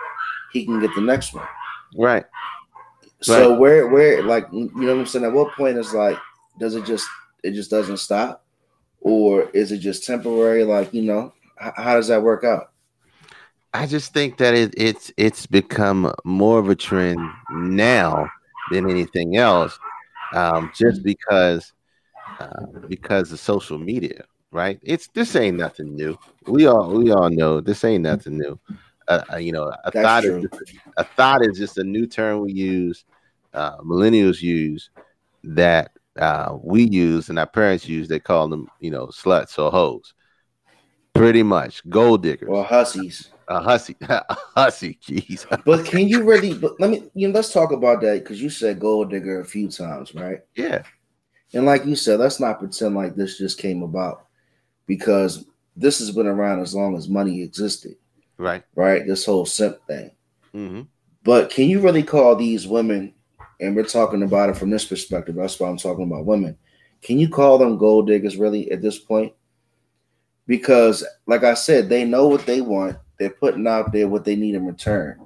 he 0.60 0.64
can 0.64 0.80
get 0.80 0.94
the 0.94 1.00
next 1.00 1.34
one. 1.34 1.46
Right. 1.96 2.24
So 3.20 3.50
right. 3.50 3.58
where, 3.58 3.88
where, 3.88 4.22
like, 4.22 4.46
you 4.52 4.70
know 4.74 4.94
what 4.94 5.00
I'm 5.00 5.06
saying? 5.06 5.24
At 5.24 5.32
what 5.32 5.52
point 5.54 5.78
is 5.78 5.92
like, 5.92 6.18
does 6.58 6.74
it 6.74 6.84
just, 6.84 7.06
it 7.42 7.52
just 7.52 7.70
doesn't 7.70 7.98
stop, 7.98 8.44
or 9.00 9.50
is 9.50 9.72
it 9.72 9.78
just 9.78 10.04
temporary? 10.04 10.64
Like, 10.64 10.92
you 10.94 11.02
know, 11.02 11.32
h- 11.62 11.72
how 11.76 11.94
does 11.94 12.08
that 12.08 12.22
work 12.22 12.44
out? 12.44 12.72
I 13.74 13.86
just 13.86 14.14
think 14.14 14.38
that 14.38 14.54
it, 14.54 14.72
it's 14.76 15.12
it's 15.18 15.44
become 15.46 16.10
more 16.24 16.58
of 16.58 16.70
a 16.70 16.74
trend 16.74 17.20
now 17.50 18.26
than 18.70 18.88
anything 18.88 19.36
else, 19.36 19.78
um, 20.34 20.72
just 20.74 21.02
because 21.02 21.74
uh, 22.40 22.64
because 22.88 23.32
of 23.32 23.38
social 23.38 23.76
media, 23.76 24.24
right? 24.50 24.78
It's 24.82 25.08
this 25.08 25.36
ain't 25.36 25.58
nothing 25.58 25.94
new. 25.94 26.16
We 26.46 26.66
all 26.66 26.90
we 26.90 27.12
all 27.12 27.28
know 27.28 27.60
this 27.60 27.84
ain't 27.84 28.04
nothing 28.04 28.38
new. 28.38 28.58
Uh, 29.08 29.36
you 29.36 29.52
know, 29.52 29.72
a 29.84 29.90
That's 29.90 30.04
thought 30.04 30.22
true. 30.24 30.38
is 30.38 30.42
just, 30.50 30.72
a 30.96 31.04
thought 31.04 31.46
is 31.46 31.58
just 31.58 31.78
a 31.78 31.84
new 31.84 32.06
term 32.06 32.40
we 32.40 32.52
use, 32.52 33.04
uh, 33.54 33.78
millennials 33.78 34.42
use 34.42 34.90
that 35.44 35.92
uh, 36.18 36.56
we 36.60 36.82
use 36.82 37.28
and 37.28 37.38
our 37.38 37.46
parents 37.46 37.88
use. 37.88 38.08
They 38.08 38.18
call 38.18 38.48
them, 38.48 38.68
you 38.80 38.90
know, 38.90 39.06
sluts 39.06 39.58
or 39.58 39.70
hoes. 39.70 40.12
Pretty 41.14 41.42
much, 41.42 41.88
gold 41.88 42.22
diggers 42.22 42.48
or 42.50 42.64
hussies 42.64 43.30
a 43.48 43.60
hussy, 43.60 43.96
a 44.08 44.24
hussy, 44.54 44.98
jeez. 45.02 45.46
but 45.64 45.84
can 45.84 46.08
you 46.08 46.22
really? 46.22 46.54
But 46.54 46.80
let 46.80 46.90
me, 46.90 47.04
you 47.14 47.28
know, 47.28 47.34
let's 47.34 47.52
talk 47.52 47.72
about 47.72 48.00
that 48.02 48.22
because 48.22 48.42
you 48.42 48.50
said 48.50 48.80
gold 48.80 49.10
digger 49.10 49.40
a 49.40 49.44
few 49.44 49.68
times, 49.68 50.14
right? 50.14 50.40
Yeah. 50.54 50.82
And 51.54 51.64
like 51.64 51.84
you 51.84 51.96
said, 51.96 52.18
let's 52.18 52.40
not 52.40 52.58
pretend 52.58 52.94
like 52.94 53.14
this 53.14 53.38
just 53.38 53.58
came 53.58 53.82
about 53.82 54.26
because 54.86 55.46
this 55.76 55.98
has 56.00 56.10
been 56.10 56.26
around 56.26 56.60
as 56.60 56.74
long 56.74 56.96
as 56.96 57.08
money 57.08 57.42
existed. 57.42 57.96
Right. 58.38 58.62
Right. 58.74 59.06
This 59.06 59.24
whole 59.24 59.46
simp 59.46 59.78
thing. 59.86 60.10
Mm-hmm. 60.54 60.82
But 61.22 61.50
can 61.50 61.68
you 61.68 61.80
really 61.80 62.02
call 62.02 62.36
these 62.36 62.66
women? 62.66 63.14
And 63.60 63.74
we're 63.74 63.84
talking 63.84 64.22
about 64.22 64.50
it 64.50 64.56
from 64.56 64.70
this 64.70 64.84
perspective. 64.84 65.34
That's 65.34 65.58
why 65.58 65.68
I'm 65.68 65.78
talking 65.78 66.06
about 66.06 66.26
women. 66.26 66.58
Can 67.00 67.18
you 67.18 67.28
call 67.28 67.56
them 67.58 67.78
gold 67.78 68.06
diggers 68.06 68.36
really 68.36 68.70
at 68.70 68.82
this 68.82 68.98
point? 68.98 69.32
Because, 70.46 71.04
like 71.26 71.42
I 71.42 71.54
said, 71.54 71.88
they 71.88 72.04
know 72.04 72.28
what 72.28 72.44
they 72.44 72.60
want 72.60 72.98
they're 73.18 73.30
putting 73.30 73.66
out 73.66 73.92
there 73.92 74.08
what 74.08 74.24
they 74.24 74.36
need 74.36 74.54
in 74.54 74.66
return. 74.66 75.20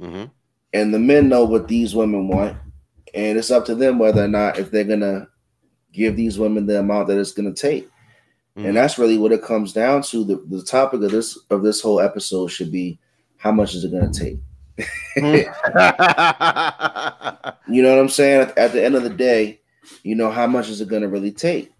Mm-hmm. 0.00 0.24
And 0.72 0.94
the 0.94 0.98
men 0.98 1.28
know 1.28 1.44
what 1.44 1.68
these 1.68 1.94
women 1.94 2.28
want. 2.28 2.56
And 3.14 3.38
it's 3.38 3.50
up 3.50 3.66
to 3.66 3.74
them 3.74 3.98
whether 3.98 4.24
or 4.24 4.28
not 4.28 4.58
if 4.58 4.70
they're 4.70 4.84
gonna 4.84 5.28
give 5.92 6.16
these 6.16 6.38
women 6.38 6.66
the 6.66 6.80
amount 6.80 7.08
that 7.08 7.18
it's 7.18 7.32
gonna 7.32 7.52
take. 7.52 7.88
Mm-hmm. 8.56 8.68
And 8.68 8.76
that's 8.76 8.98
really 8.98 9.18
what 9.18 9.32
it 9.32 9.42
comes 9.42 9.72
down 9.72 10.02
to. 10.02 10.24
The, 10.24 10.36
the 10.48 10.62
topic 10.62 11.02
of 11.02 11.10
this 11.10 11.38
of 11.50 11.62
this 11.62 11.80
whole 11.80 12.00
episode 12.00 12.48
should 12.48 12.70
be 12.70 12.98
how 13.38 13.50
much 13.52 13.74
is 13.74 13.84
it 13.84 13.92
gonna 13.92 14.12
take? 14.12 14.38
Mm-hmm. 15.16 15.48
you 17.72 17.82
know 17.82 17.94
what 17.94 18.00
I'm 18.00 18.08
saying? 18.08 18.42
At, 18.42 18.58
at 18.58 18.72
the 18.72 18.84
end 18.84 18.94
of 18.94 19.02
the 19.04 19.10
day, 19.10 19.60
you 20.02 20.14
know, 20.14 20.30
how 20.30 20.46
much 20.46 20.68
is 20.68 20.80
it 20.80 20.88
gonna 20.88 21.08
really 21.08 21.32
take? 21.32 21.72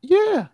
Yeah. 0.00 0.48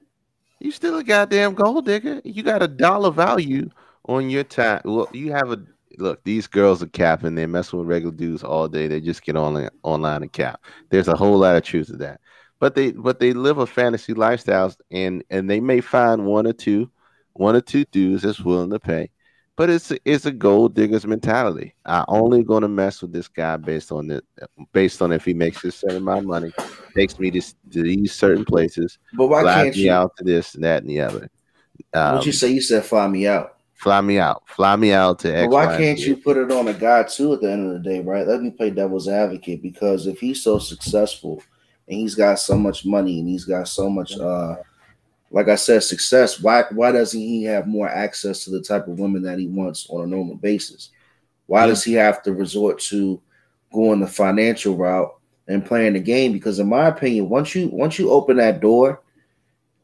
You 0.61 0.71
still 0.71 0.99
a 0.99 1.05
goddamn 1.05 1.55
gold 1.55 1.87
digger. 1.87 2.21
You 2.25 2.43
got 2.43 2.63
a 2.63 2.69
dollar 2.69 3.11
value 3.11 3.71
on 4.07 4.31
your 4.31 4.45
time. 4.45 4.83
Well, 4.85 5.09
you 5.13 5.33
have 5.33 5.51
a 5.51 5.63
look. 5.99 6.23
These 6.25 6.47
girls 6.47 6.83
are 6.83 6.89
capping. 6.89 7.35
They're 7.35 7.49
messing 7.49 7.79
with 7.79 7.89
regular 7.89 8.15
dudes 8.15 8.43
all 8.43 8.69
day. 8.69 8.87
They 8.89 9.01
just 9.01 9.23
get 9.23 9.37
on 9.37 9.69
online 9.83 10.23
and 10.23 10.33
cap. 10.33 10.63
There's 10.91 11.09
a 11.09 11.17
whole 11.17 11.39
lot 11.39 11.57
of 11.57 11.65
truth 11.65 11.89
to 11.89 11.97
that. 11.99 12.21
But 12.65 12.77
they 12.77 12.93
but 12.93 13.21
they 13.21 13.35
live 13.35 13.59
a 13.59 13.67
fantasy 13.67 14.15
lifestyle, 14.15 14.75
and 14.91 15.23
and 15.29 15.51
they 15.51 15.61
may 15.61 15.83
find 15.83 16.25
one 16.25 16.47
or 16.47 16.55
two 16.55 16.91
one 17.35 17.55
or 17.55 17.61
two 17.61 17.85
dudes 17.85 18.23
that's 18.23 18.41
willing 18.41 18.71
to 18.71 18.81
pay. 18.81 19.11
But 19.55 19.69
it's 19.69 19.91
a, 19.91 19.99
it's 20.07 20.25
a 20.25 20.33
gold 20.33 20.75
diggers 20.75 21.07
mentality. 21.07 21.75
I 21.85 22.07
only 22.09 22.43
gonna 22.43 22.69
mess 22.69 23.03
with 23.03 23.13
this 23.13 23.29
guy 23.29 23.59
based 23.59 23.93
on 23.93 24.07
the 24.07 24.23
based 24.73 25.03
on 25.03 25.13
if 25.13 25.27
he 25.27 25.35
makes 25.35 25.63
a 25.63 25.73
certain 25.73 25.99
amount 25.99 26.21
of 26.21 26.25
money, 26.25 26.53
takes 26.97 27.19
me 27.19 27.31
to, 27.33 27.43
to 27.43 27.83
these 27.83 28.15
certain 28.15 28.47
places. 28.47 28.97
But 29.13 29.27
why 29.27 29.43
can't 29.43 29.77
me 29.77 29.83
you 29.83 29.93
out 29.93 30.17
to 30.17 30.25
this 30.25 30.55
and 30.55 30.65
that 30.65 30.85
and 30.85 30.89
the 30.89 31.03
other? 31.03 31.29
Um, 31.93 32.15
what 32.15 32.25
you 32.25 32.33
say? 32.33 32.49
You 32.49 32.63
said 32.63 32.87
fly 32.87 33.07
me 33.09 33.27
out. 33.27 33.59
Fly 33.75 34.01
me 34.01 34.19
out. 34.19 34.43
Fly 34.47 34.75
me 34.77 34.91
out 34.95 35.19
to 35.19 35.37
X. 35.37 35.49
But 35.49 35.51
why 35.51 35.77
can't 35.77 35.99
you 35.99 36.17
put 36.17 36.39
it 36.39 36.51
on 36.51 36.69
a 36.69 36.73
guy 36.73 37.03
too? 37.03 37.35
At 37.35 37.43
the 37.43 37.53
end 37.53 37.67
of 37.67 37.75
the 37.75 37.91
day, 37.91 38.01
right? 38.01 38.27
Let 38.27 38.41
me 38.41 38.53
play 38.53 38.71
devil's 38.71 39.07
advocate 39.07 39.61
because 39.61 40.07
if 40.07 40.19
he's 40.19 40.43
so 40.43 40.59
successful 40.59 41.43
and 41.89 41.99
he's 41.99 42.15
got 42.15 42.39
so 42.39 42.57
much 42.57 42.85
money 42.85 43.21
and 43.21 43.29
he's 43.29 43.45
got 43.45 43.69
so 43.69 43.89
much 43.89 44.19
uh 44.19 44.57
like 45.35 45.49
I 45.49 45.57
said, 45.57 45.83
success. 45.83 46.41
Why 46.41 46.63
why 46.71 46.93
doesn't 46.93 47.19
he 47.19 47.43
have 47.43 47.67
more 47.67 47.89
access 47.89 48.45
to 48.45 48.51
the 48.51 48.63
type 48.63 48.87
of 48.87 49.01
women 49.01 49.23
that 49.23 49.41
he 49.41 49.49
wants 49.49 49.89
on 49.91 50.05
a 50.05 50.07
normal 50.07 50.37
basis? 50.37 50.91
Why 51.47 51.67
does 51.67 51.83
he 51.83 51.95
have 51.95 52.23
to 52.23 52.33
resort 52.33 52.79
to 52.83 53.21
going 53.73 53.99
the 53.99 54.07
financial 54.07 54.77
route 54.77 55.13
and 55.49 55.67
playing 55.67 55.95
the 55.95 56.01
game? 56.01 56.33
Because 56.33 56.61
in 56.61 56.69
my 56.69 56.87
opinion, 56.87 57.29
once 57.29 57.53
you 57.53 57.67
once 57.69 57.99
you 57.99 58.11
open 58.11 58.37
that 58.37 58.61
door, 58.61 59.03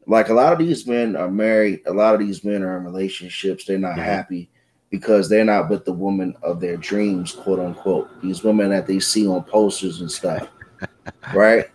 like 0.06 0.28
a 0.28 0.34
lot 0.34 0.52
of 0.52 0.60
these 0.60 0.86
men 0.86 1.16
are 1.16 1.28
married, 1.28 1.80
a 1.86 1.92
lot 1.92 2.14
of 2.14 2.20
these 2.20 2.44
men 2.44 2.62
are 2.62 2.76
in 2.76 2.84
relationships, 2.84 3.64
they're 3.64 3.76
not 3.76 3.92
mm-hmm. 3.92 4.02
happy 4.02 4.50
because 4.88 5.28
they're 5.28 5.44
not 5.44 5.68
with 5.68 5.84
the 5.84 5.92
woman 5.92 6.32
of 6.44 6.60
their 6.60 6.76
dreams, 6.76 7.32
quote 7.32 7.58
unquote. 7.58 8.08
These 8.22 8.44
women 8.44 8.70
that 8.70 8.86
they 8.86 9.00
see 9.00 9.26
on 9.26 9.42
posters 9.42 10.00
and 10.00 10.10
stuff. 10.10 10.48
right? 11.34 11.66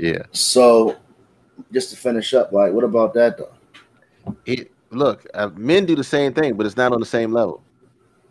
Yeah. 0.00 0.22
So 0.32 0.96
just 1.72 1.90
to 1.90 1.96
finish 1.96 2.34
up, 2.34 2.52
like, 2.52 2.72
what 2.72 2.84
about 2.84 3.14
that 3.14 3.38
though? 3.38 3.52
It 4.46 4.70
look, 4.90 5.26
uh, 5.34 5.48
men 5.54 5.86
do 5.86 5.94
the 5.94 6.04
same 6.04 6.32
thing, 6.32 6.54
but 6.54 6.66
it's 6.66 6.76
not 6.76 6.92
on 6.92 7.00
the 7.00 7.06
same 7.06 7.32
level. 7.32 7.62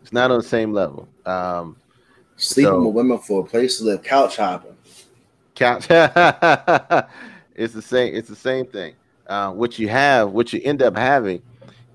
It's 0.02 0.12
not 0.12 0.30
on 0.30 0.38
the 0.38 0.46
same 0.46 0.72
level. 0.72 1.08
Um, 1.26 1.76
Sleeping 2.36 2.72
so, 2.72 2.82
with 2.86 2.94
women 2.94 3.18
for 3.18 3.42
a 3.42 3.44
place 3.44 3.78
to 3.78 3.84
live, 3.84 4.02
couch 4.02 4.36
hopping. 4.36 4.76
Couch. 5.54 5.86
it's 7.54 7.74
the 7.74 7.82
same. 7.82 8.14
It's 8.14 8.28
the 8.28 8.36
same 8.36 8.66
thing. 8.66 8.94
Uh, 9.26 9.52
what 9.52 9.78
you 9.78 9.88
have, 9.88 10.30
what 10.30 10.52
you 10.52 10.60
end 10.64 10.82
up 10.82 10.96
having, 10.96 11.42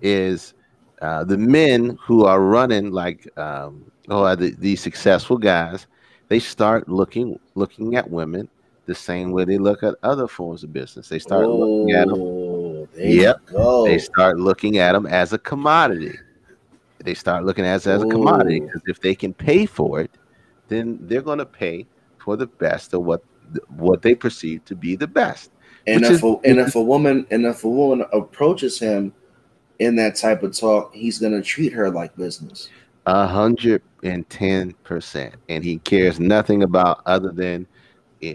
is 0.01 0.53
uh, 1.01 1.23
the 1.23 1.37
men 1.37 1.97
who 2.01 2.25
are 2.25 2.41
running 2.41 2.91
like 2.91 3.35
um, 3.37 3.91
or 4.07 4.35
the, 4.35 4.51
the 4.59 4.75
successful 4.75 5.37
guys. 5.37 5.87
They 6.27 6.39
start 6.39 6.89
looking 6.89 7.39
looking 7.55 7.95
at 7.95 8.09
women 8.09 8.49
the 8.85 8.95
same 8.95 9.31
way 9.31 9.45
they 9.45 9.57
look 9.57 9.83
at 9.83 9.95
other 10.03 10.27
forms 10.27 10.63
of 10.63 10.71
business. 10.71 11.09
They 11.09 11.19
start 11.19 11.45
oh, 11.45 11.57
looking 11.57 11.95
at 11.95 12.07
them. 12.07 12.19
Oh, 12.19 12.87
yep. 12.95 13.41
They 13.85 13.97
start 13.97 14.39
looking 14.39 14.77
at 14.77 14.93
them 14.93 15.05
as 15.05 15.33
a 15.33 15.37
commodity. 15.37 16.17
They 16.99 17.13
start 17.13 17.45
looking 17.45 17.65
at 17.65 17.85
it 17.85 17.87
as 17.87 18.03
a 18.03 18.07
commodity 18.07 18.61
because 18.61 18.81
if 18.87 18.99
they 18.99 19.15
can 19.15 19.33
pay 19.33 19.65
for 19.65 19.99
it, 20.01 20.11
then 20.67 20.97
they're 21.01 21.21
going 21.21 21.39
to 21.39 21.45
pay 21.45 21.85
for 22.17 22.35
the 22.35 22.47
best 22.47 22.93
of 22.93 23.03
what 23.03 23.23
what 23.69 24.01
they 24.01 24.15
perceive 24.15 24.65
to 24.65 24.75
be 24.75 24.95
the 24.95 25.07
best. 25.07 25.51
And 25.87 26.03
if 26.03 26.11
is, 26.11 26.23
a, 26.23 26.35
and 26.43 26.59
if 26.59 26.75
a 26.75 26.81
woman 26.81 27.27
and 27.29 27.45
if 27.45 27.63
a 27.63 27.69
woman 27.69 28.05
approaches 28.11 28.79
him 28.79 29.13
in 29.79 29.95
that 29.97 30.15
type 30.15 30.41
of 30.41 30.57
talk, 30.57 30.93
he's 30.95 31.19
going 31.19 31.33
to 31.33 31.41
treat 31.41 31.73
her 31.73 31.91
like 31.91 32.15
business. 32.15 32.69
A 33.05 33.27
hundred 33.27 33.83
and 34.03 34.27
ten 34.29 34.73
percent, 34.83 35.35
and 35.47 35.63
he 35.63 35.77
cares 35.79 36.19
nothing 36.19 36.63
about 36.63 37.01
other 37.05 37.31
than 37.31 37.67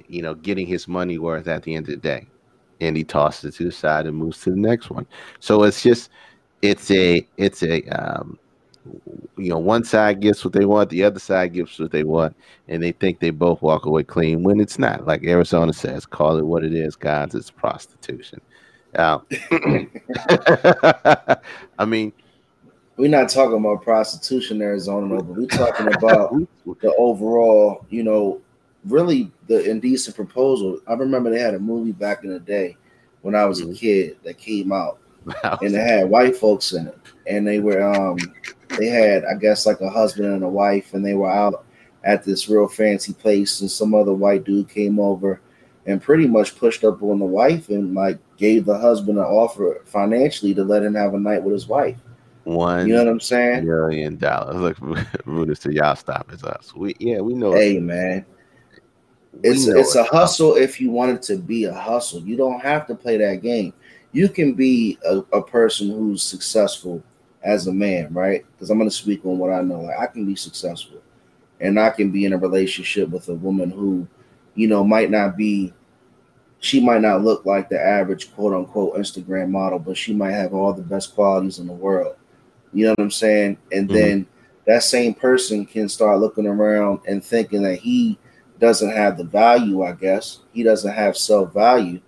you 0.09 0.23
know, 0.23 0.35
getting 0.35 0.67
his 0.67 0.89
money 0.89 1.19
worth 1.19 1.49
at 1.49 1.63
the 1.63 1.75
end 1.75 1.89
of 1.89 1.95
the 1.95 2.01
day. 2.01 2.27
And 2.81 2.97
he 2.97 3.05
tosses 3.05 3.55
it 3.55 3.59
to 3.59 3.65
the 3.65 3.73
side 3.73 4.07
and 4.07 4.17
moves 4.17 4.41
to 4.43 4.51
the 4.51 4.57
next 4.57 4.91
one. 4.91 5.07
So 5.39 5.65
it's 5.65 5.83
just, 5.83 6.11
it's 6.63 6.91
a, 6.91 7.27
it's 7.37 7.63
a, 7.63 7.83
um, 7.89 8.39
you 9.37 9.51
know, 9.51 9.59
one 9.59 9.85
side 9.85 10.21
gets 10.21 10.45
what 10.45 10.55
they 10.55 10.65
want, 10.65 10.91
the 10.91 11.05
other 11.05 11.19
side 11.19 11.53
gets 11.53 11.79
what 11.79 11.91
they 11.91 12.05
want, 12.05 12.35
and 12.69 12.83
they 12.83 12.93
think 12.93 13.21
they 13.21 13.31
both 13.31 13.61
walk 13.63 13.85
away 13.87 14.03
clean 14.03 14.43
when 14.43 14.61
it's 14.61 14.79
not. 14.79 15.07
Like 15.07 15.25
Arizona 15.25 15.73
says, 15.73 16.07
call 16.07 16.39
it 16.39 16.47
what 16.47 16.65
it 16.65 16.75
is, 16.75 16.97
guys. 16.97 17.35
It's 17.35 17.51
prostitution. 17.51 18.41
Uh, 18.95 19.19
I 21.79 21.85
mean, 21.85 22.13
we're 22.97 23.09
not 23.09 23.29
talking 23.29 23.59
about 23.59 23.83
prostitution, 23.83 24.61
Arizona, 24.61 25.23
but 25.23 25.25
we're 25.25 25.47
talking 25.47 25.87
about 25.95 26.35
the 26.81 26.95
overall, 26.97 27.87
you 27.89 28.03
know, 28.03 28.41
really 28.85 29.31
the 29.47 29.69
indecent 29.69 30.17
proposal. 30.17 30.81
I 30.87 30.95
remember 30.95 31.31
they 31.31 31.41
had 31.41 31.55
a 31.55 31.59
movie 31.59 31.93
back 31.93 32.25
in 32.25 32.31
the 32.31 32.41
day 32.41 32.77
when 33.23 33.35
I 33.35 33.45
was 33.47 33.61
mm-hmm. 33.61 33.73
a 33.73 33.75
kid 33.75 34.17
that 34.25 34.39
came 34.39 34.73
out, 34.73 34.99
wow. 35.25 35.59
and 35.63 35.75
it 35.75 35.81
had 35.81 36.09
white 36.09 36.37
folks 36.37 36.73
in 36.73 36.87
it, 36.87 36.99
and 37.27 37.47
they 37.47 37.61
were 37.61 37.83
um 37.83 38.19
they 38.79 38.87
had 38.87 39.25
I 39.25 39.35
guess 39.35 39.67
like 39.67 39.81
a 39.81 39.91
husband 39.91 40.33
and 40.33 40.45
a 40.45 40.49
wife, 40.49 40.95
and 40.95 41.05
they 41.05 41.15
were 41.15 41.31
out 41.31 41.65
at 42.05 42.25
this 42.25 42.49
real 42.49 42.69
fancy 42.69 43.13
place, 43.13 43.61
and 43.61 43.71
some 43.71 43.95
other 43.95 44.15
white 44.15 44.45
dude 44.45 44.69
came 44.69 44.99
over 44.99 45.41
and 45.87 46.03
pretty 46.03 46.27
much 46.27 46.57
pushed 46.57 46.85
up 46.85 47.03
on 47.03 47.19
the 47.19 47.25
wife 47.25 47.69
and 47.69 47.95
like 47.95 48.19
gave 48.37 48.65
the 48.65 48.79
husband 48.79 49.19
an 49.19 49.25
offer 49.25 49.83
financially 49.85 50.55
to 50.55 50.65
let 50.65 50.83
him 50.83 50.95
have 50.95 51.15
a 51.15 51.19
night 51.19 51.43
with 51.43 51.53
his 51.53 51.67
wife. 51.67 51.97
One, 52.45 52.87
you 52.87 52.95
know 52.95 53.05
what 53.05 53.11
I'm 53.11 53.21
saying? 53.21 53.67
Million 53.67 54.17
dollars. 54.17 54.57
Look, 54.57 54.77
Rudis 55.27 55.61
to 55.61 55.73
y'all 55.73 55.97
stop 55.97 56.33
is 56.33 56.43
us. 56.43 56.75
We 56.75 56.95
yeah, 56.99 57.21
we 57.21 57.35
know. 57.35 57.53
Hey 57.53 57.79
man, 57.79 58.25
it's 59.43 59.67
it's 59.67 59.95
a 59.95 60.05
hustle 60.05 60.57
if 60.57 60.81
you 60.81 60.91
want 60.91 61.13
it 61.13 61.23
to 61.23 61.37
be 61.37 61.65
a 61.65 61.73
hustle. 61.73 62.21
You 62.21 62.37
don't 62.37 62.61
have 62.61 62.87
to 62.89 62.95
play 62.95 63.17
that 63.19 63.43
game. 63.43 63.73
You 64.13 64.29
can 64.29 64.55
be 64.55 64.99
a, 65.05 65.19
a 65.33 65.43
person 65.43 65.91
who's 65.91 66.23
successful 66.23 67.03
as 67.43 67.67
a 67.67 67.73
man, 67.73 68.13
right? 68.13 68.45
Because 68.53 68.71
I'm 68.71 68.79
gonna 68.79 68.91
speak 68.91 69.25
on 69.25 69.39
what 69.39 69.53
I 69.53 69.63
know. 69.63 69.83
Like 69.83 69.99
I 69.99 70.07
can 70.07 70.27
be 70.27 70.37
successful 70.37 71.01
and 71.61 71.79
I 71.79 71.91
can 71.91 72.11
be 72.11 72.25
in 72.25 72.33
a 72.33 72.39
relationship 72.39 73.09
with 73.11 73.29
a 73.29 73.35
woman 73.35 73.71
who, 73.71 74.07
you 74.55 74.67
know, 74.67 74.83
might 74.85 75.11
not 75.11 75.37
be 75.37 75.73
she 76.59 76.79
might 76.79 77.01
not 77.01 77.23
look 77.23 77.47
like 77.47 77.69
the 77.69 77.81
average 77.81 78.33
quote 78.35 78.53
unquote 78.53 78.97
Instagram 78.97 79.51
model, 79.51 79.79
but 79.79 79.97
she 79.97 80.13
might 80.13 80.33
have 80.33 80.53
all 80.53 80.73
the 80.73 80.83
best 80.83 81.15
qualities 81.15 81.59
in 81.59 81.67
the 81.67 81.73
world. 81.73 82.17
You 82.73 82.87
know 82.87 82.91
what 82.93 83.01
I'm 83.05 83.11
saying? 83.11 83.59
And 83.73 83.89
mm-hmm. 83.89 83.97
then 83.97 84.27
that 84.67 84.83
same 84.83 85.15
person 85.15 85.65
can 85.65 85.89
start 85.89 86.21
looking 86.21 86.47
around 86.47 87.01
and 87.07 87.25
thinking 87.25 87.63
that 87.63 87.77
he 87.77 88.19
doesn't 88.61 88.91
have 88.91 89.17
the 89.17 89.25
value, 89.25 89.83
I 89.83 89.93
guess. 89.93 90.41
He 90.53 90.63
doesn't 90.63 90.93
have 90.93 91.17
self 91.17 91.53
value. 91.53 92.01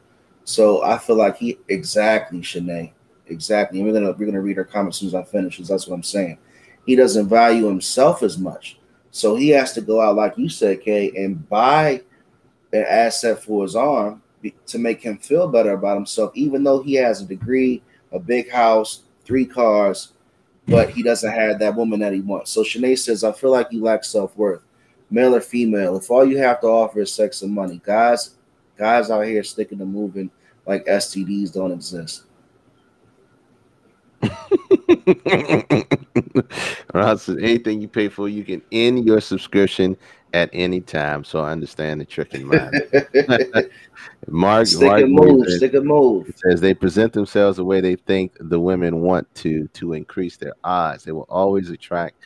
So 0.44 0.82
I 0.84 0.98
feel 0.98 1.16
like 1.16 1.36
he 1.38 1.58
exactly, 1.68 2.40
Shanae, 2.40 2.92
exactly. 3.26 3.80
And 3.80 3.88
we're 3.88 3.94
gonna 3.94 4.12
we're 4.12 4.26
gonna 4.26 4.40
read 4.40 4.58
her 4.58 4.64
comments 4.64 4.98
as 4.98 5.00
soon 5.00 5.08
as 5.08 5.14
I 5.14 5.30
finish, 5.30 5.56
because 5.56 5.68
that's 5.68 5.88
what 5.88 5.94
I'm 5.94 6.02
saying. 6.02 6.38
He 6.86 6.94
doesn't 6.96 7.28
value 7.28 7.66
himself 7.66 8.22
as 8.22 8.38
much. 8.38 8.78
So 9.10 9.36
he 9.36 9.50
has 9.50 9.72
to 9.74 9.80
go 9.80 10.00
out, 10.00 10.16
like 10.16 10.36
you 10.36 10.48
said, 10.48 10.82
Kay, 10.82 11.12
and 11.16 11.48
buy 11.48 12.02
an 12.72 12.84
asset 12.88 13.42
for 13.42 13.62
his 13.62 13.76
arm 13.76 14.22
to 14.66 14.78
make 14.78 15.02
him 15.02 15.18
feel 15.18 15.48
better 15.48 15.72
about 15.72 15.96
himself, 15.96 16.32
even 16.34 16.64
though 16.64 16.82
he 16.82 16.94
has 16.94 17.20
a 17.20 17.26
degree, 17.26 17.82
a 18.10 18.18
big 18.18 18.50
house, 18.50 19.02
three 19.24 19.44
cars, 19.44 20.12
but 20.66 20.90
he 20.90 21.02
doesn't 21.02 21.30
have 21.30 21.58
that 21.58 21.76
woman 21.76 22.00
that 22.00 22.12
he 22.12 22.20
wants. 22.20 22.50
So 22.50 22.62
Shanae 22.62 22.98
says, 22.98 23.22
I 23.22 23.32
feel 23.32 23.50
like 23.50 23.68
you 23.70 23.82
lack 23.82 24.02
self-worth 24.02 24.62
male 25.12 25.36
or 25.36 25.40
female, 25.40 25.96
if 25.96 26.10
all 26.10 26.24
you 26.24 26.38
have 26.38 26.60
to 26.62 26.66
offer 26.66 27.00
is 27.00 27.12
sex 27.12 27.42
and 27.42 27.52
money, 27.52 27.80
guys, 27.84 28.36
guys 28.76 29.10
out 29.10 29.22
here 29.22 29.44
sticking 29.44 29.78
to 29.78 29.84
moving 29.84 30.30
like 30.66 30.84
STDs 30.86 31.52
don't 31.52 31.72
exist. 31.72 32.24
Ross 36.94 37.28
anything 37.28 37.80
you 37.80 37.88
pay 37.88 38.08
for, 38.08 38.28
you 38.28 38.44
can 38.44 38.62
end 38.70 39.04
your 39.06 39.20
subscription 39.20 39.96
at 40.32 40.48
any 40.52 40.80
time. 40.80 41.24
So 41.24 41.40
I 41.40 41.50
understand 41.52 42.00
the 42.00 42.04
trick 42.04 42.34
in 42.34 42.46
mind. 42.46 42.74
Mark, 44.28 44.66
stick 44.66 44.88
Mark 44.88 45.02
and 45.02 45.12
move, 45.12 45.46
says, 45.46 45.56
stick 45.56 45.74
and 45.74 45.86
move. 45.86 46.32
Says 46.36 46.60
they 46.60 46.74
present 46.74 47.12
themselves 47.12 47.56
the 47.56 47.64
way 47.64 47.80
they 47.80 47.96
think 47.96 48.36
the 48.40 48.60
women 48.60 49.00
want 49.00 49.32
to 49.36 49.68
to 49.68 49.92
increase 49.92 50.36
their 50.36 50.54
odds. 50.64 51.04
They 51.04 51.12
will 51.12 51.26
always 51.28 51.70
attract 51.70 52.16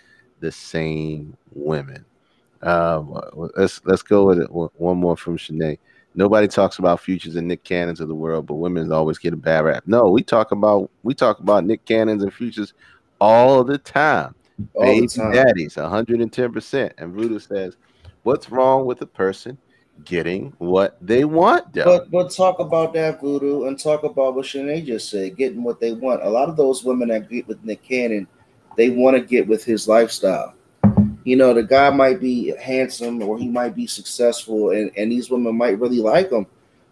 the 0.40 0.52
same 0.52 1.36
women. 1.52 2.05
Um, 2.62 3.20
let's 3.56 3.80
let's 3.84 4.02
go 4.02 4.26
with 4.26 4.40
it. 4.40 4.48
One 4.50 4.98
more 4.98 5.16
from 5.16 5.36
Shanae. 5.36 5.78
Nobody 6.14 6.48
talks 6.48 6.78
about 6.78 7.00
futures 7.00 7.36
and 7.36 7.46
Nick 7.46 7.62
Cannons 7.62 8.00
of 8.00 8.08
the 8.08 8.14
world, 8.14 8.46
but 8.46 8.54
women 8.54 8.90
always 8.90 9.18
get 9.18 9.34
a 9.34 9.36
bad 9.36 9.64
rap. 9.64 9.84
No, 9.86 10.08
we 10.08 10.22
talk 10.22 10.50
about 10.50 10.90
we 11.02 11.14
talk 11.14 11.40
about 11.40 11.64
Nick 11.64 11.84
Cannons 11.84 12.22
and 12.22 12.32
futures 12.32 12.72
all 13.20 13.62
the 13.64 13.78
time. 13.78 14.34
All 14.72 14.84
Baby 14.84 15.06
the 15.06 15.14
time. 15.14 15.32
daddies, 15.32 15.76
110 15.76 16.52
percent. 16.52 16.94
And 16.96 17.12
Voodoo 17.12 17.38
says, 17.38 17.76
"What's 18.22 18.50
wrong 18.50 18.86
with 18.86 19.02
a 19.02 19.06
person 19.06 19.58
getting 20.06 20.54
what 20.56 20.96
they 21.02 21.26
want?" 21.26 21.74
Though? 21.74 21.84
But 21.84 22.10
but 22.10 22.30
talk 22.30 22.60
about 22.60 22.94
that 22.94 23.20
Voodoo 23.20 23.64
and 23.64 23.78
talk 23.78 24.02
about 24.02 24.34
what 24.34 24.46
Shanae 24.46 24.86
just 24.86 25.10
said, 25.10 25.36
getting 25.36 25.62
what 25.62 25.80
they 25.80 25.92
want. 25.92 26.22
A 26.22 26.30
lot 26.30 26.48
of 26.48 26.56
those 26.56 26.82
women 26.82 27.08
that 27.08 27.28
get 27.28 27.46
with 27.46 27.62
Nick 27.62 27.82
Cannon, 27.82 28.26
they 28.78 28.88
want 28.88 29.18
to 29.18 29.22
get 29.22 29.46
with 29.46 29.64
his 29.64 29.86
lifestyle 29.86 30.54
you 31.26 31.34
know, 31.34 31.52
the 31.52 31.64
guy 31.64 31.90
might 31.90 32.20
be 32.20 32.54
handsome 32.56 33.20
or 33.20 33.36
he 33.36 33.48
might 33.48 33.74
be 33.74 33.88
successful, 33.88 34.70
and, 34.70 34.92
and 34.96 35.10
these 35.10 35.28
women 35.28 35.56
might 35.56 35.80
really 35.80 35.98
like 35.98 36.30
him. 36.30 36.46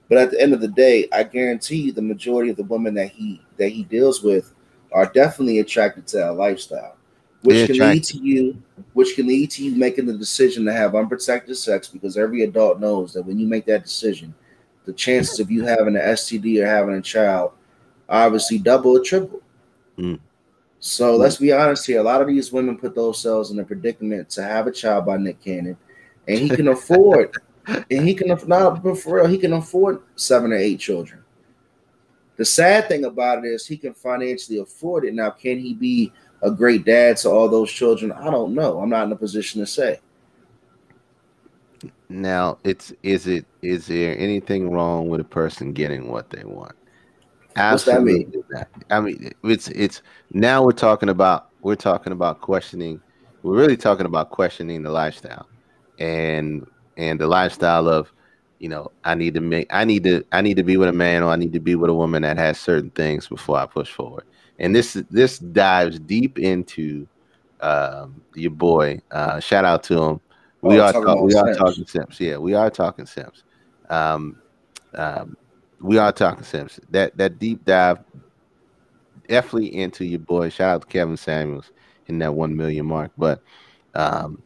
But 0.08 0.18
at 0.18 0.32
the 0.32 0.40
end 0.40 0.52
of 0.52 0.60
the 0.60 0.66
day, 0.66 1.08
I 1.12 1.22
guarantee 1.22 1.82
you, 1.82 1.92
the 1.92 2.02
majority 2.02 2.50
of 2.50 2.56
the 2.56 2.64
women 2.64 2.94
that 2.94 3.10
he 3.10 3.40
that 3.58 3.68
he 3.68 3.84
deals 3.84 4.24
with 4.24 4.52
are 4.90 5.06
definitely 5.06 5.60
attracted 5.60 6.08
to 6.08 6.16
that 6.16 6.32
lifestyle, 6.32 6.96
which 7.42 7.68
can 7.68 7.78
lead 7.78 8.02
to 8.02 8.18
you, 8.18 8.60
which 8.94 9.14
can 9.14 9.28
lead 9.28 9.52
to 9.52 9.64
you 9.64 9.76
making 9.76 10.06
the 10.06 10.18
decision 10.18 10.64
to 10.64 10.72
have 10.72 10.96
unprotected 10.96 11.56
sex 11.56 11.86
because 11.86 12.16
every 12.16 12.42
adult 12.42 12.80
knows 12.80 13.12
that 13.12 13.24
when 13.24 13.38
you 13.38 13.46
make 13.46 13.66
that 13.66 13.84
decision, 13.84 14.34
the 14.84 14.92
chances 14.92 15.38
of 15.38 15.48
you 15.48 15.62
having 15.62 15.94
an 15.94 16.02
STD 16.02 16.60
or 16.60 16.66
having 16.66 16.96
a 16.96 17.00
child 17.00 17.52
obviously 18.08 18.58
double 18.58 18.96
or 18.96 19.00
triple. 19.00 19.40
Mm. 19.96 20.18
So 20.86 21.16
let's 21.16 21.38
be 21.38 21.50
honest 21.50 21.86
here. 21.86 21.98
A 21.98 22.02
lot 22.02 22.20
of 22.20 22.28
these 22.28 22.52
women 22.52 22.76
put 22.76 22.94
themselves 22.94 23.50
in 23.50 23.58
a 23.58 23.64
predicament 23.64 24.28
to 24.28 24.42
have 24.42 24.66
a 24.66 24.70
child 24.70 25.06
by 25.06 25.16
Nick 25.16 25.40
Cannon, 25.40 25.78
and 26.28 26.38
he 26.38 26.50
can 26.50 26.68
afford, 26.68 27.34
and 27.66 28.06
he 28.06 28.14
can 28.14 28.28
not 28.46 28.82
for 28.82 29.14
real, 29.14 29.26
he 29.26 29.38
can 29.38 29.54
afford 29.54 30.02
seven 30.16 30.52
or 30.52 30.56
eight 30.56 30.78
children. 30.78 31.24
The 32.36 32.44
sad 32.44 32.86
thing 32.86 33.06
about 33.06 33.38
it 33.38 33.48
is 33.48 33.66
he 33.66 33.78
can 33.78 33.94
financially 33.94 34.58
afford 34.58 35.06
it. 35.06 35.14
Now, 35.14 35.30
can 35.30 35.58
he 35.58 35.72
be 35.72 36.12
a 36.42 36.50
great 36.50 36.84
dad 36.84 37.16
to 37.18 37.30
all 37.30 37.48
those 37.48 37.72
children? 37.72 38.12
I 38.12 38.30
don't 38.30 38.54
know. 38.54 38.78
I'm 38.78 38.90
not 38.90 39.06
in 39.06 39.12
a 39.12 39.16
position 39.16 39.62
to 39.62 39.66
say. 39.66 40.00
Now, 42.10 42.58
it's 42.62 42.92
is 43.02 43.26
it 43.26 43.46
is 43.62 43.86
there 43.86 44.18
anything 44.18 44.70
wrong 44.70 45.08
with 45.08 45.22
a 45.22 45.24
person 45.24 45.72
getting 45.72 46.10
what 46.10 46.28
they 46.28 46.44
want? 46.44 46.76
Absolutely. 47.56 48.26
Mean? 48.26 48.44
I 48.90 49.00
mean, 49.00 49.32
it's 49.44 49.68
it's 49.68 50.02
now 50.32 50.64
we're 50.64 50.72
talking 50.72 51.08
about 51.08 51.50
we're 51.62 51.76
talking 51.76 52.12
about 52.12 52.40
questioning. 52.40 53.00
We're 53.42 53.56
really 53.56 53.76
talking 53.76 54.06
about 54.06 54.30
questioning 54.30 54.82
the 54.82 54.90
lifestyle, 54.90 55.46
and 55.98 56.66
and 56.96 57.20
the 57.20 57.26
lifestyle 57.26 57.88
of, 57.88 58.12
you 58.58 58.68
know, 58.68 58.90
I 59.04 59.14
need 59.14 59.34
to 59.34 59.40
make 59.40 59.66
I 59.70 59.84
need 59.84 60.04
to 60.04 60.24
I 60.32 60.40
need 60.40 60.56
to 60.56 60.62
be 60.62 60.76
with 60.76 60.88
a 60.88 60.92
man 60.92 61.22
or 61.22 61.30
I 61.30 61.36
need 61.36 61.52
to 61.52 61.60
be 61.60 61.74
with 61.74 61.90
a 61.90 61.94
woman 61.94 62.22
that 62.22 62.38
has 62.38 62.58
certain 62.58 62.90
things 62.90 63.28
before 63.28 63.58
I 63.58 63.66
push 63.66 63.90
forward. 63.90 64.24
And 64.58 64.74
this 64.74 64.94
this 65.10 65.38
dives 65.38 65.98
deep 65.98 66.38
into 66.38 67.06
um, 67.60 68.22
your 68.34 68.50
boy. 68.50 69.00
Uh, 69.10 69.40
shout 69.40 69.64
out 69.64 69.82
to 69.84 70.02
him. 70.02 70.20
We 70.60 70.80
oh, 70.80 70.84
are 70.84 70.92
talk, 70.92 71.20
we 71.20 71.34
are 71.34 71.54
talking 71.54 71.86
Simps. 71.86 72.20
Yeah, 72.20 72.38
we 72.38 72.54
are 72.54 72.70
talking 72.70 73.06
Simps. 73.06 73.44
Um, 73.90 74.40
um, 74.94 75.36
we 75.80 75.98
are 75.98 76.12
talking 76.12 76.44
Simps. 76.44 76.80
That 76.90 77.16
that 77.16 77.38
deep 77.38 77.64
dive 77.64 77.98
definitely 79.28 79.74
into 79.74 80.04
your 80.04 80.20
boy. 80.20 80.48
Shout 80.48 80.74
out 80.74 80.80
to 80.82 80.86
Kevin 80.86 81.16
Samuels 81.16 81.70
in 82.06 82.18
that 82.18 82.34
one 82.34 82.56
million 82.56 82.86
mark. 82.86 83.12
But 83.16 83.42
um, 83.94 84.42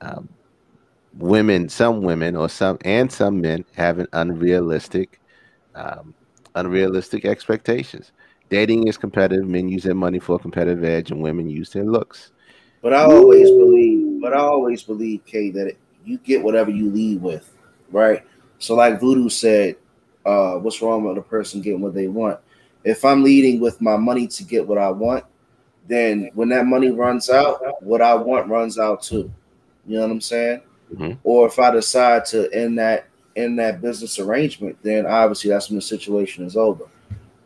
um, 0.00 0.28
women, 1.18 1.68
some 1.68 2.02
women 2.02 2.36
or 2.36 2.48
some 2.48 2.78
and 2.84 3.10
some 3.10 3.40
men 3.40 3.64
have 3.74 3.98
an 3.98 4.08
unrealistic, 4.12 5.20
um, 5.74 6.14
unrealistic 6.54 7.24
expectations. 7.24 8.12
Dating 8.48 8.86
is 8.86 8.96
competitive. 8.96 9.46
Men 9.46 9.68
use 9.68 9.82
their 9.82 9.94
money 9.94 10.18
for 10.18 10.36
a 10.36 10.38
competitive 10.38 10.84
edge, 10.84 11.10
and 11.10 11.20
women 11.20 11.48
use 11.48 11.70
their 11.70 11.84
looks. 11.84 12.30
But 12.80 12.92
I 12.92 13.02
always 13.02 13.50
believe, 13.50 14.20
but 14.20 14.32
I 14.32 14.38
always 14.38 14.82
believe, 14.84 15.24
Kay, 15.26 15.50
that 15.50 15.76
you 16.04 16.18
get 16.18 16.42
whatever 16.44 16.70
you 16.70 16.88
lead 16.88 17.20
with, 17.20 17.52
right? 17.90 18.22
So, 18.58 18.76
like 18.76 19.00
Voodoo 19.00 19.28
said, 19.28 19.76
uh, 20.26 20.58
what's 20.58 20.82
wrong 20.82 21.04
with 21.04 21.16
a 21.16 21.22
person 21.22 21.62
getting 21.62 21.80
what 21.80 21.94
they 21.94 22.08
want? 22.08 22.38
If 22.84 23.04
I'm 23.04 23.22
leading 23.22 23.60
with 23.60 23.80
my 23.80 23.96
money 23.96 24.26
to 24.26 24.44
get 24.44 24.66
what 24.66 24.78
I 24.78 24.90
want, 24.90 25.24
then 25.88 26.30
when 26.34 26.48
that 26.50 26.66
money 26.66 26.90
runs 26.90 27.30
out, 27.30 27.82
what 27.82 28.02
I 28.02 28.14
want 28.14 28.48
runs 28.48 28.78
out 28.78 29.02
too. 29.02 29.32
You 29.86 29.96
know 29.96 30.02
what 30.02 30.10
I'm 30.10 30.20
saying? 30.20 30.62
Mm-hmm. 30.92 31.12
Or 31.22 31.46
if 31.46 31.58
I 31.58 31.70
decide 31.70 32.24
to 32.26 32.52
end 32.52 32.78
that 32.78 33.06
end 33.36 33.58
that 33.58 33.80
business 33.80 34.18
arrangement, 34.18 34.76
then 34.82 35.06
obviously 35.06 35.50
that's 35.50 35.68
when 35.68 35.76
the 35.76 35.82
situation 35.82 36.44
is 36.44 36.56
over. 36.56 36.84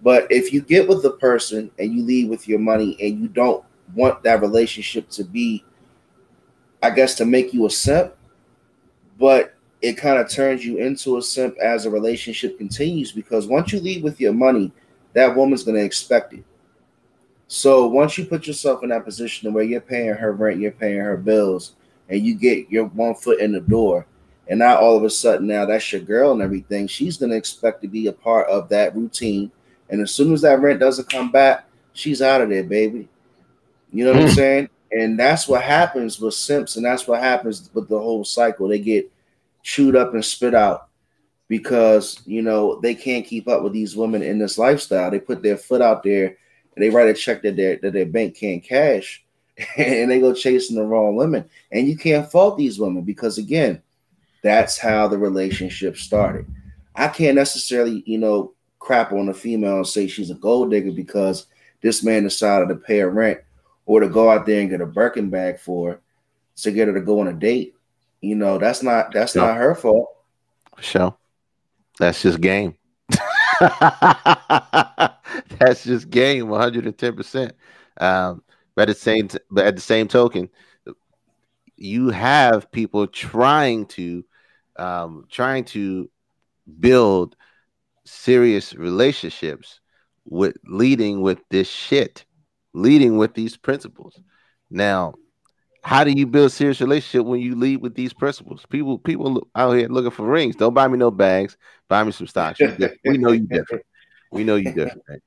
But 0.02 0.26
if 0.30 0.52
you 0.52 0.62
get 0.62 0.88
with 0.88 1.02
the 1.02 1.10
person 1.10 1.70
and 1.78 1.92
you 1.92 2.02
leave 2.02 2.28
with 2.28 2.48
your 2.48 2.58
money 2.58 2.96
and 3.00 3.20
you 3.20 3.28
don't 3.28 3.64
want 3.94 4.22
that 4.22 4.40
relationship 4.40 5.08
to 5.10 5.24
be, 5.24 5.64
I 6.82 6.90
guess, 6.90 7.16
to 7.16 7.24
make 7.24 7.52
you 7.52 7.66
a 7.66 7.70
simp, 7.70 8.14
but 9.18 9.54
it 9.82 9.94
kind 9.94 10.18
of 10.18 10.28
turns 10.28 10.64
you 10.64 10.78
into 10.78 11.16
a 11.16 11.22
simp 11.22 11.56
as 11.58 11.86
a 11.86 11.90
relationship 11.90 12.58
continues 12.58 13.12
because 13.12 13.46
once 13.46 13.72
you 13.72 13.80
leave 13.80 14.02
with 14.02 14.20
your 14.20 14.32
money, 14.32 14.72
that 15.14 15.34
woman's 15.34 15.64
going 15.64 15.76
to 15.76 15.84
expect 15.84 16.32
it. 16.34 16.44
So 17.48 17.88
once 17.88 18.16
you 18.16 18.26
put 18.26 18.46
yourself 18.46 18.82
in 18.82 18.90
that 18.90 19.04
position 19.04 19.52
where 19.52 19.64
you're 19.64 19.80
paying 19.80 20.14
her 20.14 20.32
rent, 20.32 20.60
you're 20.60 20.70
paying 20.70 21.00
her 21.00 21.16
bills, 21.16 21.72
and 22.08 22.24
you 22.24 22.34
get 22.34 22.70
your 22.70 22.86
one 22.86 23.14
foot 23.14 23.40
in 23.40 23.52
the 23.52 23.60
door, 23.60 24.06
and 24.48 24.58
now 24.58 24.76
all 24.76 24.96
of 24.96 25.04
a 25.04 25.10
sudden 25.10 25.46
now 25.46 25.64
that's 25.64 25.92
your 25.92 26.00
girl 26.00 26.32
and 26.32 26.42
everything, 26.42 26.86
she's 26.86 27.16
going 27.16 27.30
to 27.30 27.36
expect 27.36 27.82
to 27.82 27.88
be 27.88 28.06
a 28.06 28.12
part 28.12 28.48
of 28.48 28.68
that 28.68 28.94
routine. 28.94 29.50
And 29.88 30.00
as 30.00 30.12
soon 30.12 30.32
as 30.32 30.42
that 30.42 30.60
rent 30.60 30.78
doesn't 30.80 31.10
come 31.10 31.32
back, 31.32 31.64
she's 31.92 32.22
out 32.22 32.40
of 32.40 32.50
there, 32.50 32.64
baby. 32.64 33.08
You 33.92 34.04
know 34.04 34.12
what 34.12 34.22
I'm 34.22 34.28
hmm. 34.28 34.34
saying? 34.34 34.68
And 34.92 35.18
that's 35.18 35.48
what 35.48 35.62
happens 35.62 36.20
with 36.20 36.34
simps, 36.34 36.76
and 36.76 36.84
that's 36.84 37.06
what 37.06 37.20
happens 37.20 37.70
with 37.72 37.88
the 37.88 37.98
whole 37.98 38.24
cycle. 38.24 38.68
They 38.68 38.78
get 38.78 39.10
chewed 39.70 39.94
up 39.94 40.14
and 40.14 40.24
spit 40.24 40.54
out 40.54 40.88
because 41.48 42.20
you 42.26 42.42
know 42.42 42.80
they 42.80 42.94
can't 42.94 43.26
keep 43.26 43.48
up 43.48 43.62
with 43.62 43.72
these 43.72 43.96
women 43.96 44.22
in 44.22 44.38
this 44.38 44.58
lifestyle. 44.58 45.10
They 45.10 45.20
put 45.20 45.42
their 45.42 45.56
foot 45.56 45.80
out 45.80 46.02
there 46.02 46.26
and 46.26 46.84
they 46.84 46.90
write 46.90 47.08
a 47.08 47.14
check 47.14 47.42
that 47.42 47.56
their 47.56 47.76
that 47.76 47.92
their 47.92 48.06
bank 48.06 48.36
can't 48.36 48.62
cash, 48.62 49.24
and 49.76 50.10
they 50.10 50.20
go 50.20 50.34
chasing 50.34 50.76
the 50.76 50.84
wrong 50.84 51.16
women. 51.16 51.48
And 51.70 51.88
you 51.88 51.96
can't 51.96 52.30
fault 52.30 52.58
these 52.58 52.78
women 52.78 53.02
because 53.02 53.38
again, 53.38 53.82
that's 54.42 54.78
how 54.78 55.06
the 55.06 55.18
relationship 55.18 55.96
started. 55.96 56.46
I 56.94 57.08
can't 57.08 57.36
necessarily, 57.36 58.02
you 58.06 58.18
know, 58.18 58.54
crap 58.78 59.12
on 59.12 59.28
a 59.28 59.34
female 59.34 59.76
and 59.76 59.86
say 59.86 60.06
she's 60.06 60.30
a 60.30 60.34
gold 60.34 60.70
digger 60.70 60.92
because 60.92 61.46
this 61.80 62.02
man 62.02 62.24
decided 62.24 62.68
to 62.68 62.74
pay 62.74 63.00
a 63.00 63.08
rent 63.08 63.38
or 63.86 64.00
to 64.00 64.08
go 64.08 64.30
out 64.30 64.46
there 64.46 64.60
and 64.60 64.70
get 64.70 64.80
a 64.80 64.86
Birkin 64.86 65.30
bag 65.30 65.60
for 65.60 65.90
her 65.90 66.00
to 66.56 66.70
get 66.72 66.88
her 66.88 66.94
to 66.94 67.00
go 67.00 67.20
on 67.20 67.28
a 67.28 67.32
date. 67.32 67.74
You 68.20 68.36
know, 68.36 68.58
that's 68.58 68.82
not 68.82 69.12
that's 69.12 69.34
no. 69.34 69.46
not 69.46 69.56
her 69.56 69.74
fault. 69.74 70.08
Sure. 70.80 71.16
That's 71.98 72.22
just 72.22 72.40
game. 72.40 72.76
that's 73.60 73.84
just 75.84 76.10
game 76.10 76.46
110%. 76.46 77.52
Um, 78.00 78.42
but 78.74 78.82
at 78.82 78.88
the 78.88 78.94
same 78.94 79.28
t- 79.28 79.38
but 79.50 79.66
at 79.66 79.76
the 79.76 79.82
same 79.82 80.08
token, 80.08 80.48
you 81.76 82.10
have 82.10 82.70
people 82.72 83.06
trying 83.06 83.86
to 83.86 84.24
um, 84.76 85.26
trying 85.30 85.64
to 85.64 86.10
build 86.78 87.36
serious 88.04 88.74
relationships 88.74 89.80
with 90.24 90.56
leading 90.64 91.20
with 91.20 91.40
this 91.50 91.68
shit, 91.68 92.24
leading 92.72 93.18
with 93.18 93.34
these 93.34 93.56
principles. 93.56 94.18
Now, 94.70 95.14
how 95.82 96.04
do 96.04 96.10
you 96.10 96.26
build 96.26 96.52
serious 96.52 96.80
relationship 96.80 97.26
when 97.26 97.40
you 97.40 97.54
lead 97.54 97.80
with 97.80 97.94
these 97.94 98.12
principles? 98.12 98.64
People, 98.68 98.98
people 98.98 99.46
out 99.54 99.72
here 99.72 99.88
looking 99.88 100.10
for 100.10 100.26
rings. 100.26 100.56
Don't 100.56 100.74
buy 100.74 100.86
me 100.88 100.98
no 100.98 101.10
bags. 101.10 101.56
Buy 101.88 102.04
me 102.04 102.12
some 102.12 102.26
stocks. 102.26 102.60
we 103.04 103.18
know 103.18 103.32
you 103.32 103.46
different. 103.46 103.84
We 104.30 104.44
know 104.44 104.56
you 104.56 104.72
different. 104.72 105.22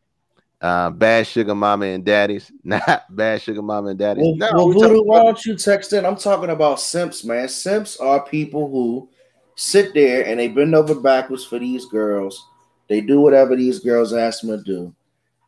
Uh, 0.62 0.90
bad 0.90 1.28
sugar 1.28 1.54
mama 1.54 1.88
and 1.88 2.06
daddies, 2.06 2.50
not 2.64 3.04
bad 3.10 3.42
sugar 3.42 3.62
mama 3.62 3.90
and 3.90 4.00
daddies. 4.00 4.24
Well, 4.24 4.36
no, 4.36 4.50
well 4.54 4.72
Voodoo, 4.72 5.04
why 5.04 5.24
don't 5.24 5.46
you 5.46 5.58
text 5.58 5.92
in? 5.92 6.06
I'm 6.06 6.16
talking 6.16 6.52
about 6.52 6.80
simps, 6.80 7.26
man. 7.26 7.50
Simps 7.50 7.98
are 7.98 8.24
people 8.24 8.70
who 8.70 9.10
sit 9.56 9.94
there 9.94 10.26
and 10.26 10.40
they 10.40 10.48
bend 10.48 10.74
over 10.74 10.96
backwards 10.96 11.44
for 11.44 11.60
these 11.60 11.86
girls. 11.88 12.48
They 12.88 13.02
do 13.02 13.20
whatever 13.20 13.58
these 13.58 13.80
girls 13.80 14.14
ask 14.14 14.42
them 14.42 14.58
to 14.58 14.64
do. 14.64 14.96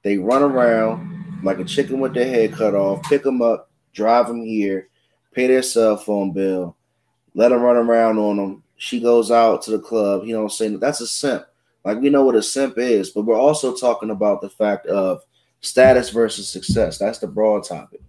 They 0.04 0.18
run 0.18 0.44
around 0.44 1.42
like 1.44 1.60
a 1.60 1.64
chicken 1.64 2.02
with 2.02 2.14
their 2.14 2.28
head 2.28 2.52
cut 2.52 2.76
off, 2.76 3.04
pick 3.04 3.24
them 3.24 3.42
up, 3.42 3.72
drive 3.94 4.28
them 4.28 4.44
here, 4.44 4.90
pay 5.36 5.48
their 5.48 5.62
cell 5.62 5.98
phone 5.98 6.32
bill, 6.32 6.76
let 7.34 7.50
them 7.50 7.62
run 7.62 7.76
around 7.76 8.18
on 8.18 8.38
them. 8.38 8.64
She 8.78 9.00
goes 9.00 9.30
out 9.30 9.62
to 9.64 9.72
the 9.72 9.80
club. 9.80 10.24
He 10.24 10.32
don't 10.32 10.52
say 10.52 10.70
that's 10.70 11.02
a 11.02 11.08
simp. 11.08 11.46
Like 11.84 12.00
we 12.00 12.10
know 12.10 12.24
what 12.24 12.36
a 12.36 12.42
simp 12.42 12.78
is, 12.78 13.12
but 13.12 13.24
we're 13.24 13.40
also 13.40 13.76
talking 13.76 14.10
about 14.10 14.42
the 14.42 14.50
fact 14.50 14.88
of 14.88 15.22
status 15.62 16.10
versus 16.10 16.48
success. 16.50 16.98
That's 16.98 17.20
the 17.20 17.28
broad 17.28 17.64
topic. 17.64 18.02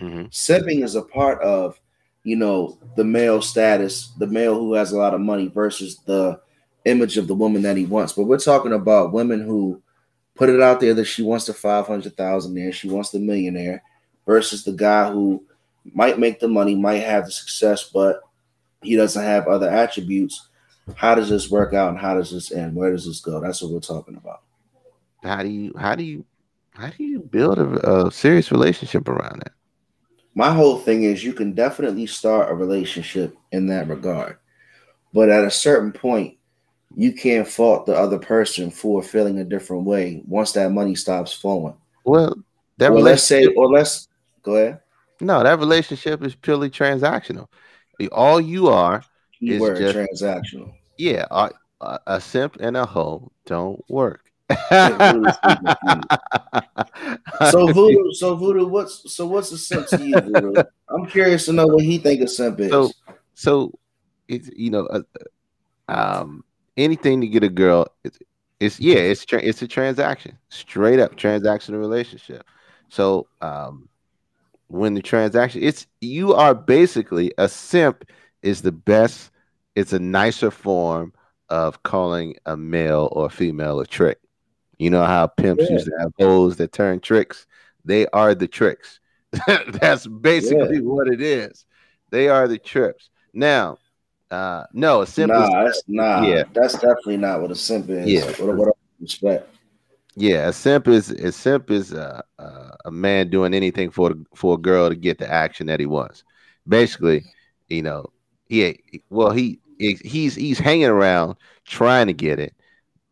Mm-hmm. 0.00 0.26
Simping 0.26 0.84
is 0.84 0.94
a 0.94 1.02
part 1.02 1.40
of, 1.40 1.80
you 2.22 2.36
know, 2.36 2.78
the 2.96 3.04
male 3.04 3.42
status, 3.42 4.12
the 4.18 4.26
male 4.26 4.54
who 4.54 4.74
has 4.74 4.92
a 4.92 4.98
lot 4.98 5.14
of 5.14 5.20
money 5.20 5.48
versus 5.48 5.98
the 6.06 6.40
image 6.84 7.16
of 7.16 7.26
the 7.26 7.34
woman 7.34 7.62
that 7.62 7.76
he 7.76 7.86
wants. 7.86 8.12
But 8.12 8.24
we're 8.24 8.38
talking 8.38 8.72
about 8.72 9.12
women 9.12 9.40
who 9.40 9.82
put 10.34 10.50
it 10.50 10.60
out 10.60 10.80
there 10.80 10.94
that 10.94 11.04
she 11.04 11.22
wants 11.22 11.46
the 11.46 11.54
500,000 11.54 12.54
there, 12.54 12.72
she 12.72 12.88
wants 12.88 13.10
the 13.10 13.18
millionaire 13.18 13.82
versus 14.26 14.64
the 14.64 14.72
guy 14.72 15.10
who 15.10 15.44
might 15.92 16.18
make 16.18 16.40
the 16.40 16.48
money, 16.48 16.74
might 16.74 17.02
have 17.02 17.26
the 17.26 17.30
success, 17.30 17.90
but 17.92 18.20
he 18.82 18.96
doesn't 18.96 19.22
have 19.22 19.48
other 19.48 19.68
attributes. 19.68 20.48
How 20.94 21.14
does 21.14 21.28
this 21.28 21.50
work 21.50 21.74
out 21.74 21.90
and 21.90 21.98
how 21.98 22.14
does 22.14 22.30
this 22.30 22.52
end? 22.52 22.74
Where 22.74 22.90
does 22.90 23.06
this 23.06 23.20
go? 23.20 23.40
That's 23.40 23.62
what 23.62 23.72
we're 23.72 23.80
talking 23.80 24.16
about. 24.16 24.42
How 25.22 25.42
do 25.42 25.48
you 25.48 25.72
how 25.78 25.94
do 25.94 26.04
you 26.04 26.24
how 26.72 26.88
do 26.88 27.02
you 27.02 27.20
build 27.20 27.58
a, 27.58 28.06
a 28.06 28.10
serious 28.10 28.50
relationship 28.50 29.08
around 29.08 29.40
that? 29.40 29.52
My 30.34 30.52
whole 30.52 30.78
thing 30.78 31.04
is 31.04 31.24
you 31.24 31.32
can 31.32 31.52
definitely 31.52 32.06
start 32.06 32.50
a 32.50 32.54
relationship 32.54 33.36
in 33.52 33.66
that 33.68 33.88
regard. 33.88 34.38
But 35.12 35.28
at 35.28 35.44
a 35.44 35.50
certain 35.50 35.92
point, 35.92 36.36
you 36.96 37.12
can't 37.12 37.46
fault 37.46 37.86
the 37.86 37.96
other 37.96 38.18
person 38.18 38.70
for 38.70 39.02
feeling 39.02 39.38
a 39.38 39.44
different 39.44 39.84
way 39.84 40.22
once 40.26 40.52
that 40.52 40.72
money 40.72 40.94
stops 40.94 41.32
flowing. 41.32 41.74
Well, 42.04 42.34
that 42.78 42.90
Or 42.90 43.00
let's 43.00 43.22
say, 43.22 43.46
or 43.46 43.68
let's 43.68 44.08
go 44.42 44.56
ahead. 44.56 44.80
No, 45.20 45.42
that 45.42 45.58
relationship 45.58 46.22
is 46.22 46.34
purely 46.34 46.70
transactional. 46.70 47.46
All 48.12 48.40
you 48.40 48.68
are, 48.68 48.96
It's 48.98 49.38
Keyword 49.40 49.76
just- 49.78 49.96
transactional. 49.96 50.72
yeah, 50.98 51.26
a, 51.30 51.50
a, 51.80 51.98
a 52.06 52.20
simp 52.20 52.56
and 52.60 52.76
a 52.76 52.84
hoe 52.86 53.30
don't 53.46 53.82
work. 53.88 54.20
So 57.50 57.72
voodoo, 57.72 58.12
so 58.12 58.36
voodoo, 58.36 58.66
what's 58.66 59.12
so 59.14 59.26
what's 59.26 59.50
a 59.52 59.58
simp 59.58 59.86
to 59.88 60.04
you, 60.06 60.20
voodoo? 60.20 60.62
I'm 60.88 61.06
curious 61.06 61.46
to 61.46 61.52
know 61.52 61.66
what 61.66 61.82
he 61.84 61.98
think 61.98 62.20
a 62.20 62.28
simp 62.28 62.60
is. 62.60 62.70
so 62.70 62.90
so 63.34 63.72
it's 64.28 64.48
you 64.56 64.70
know 64.70 64.86
uh, 64.86 65.00
uh, 65.88 65.92
um 66.20 66.44
anything 66.76 67.20
to 67.20 67.26
get 67.26 67.42
a 67.42 67.48
girl 67.48 67.86
it's, 68.04 68.18
it's 68.60 68.80
yeah 68.80 68.96
it's 68.96 69.24
tra- 69.24 69.42
it's 69.42 69.60
a 69.62 69.68
transaction 69.68 70.38
straight 70.48 70.98
up 71.00 71.16
transactional 71.16 71.78
relationship 71.78 72.44
so 72.88 73.26
um 73.40 73.88
when 74.74 74.94
the 74.94 75.02
transaction 75.02 75.62
it's 75.62 75.86
you 76.00 76.34
are 76.34 76.54
basically 76.54 77.32
a 77.38 77.48
simp 77.48 78.04
is 78.42 78.62
the 78.62 78.72
best 78.72 79.30
it's 79.76 79.92
a 79.92 79.98
nicer 79.98 80.50
form 80.50 81.12
of 81.48 81.82
calling 81.82 82.34
a 82.46 82.56
male 82.56 83.08
or 83.12 83.30
female 83.30 83.80
a 83.80 83.86
trick 83.86 84.18
you 84.78 84.90
know 84.90 85.04
how 85.04 85.26
pimps 85.26 85.64
Yeah. 85.64 85.72
used 85.72 85.86
to 85.86 85.92
have 86.00 86.12
hoes 86.18 86.56
that 86.56 86.72
turn 86.72 86.98
tricks 87.00 87.46
they 87.84 88.06
are 88.08 88.34
the 88.34 88.48
tricks 88.48 88.98
that's 89.46 90.06
basically 90.06 90.80
what 90.80 91.06
it 91.08 91.20
is 91.20 91.66
they 92.10 92.28
are 92.28 92.48
the 92.48 92.58
trips 92.58 93.10
now 93.32 93.78
uh 94.30 94.64
no 94.72 95.02
a 95.02 95.06
simp 95.06 95.30
is 95.32 95.36
nah, 95.36 95.64
that's 95.64 95.82
nah, 95.86 96.26
Yeah. 96.26 96.44
that's 96.52 96.74
definitely 96.74 97.18
not 97.18 97.40
what 97.40 97.50
a 97.50 97.54
simp 97.54 97.90
is. 97.90 98.08
Yeah. 98.08 98.44
What, 98.44 98.56
what 98.56 98.76
respect. 99.00 99.53
Yeah, 100.16 100.48
a 100.48 100.52
simp 100.52 100.86
is 100.88 101.10
a 101.10 101.32
simp 101.32 101.70
is 101.70 101.92
a, 101.92 102.22
a, 102.38 102.76
a 102.86 102.90
man 102.90 103.30
doing 103.30 103.52
anything 103.54 103.90
for 103.90 104.14
for 104.34 104.54
a 104.54 104.58
girl 104.58 104.88
to 104.88 104.94
get 104.94 105.18
the 105.18 105.30
action 105.30 105.66
that 105.66 105.80
he 105.80 105.86
wants. 105.86 106.22
Basically, 106.68 107.24
you 107.68 107.82
know, 107.82 108.06
he 108.48 108.78
well 109.10 109.30
he 109.32 109.58
he's 109.78 110.34
he's 110.36 110.58
hanging 110.58 110.86
around 110.86 111.36
trying 111.64 112.06
to 112.06 112.12
get 112.12 112.38
it, 112.38 112.54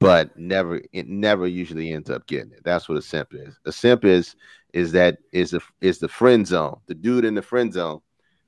but 0.00 0.36
never 0.38 0.80
it 0.92 1.08
never 1.08 1.46
usually 1.46 1.92
ends 1.92 2.10
up 2.10 2.26
getting 2.28 2.52
it. 2.52 2.62
That's 2.64 2.88
what 2.88 2.98
a 2.98 3.02
simp 3.02 3.34
is. 3.34 3.58
A 3.66 3.72
simp 3.72 4.04
is 4.04 4.36
is 4.72 4.92
that 4.92 5.18
is 5.32 5.54
a 5.54 5.60
is 5.80 5.98
the 5.98 6.08
friend 6.08 6.46
zone, 6.46 6.80
the 6.86 6.94
dude 6.94 7.24
in 7.24 7.34
the 7.34 7.42
friend 7.42 7.72
zone 7.72 8.00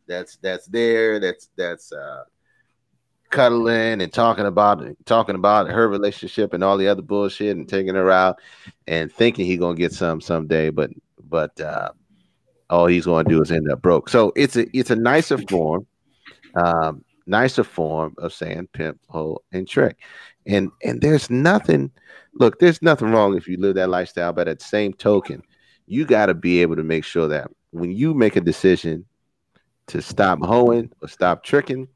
that's 0.09 0.37
that's 0.39 0.67
there, 0.67 1.21
that's 1.21 1.51
that's 1.57 1.93
uh 1.93 2.25
cuddling 3.35 4.01
and 4.01 4.13
talking 4.13 4.47
about 4.47 4.85
talking 5.05 5.35
about 5.35 5.69
her 5.69 5.89
relationship 5.89 6.55
and 6.55 6.63
all 6.63 6.79
the 6.79 6.89
other 6.89 7.03
bullshit 7.03 7.57
and 7.57 7.69
taking 7.69 7.95
her 7.95 8.11
out 8.11 8.41
and 8.87 9.13
thinking 9.13 9.45
he 9.45 9.57
gonna 9.57 9.77
get 9.77 9.93
some 9.93 10.21
someday, 10.21 10.71
but 10.71 10.91
but 11.29 11.61
uh, 11.61 11.91
all 12.71 12.87
he's 12.87 13.07
gonna 13.07 13.29
do 13.29 13.43
is 13.43 13.51
end 13.51 13.71
up 13.71 13.83
broke. 13.83 14.09
So 14.09 14.33
it's 14.37 14.57
a 14.57 14.67
it's 14.77 14.91
a 14.91 14.97
nicer 14.97 15.39
form, 15.39 15.87
um, 16.55 17.05
nicer 17.27 17.65
form 17.65 18.15
of 18.19 18.33
saying 18.33 18.69
pimp, 18.73 19.01
hoe, 19.09 19.43
and 19.53 19.69
trick. 19.69 19.99
And 20.47 20.71
and 20.83 21.01
there's 21.01 21.29
nothing. 21.29 21.91
Look, 22.35 22.59
there's 22.59 22.83
nothing 22.83 23.11
wrong 23.11 23.37
if 23.37 23.49
you 23.49 23.57
live 23.59 23.75
that 23.77 23.91
lifestyle, 23.91 24.33
but 24.33 24.49
at 24.49 24.61
the 24.61 24.65
same 24.65 24.93
token, 24.93 25.43
you 25.87 26.05
got 26.05 26.27
to 26.27 26.35
be 26.35 26.63
able 26.63 26.77
to 26.77 26.83
make 26.83 27.05
sure 27.05 27.29
that 27.29 27.49
when 27.71 27.91
you 27.91 28.15
make 28.15 28.37
a 28.37 28.41
decision 28.41 29.05
to 29.89 30.01
stop 30.01 30.41
hoeing 30.43 30.91
or 31.01 31.09
stop 31.09 31.45
tricking, 31.45 31.89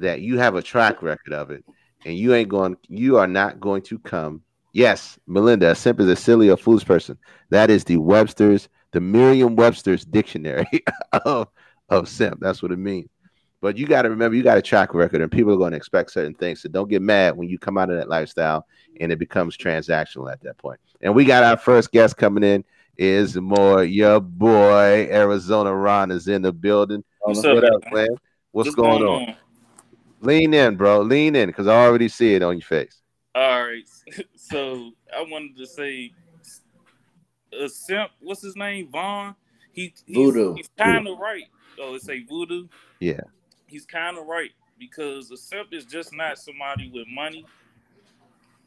that 0.00 0.20
you 0.20 0.38
have 0.38 0.54
a 0.54 0.62
track 0.62 1.02
record 1.02 1.32
of 1.32 1.50
it, 1.50 1.64
and 2.04 2.16
you 2.16 2.34
ain't 2.34 2.48
going, 2.48 2.76
you 2.88 3.18
are 3.18 3.26
not 3.26 3.60
going 3.60 3.82
to 3.82 3.98
come. 3.98 4.42
Yes, 4.72 5.18
Melinda, 5.26 5.70
a 5.70 5.74
simp 5.74 6.00
is 6.00 6.08
a 6.08 6.16
silly 6.16 6.48
or 6.48 6.56
foolish 6.56 6.84
person. 6.84 7.18
That 7.50 7.70
is 7.70 7.84
the 7.84 7.96
Webster's, 7.96 8.68
the 8.92 9.00
Merriam-Webster's 9.00 10.04
dictionary 10.04 10.84
of 11.24 11.48
of 11.88 12.08
simp. 12.08 12.38
That's 12.40 12.62
what 12.62 12.72
it 12.72 12.78
means. 12.78 13.08
But 13.60 13.76
you 13.76 13.86
got 13.86 14.02
to 14.02 14.10
remember, 14.10 14.36
you 14.36 14.42
got 14.42 14.56
a 14.56 14.62
track 14.62 14.94
record, 14.94 15.20
and 15.20 15.30
people 15.30 15.52
are 15.52 15.58
going 15.58 15.72
to 15.72 15.76
expect 15.76 16.12
certain 16.12 16.34
things. 16.34 16.62
So 16.62 16.68
don't 16.70 16.88
get 16.88 17.02
mad 17.02 17.36
when 17.36 17.48
you 17.48 17.58
come 17.58 17.76
out 17.76 17.90
of 17.90 17.96
that 17.98 18.08
lifestyle 18.08 18.66
and 19.00 19.12
it 19.12 19.18
becomes 19.18 19.56
transactional 19.56 20.32
at 20.32 20.40
that 20.42 20.56
point. 20.56 20.80
And 21.02 21.14
we 21.14 21.24
got 21.24 21.44
our 21.44 21.56
first 21.56 21.92
guest 21.92 22.16
coming 22.16 22.44
in. 22.44 22.64
Is 22.96 23.34
more 23.36 23.82
your 23.82 24.20
boy 24.20 25.08
Arizona 25.10 25.74
Ron 25.74 26.10
is 26.10 26.28
in 26.28 26.42
the 26.42 26.52
building. 26.52 27.02
What's 27.20 27.42
What 27.42 27.64
up, 27.64 27.72
up, 27.86 27.92
man? 27.94 28.08
What's, 28.52 28.74
going, 28.74 29.02
on? 29.02 29.36
Lean 30.20 30.54
in, 30.54 30.76
bro. 30.76 31.00
Lean 31.00 31.34
in, 31.36 31.48
because 31.48 31.66
I 31.66 31.84
already 31.84 32.08
see 32.08 32.34
it 32.34 32.42
on 32.42 32.56
your 32.56 32.66
face. 32.66 33.00
All 33.34 33.64
right. 33.64 33.84
So 34.36 34.90
I 35.16 35.22
wanted 35.22 35.56
to 35.58 35.66
say, 35.66 36.12
a 37.52 37.68
simp. 37.68 38.10
What's 38.20 38.42
his 38.42 38.56
name? 38.56 38.88
Vaughn. 38.90 39.36
He 39.72 39.94
he's, 40.06 40.16
Voodoo. 40.16 40.54
He's 40.54 40.68
kind 40.76 41.06
of 41.06 41.18
right. 41.18 41.44
Oh, 41.78 41.94
it 41.94 42.02
say 42.02 42.24
voodoo. 42.24 42.66
Yeah. 42.98 43.20
He's 43.66 43.86
kind 43.86 44.18
of 44.18 44.26
right 44.26 44.50
because 44.76 45.30
a 45.30 45.36
simp 45.36 45.68
is 45.72 45.84
just 45.84 46.12
not 46.12 46.36
somebody 46.38 46.90
with 46.92 47.06
money. 47.08 47.46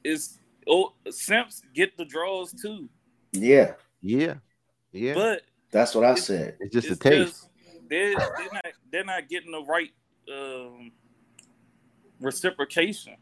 It's 0.05 0.39
oh, 0.67 0.93
simps 1.09 1.61
get 1.73 1.97
the 1.97 2.05
draws 2.05 2.53
too, 2.53 2.87
Yeah, 3.33 3.73
Yeah, 4.01 4.35
yeah. 4.91 5.13
but 5.15 5.41
that's 5.71 5.95
what 5.95 6.05
I 6.05 6.15
said. 6.15 6.55
it's 6.61 6.73
just 6.73 6.89
a 6.89 6.95
taste. 6.95 7.31
just- 7.33 7.49
they're, 7.89 8.15
they're 8.15 8.53
not 8.53 8.65
they're 8.91 9.03
not 9.03 9.27
getting 9.29 9.51
the 9.51 9.63
right 9.63 9.91
um, 10.33 10.91
reciprocation. 12.23 13.15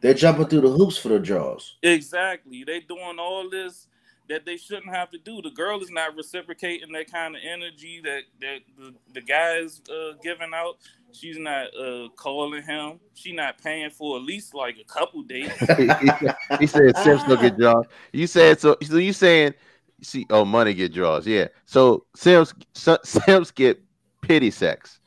They're 0.00 0.14
jumping 0.14 0.46
through 0.46 0.62
the 0.62 0.70
hoops 0.70 0.98
for 0.98 1.08
the 1.08 1.18
draws. 1.18 1.76
Exactly. 1.82 2.64
They 2.64 2.80
doing 2.80 3.18
all 3.18 3.48
this 3.48 3.86
that 4.28 4.46
they 4.46 4.56
shouldn't 4.56 4.94
have 4.94 5.10
to 5.10 5.18
do. 5.18 5.42
The 5.42 5.50
girl 5.50 5.82
is 5.82 5.90
not 5.90 6.16
reciprocating 6.16 6.92
that 6.92 7.10
kind 7.10 7.36
of 7.36 7.42
energy 7.44 8.00
that 8.04 8.22
that 8.40 8.60
the, 8.78 8.94
the 9.12 9.20
guy 9.20 9.56
is 9.56 9.82
uh, 9.90 10.12
giving 10.22 10.52
out. 10.54 10.78
She's 11.12 11.38
not 11.38 11.68
uh, 11.78 12.08
calling 12.16 12.62
him. 12.62 13.00
She 13.14 13.32
not 13.32 13.58
paying 13.58 13.90
for 13.90 14.16
at 14.16 14.22
least 14.22 14.54
like 14.54 14.76
a 14.78 14.84
couple 14.84 15.22
dates. 15.22 15.58
he 16.58 16.66
said 16.66 16.96
Simps 16.98 17.24
don't 17.24 17.40
get 17.40 17.58
draws. 17.58 17.86
You 18.12 18.26
said 18.26 18.60
so. 18.60 18.76
So 18.82 18.96
you 18.96 19.12
saying 19.12 19.54
see? 20.02 20.26
Oh, 20.30 20.44
money 20.44 20.74
get 20.74 20.92
draws. 20.92 21.26
Yeah. 21.26 21.48
So 21.66 22.04
Simps 22.16 22.54
so, 22.74 22.98
Simps 23.04 23.50
get 23.50 23.80
pity 24.20 24.50
sex, 24.50 25.00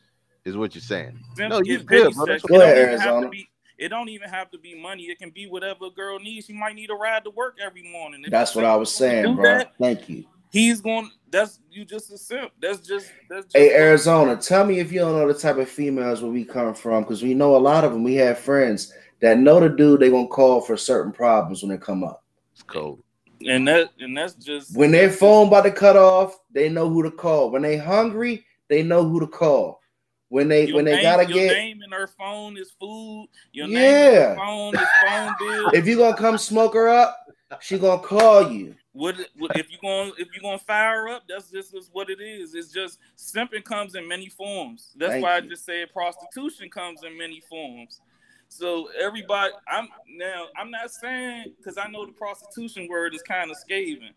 is 0.47 0.57
what 0.57 0.75
you're 0.75 0.81
saying. 0.81 1.19
Simps 1.35 1.49
No, 1.49 1.59
you 1.59 1.77
get 1.79 1.85
good, 1.85 2.13
bro. 2.15 2.25
That's 2.25 2.43
sex. 2.43 2.43
Go 2.43 2.55
It 2.55 2.59
ahead, 2.61 2.75
don't 2.75 2.83
even 2.83 2.99
have 2.99 3.15
Arizona. 3.15 3.25
to 3.25 3.29
be. 3.31 3.49
It 3.77 3.89
don't 3.89 4.09
even 4.09 4.29
have 4.29 4.49
to 4.51 4.57
be 4.57 4.73
money. 4.81 5.03
It 5.03 5.19
can 5.19 5.29
be 5.29 5.45
whatever 5.47 5.85
a 5.85 5.91
girl 5.91 6.19
needs. 6.19 6.47
She 6.47 6.53
might 6.53 6.75
need 6.75 6.89
a 6.89 6.95
ride 6.95 7.23
to 7.25 7.29
work 7.29 7.57
every 7.63 7.83
morning. 7.91 8.23
If 8.25 8.31
That's 8.31 8.55
what 8.55 8.65
I 8.65 8.75
was 8.75 8.93
saying, 8.93 9.35
bro. 9.35 9.43
that, 9.43 9.73
Thank 9.79 10.09
you. 10.09 10.25
he's 10.51 10.81
going. 10.81 11.11
That's 11.29 11.59
you 11.69 11.85
just 11.85 12.11
a 12.11 12.17
simp. 12.17 12.51
That's 12.61 12.79
just. 12.79 13.11
That's 13.29 13.45
just 13.45 13.55
Hey, 13.57 13.73
Arizona, 13.75 14.35
tell 14.35 14.65
me 14.65 14.79
if 14.79 14.91
you 14.91 14.99
don't 14.99 15.13
know 15.13 15.27
the 15.31 15.37
type 15.37 15.57
of 15.57 15.69
females 15.69 16.21
where 16.23 16.31
we 16.31 16.43
come 16.43 16.73
from, 16.73 17.03
because 17.03 17.21
we 17.21 17.33
know 17.35 17.55
a 17.55 17.57
lot 17.57 17.83
of 17.83 17.93
them. 17.93 18.03
We 18.03 18.15
have 18.15 18.39
friends 18.39 18.93
that 19.21 19.37
know 19.37 19.59
the 19.59 19.69
dude 19.69 19.99
they 19.99 20.09
gonna 20.09 20.27
call 20.27 20.61
for 20.61 20.75
certain 20.77 21.11
problems 21.11 21.61
when 21.61 21.69
they 21.71 21.77
come 21.77 22.03
up. 22.03 22.23
It's 22.53 22.63
cold. 22.63 23.03
And 23.45 23.67
that 23.67 23.91
and 23.99 24.17
that's 24.17 24.33
just 24.33 24.75
When 24.75 24.91
their 24.91 25.11
phone 25.11 25.47
about 25.47 25.63
to 25.63 25.71
cut 25.71 25.95
off, 25.95 26.39
they 26.51 26.69
know 26.69 26.89
who 26.89 27.03
to 27.03 27.11
call. 27.11 27.51
When 27.51 27.61
they 27.61 27.77
hungry, 27.77 28.43
they 28.69 28.81
know 28.81 29.03
who 29.07 29.19
to 29.19 29.27
call. 29.27 29.81
When 30.29 30.49
they 30.49 30.65
Your 30.65 30.75
when 30.77 30.85
they 30.85 30.95
name- 30.95 31.01
gotta 31.03 31.25
your 31.25 31.37
get 31.39 31.53
name 31.53 31.81
in 31.83 31.91
her 31.91 32.07
phone 32.07 32.57
is 32.57 32.71
food. 32.71 33.27
Your 33.53 33.67
Yeah. 33.67 33.79
name 33.79 33.95
in 33.95 34.29
her 34.29 34.35
phone 34.35 34.75
is 34.75 34.87
phone 35.01 35.35
bill. 35.39 35.69
if 35.73 35.87
you 35.87 35.97
gonna 35.97 36.17
come 36.17 36.37
smoke 36.37 36.73
her 36.73 36.89
up, 36.89 37.17
she 37.61 37.77
gonna 37.79 38.01
call 38.01 38.51
you. 38.51 38.75
What, 38.91 39.15
what 39.37 39.55
if 39.55 39.71
you 39.71 39.77
going 39.77 40.11
if 40.17 40.27
you 40.35 40.41
gonna 40.41 40.57
fire 40.57 41.07
up? 41.07 41.23
That's 41.29 41.49
just 41.51 41.73
is 41.75 41.89
what 41.93 42.09
it 42.09 42.19
is. 42.19 42.55
It's 42.55 42.71
just 42.73 42.99
simping 43.15 43.63
comes 43.63 43.95
in 43.95 44.07
many 44.07 44.27
forms. 44.27 44.93
That's 44.97 45.13
Thank 45.13 45.23
why 45.23 45.37
you. 45.37 45.45
I 45.45 45.47
just 45.47 45.63
said 45.65 45.93
prostitution 45.93 46.69
comes 46.69 47.03
in 47.03 47.17
many 47.17 47.39
forms. 47.41 48.01
So 48.49 48.89
everybody, 48.99 49.53
I'm 49.67 49.87
now 50.09 50.47
I'm 50.57 50.71
not 50.71 50.91
saying 50.91 51.53
because 51.57 51.77
I 51.77 51.87
know 51.89 52.05
the 52.05 52.11
prostitution 52.11 52.87
word 52.89 53.13
is 53.13 53.21
kind 53.21 53.49
of 53.51 53.57
scathing, 53.57 54.13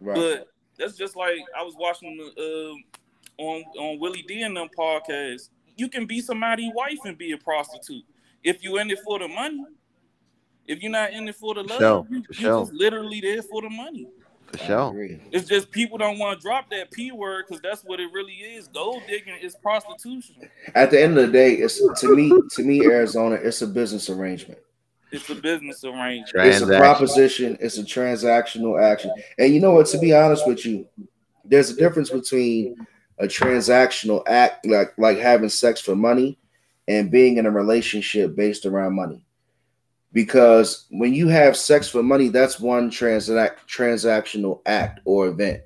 Right. 0.00 0.14
but 0.16 0.48
that's 0.76 0.96
just 0.96 1.14
like 1.16 1.38
I 1.56 1.62
was 1.62 1.74
watching 1.78 2.16
the 2.18 2.70
um 2.72 2.84
on 3.38 3.64
on 3.78 3.98
Willie 3.98 4.24
D 4.26 4.42
and 4.42 4.56
them 4.56 4.68
podcast. 4.76 5.50
You 5.76 5.88
can 5.88 6.06
be 6.06 6.20
somebody's 6.20 6.72
wife 6.74 6.98
and 7.04 7.18
be 7.18 7.32
a 7.32 7.38
prostitute 7.38 8.04
if 8.42 8.62
you're 8.62 8.80
in 8.80 8.90
it 8.90 8.98
for 9.04 9.18
the 9.18 9.28
money. 9.28 9.64
If 10.66 10.82
you're 10.82 10.92
not 10.92 11.12
in 11.12 11.28
it 11.28 11.36
for 11.36 11.54
the 11.54 11.62
love, 11.62 11.78
sure, 11.78 12.06
you, 12.10 12.22
for 12.24 12.32
you 12.32 12.40
sure. 12.40 12.60
just 12.62 12.72
literally 12.72 13.20
there 13.20 13.42
for 13.42 13.62
the 13.62 13.70
money. 13.70 14.08
For 14.46 14.62
I 14.62 14.66
sure. 14.66 15.08
It's 15.32 15.48
just 15.48 15.70
people 15.70 15.98
don't 15.98 16.18
want 16.18 16.38
to 16.38 16.42
drop 16.42 16.70
that 16.70 16.90
p 16.90 17.12
word 17.12 17.44
because 17.46 17.60
that's 17.62 17.82
what 17.82 18.00
it 18.00 18.10
really 18.12 18.32
is. 18.32 18.68
Gold 18.68 19.02
digging 19.06 19.36
is 19.42 19.54
prostitution. 19.56 20.36
At 20.74 20.90
the 20.90 21.02
end 21.02 21.18
of 21.18 21.26
the 21.26 21.32
day, 21.32 21.54
it's 21.54 21.80
to 22.00 22.16
me, 22.16 22.32
to 22.52 22.62
me, 22.62 22.84
Arizona, 22.84 23.36
it's 23.36 23.62
a 23.62 23.66
business 23.66 24.08
arrangement. 24.08 24.58
It's 25.12 25.30
a 25.30 25.34
business 25.34 25.84
arrangement. 25.84 26.46
It's 26.46 26.60
a 26.60 26.66
proposition. 26.66 27.56
It's 27.60 27.78
a 27.78 27.82
transactional 27.82 28.82
action. 28.82 29.12
And 29.38 29.54
you 29.54 29.60
know 29.60 29.72
what? 29.72 29.86
To 29.88 29.98
be 29.98 30.12
honest 30.14 30.46
with 30.46 30.66
you, 30.66 30.86
there's 31.44 31.70
a 31.70 31.76
difference 31.76 32.10
between 32.10 32.76
a 33.18 33.26
transactional 33.26 34.22
act, 34.28 34.66
like 34.66 34.92
like 34.98 35.18
having 35.18 35.48
sex 35.48 35.80
for 35.80 35.96
money, 35.96 36.38
and 36.88 37.10
being 37.10 37.36
in 37.38 37.46
a 37.46 37.50
relationship 37.50 38.36
based 38.36 38.66
around 38.66 38.94
money. 38.94 39.22
because 40.12 40.86
when 40.90 41.12
you 41.14 41.28
have 41.28 41.56
sex 41.56 41.88
for 41.88 42.02
money, 42.02 42.28
that's 42.28 42.60
one 42.60 42.90
transact 42.90 43.68
transactional 43.68 44.60
act 44.66 45.00
or 45.04 45.28
event. 45.28 45.62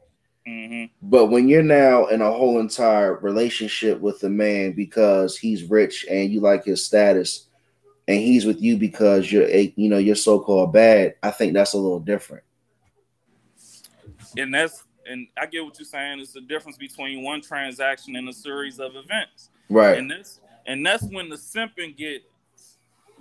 hmm 0.47 0.85
But 1.03 1.27
when 1.27 1.49
you're 1.49 1.63
now 1.63 2.07
in 2.07 2.21
a 2.23 2.31
whole 2.33 2.59
entire 2.61 3.17
relationship 3.17 4.01
with 4.01 4.23
a 4.25 4.29
man 4.29 4.73
because 4.73 5.37
he's 5.37 5.65
rich 5.65 6.07
and 6.11 6.31
you 6.31 6.41
like 6.41 6.65
his 6.65 6.85
status, 6.85 7.47
and 8.09 8.19
he's 8.19 8.45
with 8.47 8.61
you 8.61 8.77
because 8.77 9.31
you're 9.31 9.49
a 9.49 9.73
you 9.77 9.89
know 9.89 9.99
you're 9.99 10.15
so 10.17 10.41
called 10.41 10.73
bad, 10.73 11.15
I 11.23 11.31
think 11.31 11.55
that's 11.55 11.75
a 11.75 11.79
little 11.79 12.01
different. 12.01 12.45
And 14.37 14.55
that's 14.55 14.85
and 15.11 15.27
I 15.37 15.47
get 15.47 15.65
what 15.65 15.79
you're 15.79 15.87
saying. 15.87 16.21
It's 16.21 16.33
the 16.33 16.41
difference 16.41 16.79
between 16.79 17.23
one 17.23 17.41
transaction 17.41 18.17
and 18.17 18.29
a 18.29 18.33
series 18.33 18.79
of 18.79 18.97
events. 18.97 19.51
Right. 19.69 19.99
And 19.99 20.11
that's 20.11 20.41
and 20.67 20.85
that's 20.87 21.05
when 21.05 21.29
the 21.29 21.37
simping 21.37 21.97
get 21.97 22.23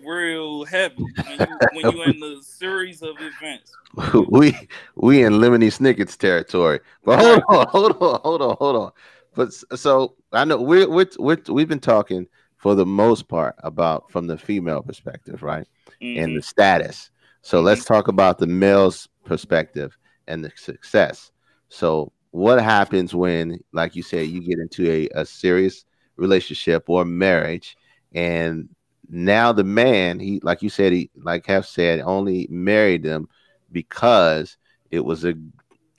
real 0.04 0.64
heavy 0.66 0.96
when 1.28 1.40
you 1.40 1.60
when 1.74 1.90
you 1.90 2.04
in 2.04 2.20
the 2.20 2.42
series 2.42 3.02
of 3.02 3.16
events. 3.20 3.76
we 4.30 4.56
we 4.96 5.24
in 5.24 5.34
Lemony 5.34 5.72
Snicket's 5.72 6.16
territory. 6.16 6.80
But 7.04 7.20
hold 7.20 7.44
on, 7.50 7.68
hold 7.68 7.92
on, 8.02 8.22
hold 8.22 8.42
on, 8.42 8.56
hold 8.58 8.76
on. 8.76 8.92
But 9.36 9.54
so 9.54 10.16
I 10.32 10.46
know 10.46 10.62
we're 10.62 10.90
we're, 10.90 11.10
we're 11.18 11.42
we've 11.50 11.68
been 11.68 11.80
talking 11.80 12.28
for 12.58 12.76
the 12.76 12.86
most 12.86 13.28
part 13.28 13.56
about 13.60 14.12
from 14.12 14.28
the 14.28 14.38
female 14.38 14.82
perspective, 14.82 15.42
right? 15.42 15.68
And 16.02 16.32
Mhm. 16.32 16.36
the 16.36 16.42
status. 16.42 17.10
So 17.42 17.62
let's 17.62 17.86
talk 17.86 18.10
about 18.10 18.38
the 18.38 18.48
male's 18.48 19.08
perspective 19.24 19.98
and 20.28 20.44
the 20.44 20.52
success. 20.56 21.32
So 21.70 22.12
what 22.32 22.62
happens 22.62 23.14
when, 23.16 23.60
like 23.72 23.96
you 23.96 24.04
said, 24.04 24.28
you 24.28 24.42
get 24.42 24.60
into 24.60 24.90
a, 24.90 25.10
a 25.22 25.26
serious 25.26 25.86
relationship 26.18 26.90
or 26.90 27.06
marriage, 27.06 27.78
and 28.14 28.70
now 29.10 29.52
the 29.52 29.64
man, 29.64 30.20
he 30.20 30.40
like 30.44 30.62
you 30.62 30.70
said, 30.70 30.92
he 30.92 31.10
like 31.16 31.48
have 31.48 31.66
said, 31.66 32.02
only 32.02 32.48
married 32.50 33.04
them 33.04 33.28
because 33.72 34.58
it 34.92 35.04
was 35.04 35.26
a 35.26 35.34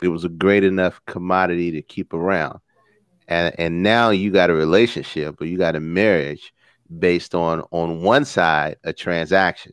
it 0.02 0.08
was 0.08 0.24
a 0.24 0.28
great 0.28 0.64
enough 0.64 1.00
commodity 1.06 1.72
to 1.72 1.82
keep 1.82 2.12
around. 2.12 2.60
And 3.28 3.54
and 3.58 3.82
now 3.82 4.10
you 4.10 4.30
got 4.30 4.50
a 4.50 4.54
relationship 4.54 5.40
or 5.40 5.44
you 5.46 5.58
got 5.58 5.76
a 5.76 5.80
marriage 5.80 6.52
based 6.98 7.34
on 7.34 7.62
on 7.70 8.02
one 8.02 8.24
side 8.24 8.76
a 8.84 8.92
transaction. 8.92 9.72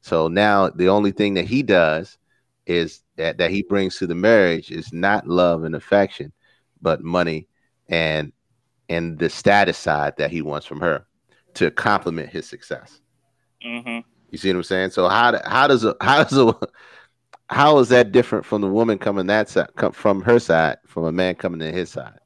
So 0.00 0.28
now 0.28 0.68
the 0.70 0.88
only 0.88 1.12
thing 1.12 1.34
that 1.34 1.46
he 1.46 1.62
does 1.62 2.18
is 2.66 3.02
that, 3.22 3.38
that 3.38 3.50
he 3.52 3.62
brings 3.62 3.96
to 3.96 4.06
the 4.06 4.14
marriage 4.16 4.70
is 4.72 4.92
not 4.92 5.28
love 5.28 5.62
and 5.62 5.76
affection, 5.76 6.32
but 6.80 7.02
money 7.02 7.48
and 7.88 8.32
and 8.88 9.18
the 9.18 9.30
status 9.30 9.78
side 9.78 10.14
that 10.18 10.30
he 10.30 10.42
wants 10.42 10.66
from 10.66 10.80
her 10.80 11.06
to 11.54 11.70
complement 11.70 12.28
his 12.28 12.46
success. 12.48 13.00
Mhm. 13.64 14.02
You 14.30 14.38
see 14.38 14.48
what 14.48 14.56
I'm 14.56 14.62
saying? 14.64 14.90
So 14.90 15.08
how 15.08 15.40
how 15.44 15.68
does 15.68 15.84
a 15.84 15.94
how 16.00 16.24
does 16.24 16.36
a 16.36 16.54
how 17.48 17.78
is 17.78 17.90
that 17.90 18.10
different 18.10 18.44
from 18.44 18.60
the 18.60 18.68
woman 18.68 18.98
coming 18.98 19.26
that 19.26 19.48
side 19.48 19.68
come 19.76 19.92
from 19.92 20.22
her 20.22 20.40
side 20.40 20.78
from 20.86 21.04
a 21.04 21.12
man 21.12 21.36
coming 21.36 21.60
to 21.60 21.70
his 21.70 21.90
side? 21.90 22.18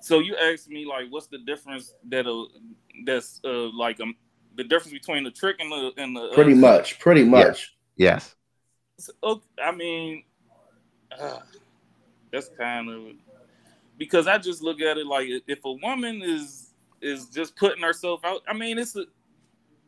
So 0.00 0.18
you 0.18 0.36
asked 0.36 0.68
me 0.68 0.84
like, 0.84 1.06
what's 1.10 1.28
the 1.28 1.38
difference 1.38 1.94
that 2.08 2.26
uh 2.26 2.44
that's 3.06 3.40
uh 3.44 3.68
like 3.72 4.00
um 4.00 4.16
the 4.56 4.64
difference 4.64 4.92
between 4.92 5.22
the 5.22 5.30
trick 5.30 5.56
and 5.60 5.70
the 5.70 5.92
and 5.96 6.16
the 6.16 6.22
uh, 6.22 6.34
Pretty 6.34 6.54
much. 6.54 6.98
Pretty 6.98 7.22
much. 7.22 7.76
Yes. 7.96 8.34
So, 8.98 9.12
okay, 9.22 9.46
I 9.62 9.70
mean, 9.72 10.24
uh, 11.18 11.38
that's 12.32 12.48
kind 12.48 12.90
of 12.90 13.14
because 13.96 14.26
I 14.26 14.38
just 14.38 14.62
look 14.62 14.80
at 14.80 14.98
it 14.98 15.06
like 15.06 15.28
if 15.46 15.64
a 15.64 15.72
woman 15.72 16.20
is 16.22 16.74
is 17.00 17.26
just 17.26 17.56
putting 17.56 17.82
herself 17.82 18.20
out. 18.24 18.42
I 18.48 18.54
mean, 18.54 18.78
it's 18.78 18.96
a, 18.96 19.04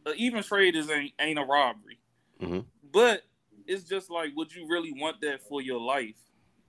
a 0.07 0.15
even 0.15 0.43
trade 0.45 0.77
is 0.77 0.89
ain't, 0.91 1.13
ain't 1.21 1.39
a 1.39 1.45
robbery, 1.45 1.99
Mhm. 2.41 2.65
but 2.93 3.25
it's 3.67 3.85
just 3.85 4.11
like, 4.11 4.35
would 4.37 4.55
you 4.55 4.69
really 4.69 4.93
want 4.93 5.21
that 5.23 5.43
for 5.49 5.61
your 5.61 5.81
life? 5.81 6.15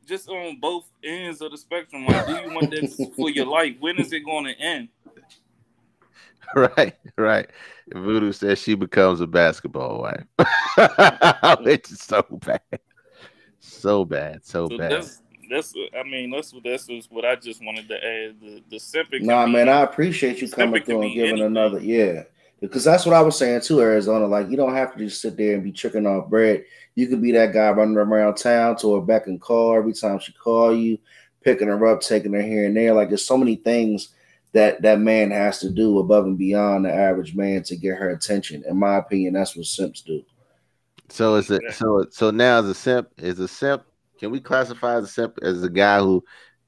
Just 0.07 0.27
on 0.29 0.59
both 0.59 0.89
ends 1.03 1.41
of 1.41 1.51
the 1.51 1.57
spectrum, 1.57 2.05
like, 2.05 2.25
do 2.25 2.33
you 2.33 2.51
want 2.55 2.71
that 2.71 2.89
for 3.15 3.29
your 3.29 3.45
life? 3.45 3.75
When 3.79 3.99
is 3.99 4.11
it 4.11 4.25
going 4.25 4.45
to 4.45 4.59
end? 4.59 4.89
Right, 6.55 6.95
right. 7.17 7.49
Voodoo 7.93 8.31
says 8.33 8.59
she 8.59 8.75
becomes 8.75 9.21
a 9.21 9.27
basketball 9.27 10.01
wife. 10.01 10.25
Which 11.63 11.91
is 11.91 12.01
so 12.01 12.23
bad. 12.29 12.61
So 13.59 14.05
bad. 14.05 14.45
So 14.45 14.67
So 14.69 14.77
bad. 14.77 14.91
that's 14.91 15.21
that's. 15.49 15.73
I 15.97 16.03
mean, 16.03 16.31
that's 16.31 16.53
what 16.53 16.63
that's 16.63 16.87
just 16.87 17.11
what 17.11 17.25
I 17.25 17.35
just 17.35 17.63
wanted 17.63 17.87
to 17.89 17.95
add. 17.95 18.39
The 18.41 18.63
the 18.69 18.77
simping. 18.77 19.19
can 19.19 19.27
Nah, 19.27 19.45
be- 19.45 19.51
man, 19.53 19.69
I 19.69 19.81
appreciate 19.81 20.41
you 20.41 20.49
coming 20.49 20.83
through 20.83 21.03
and 21.03 21.13
giving 21.13 21.29
anything. 21.31 21.45
another, 21.47 21.79
yeah. 21.79 22.23
Because 22.59 22.83
that's 22.83 23.05
what 23.05 23.15
I 23.15 23.21
was 23.21 23.37
saying 23.37 23.61
too, 23.61 23.81
Arizona. 23.81 24.27
Like, 24.27 24.49
you 24.49 24.57
don't 24.57 24.75
have 24.75 24.93
to 24.93 24.99
just 24.99 25.21
sit 25.21 25.35
there 25.37 25.55
and 25.55 25.63
be 25.63 25.71
tricking 25.71 26.05
off 26.05 26.29
bread. 26.29 26.63
You 26.95 27.07
could 27.07 27.21
be 27.21 27.31
that 27.31 27.53
guy 27.53 27.69
running 27.71 27.97
around 27.97 28.35
town 28.35 28.75
to 28.77 28.95
her 28.95 29.01
beck 29.01 29.25
and 29.27 29.41
call 29.41 29.75
every 29.75 29.93
time 29.93 30.19
she 30.19 30.31
call 30.33 30.75
you, 30.75 30.99
picking 31.43 31.69
her 31.69 31.87
up, 31.87 32.01
taking 32.01 32.33
her 32.33 32.41
here 32.41 32.65
and 32.67 32.77
there. 32.77 32.93
Like, 32.93 33.07
there's 33.09 33.25
so 33.25 33.37
many 33.37 33.55
things 33.55 34.09
that 34.53 34.81
that 34.81 34.99
man 34.99 35.31
has 35.31 35.59
to 35.59 35.69
do 35.69 35.99
above 35.99 36.25
and 36.25 36.37
beyond 36.37 36.85
the 36.85 36.93
average 36.93 37.35
man 37.35 37.63
to 37.63 37.75
get 37.75 37.97
her 37.97 38.09
attention. 38.09 38.63
In 38.67 38.77
my 38.77 38.97
opinion, 38.97 39.33
that's 39.33 39.55
what 39.55 39.65
simps 39.65 40.01
do. 40.01 40.23
So 41.09 41.35
is 41.35 41.49
it 41.51 41.61
so 41.73 42.05
so 42.09 42.31
now 42.31 42.59
as 42.59 42.65
a 42.65 42.73
simp 42.73 43.09
is 43.17 43.39
a 43.39 43.47
simp 43.47 43.83
can 44.19 44.31
we 44.31 44.39
classify 44.39 44.97
as 44.97 45.05
a 45.05 45.07
simp 45.07 45.39
as 45.41 45.63
a 45.63 45.69
guy 45.69 45.99
who 45.99 46.23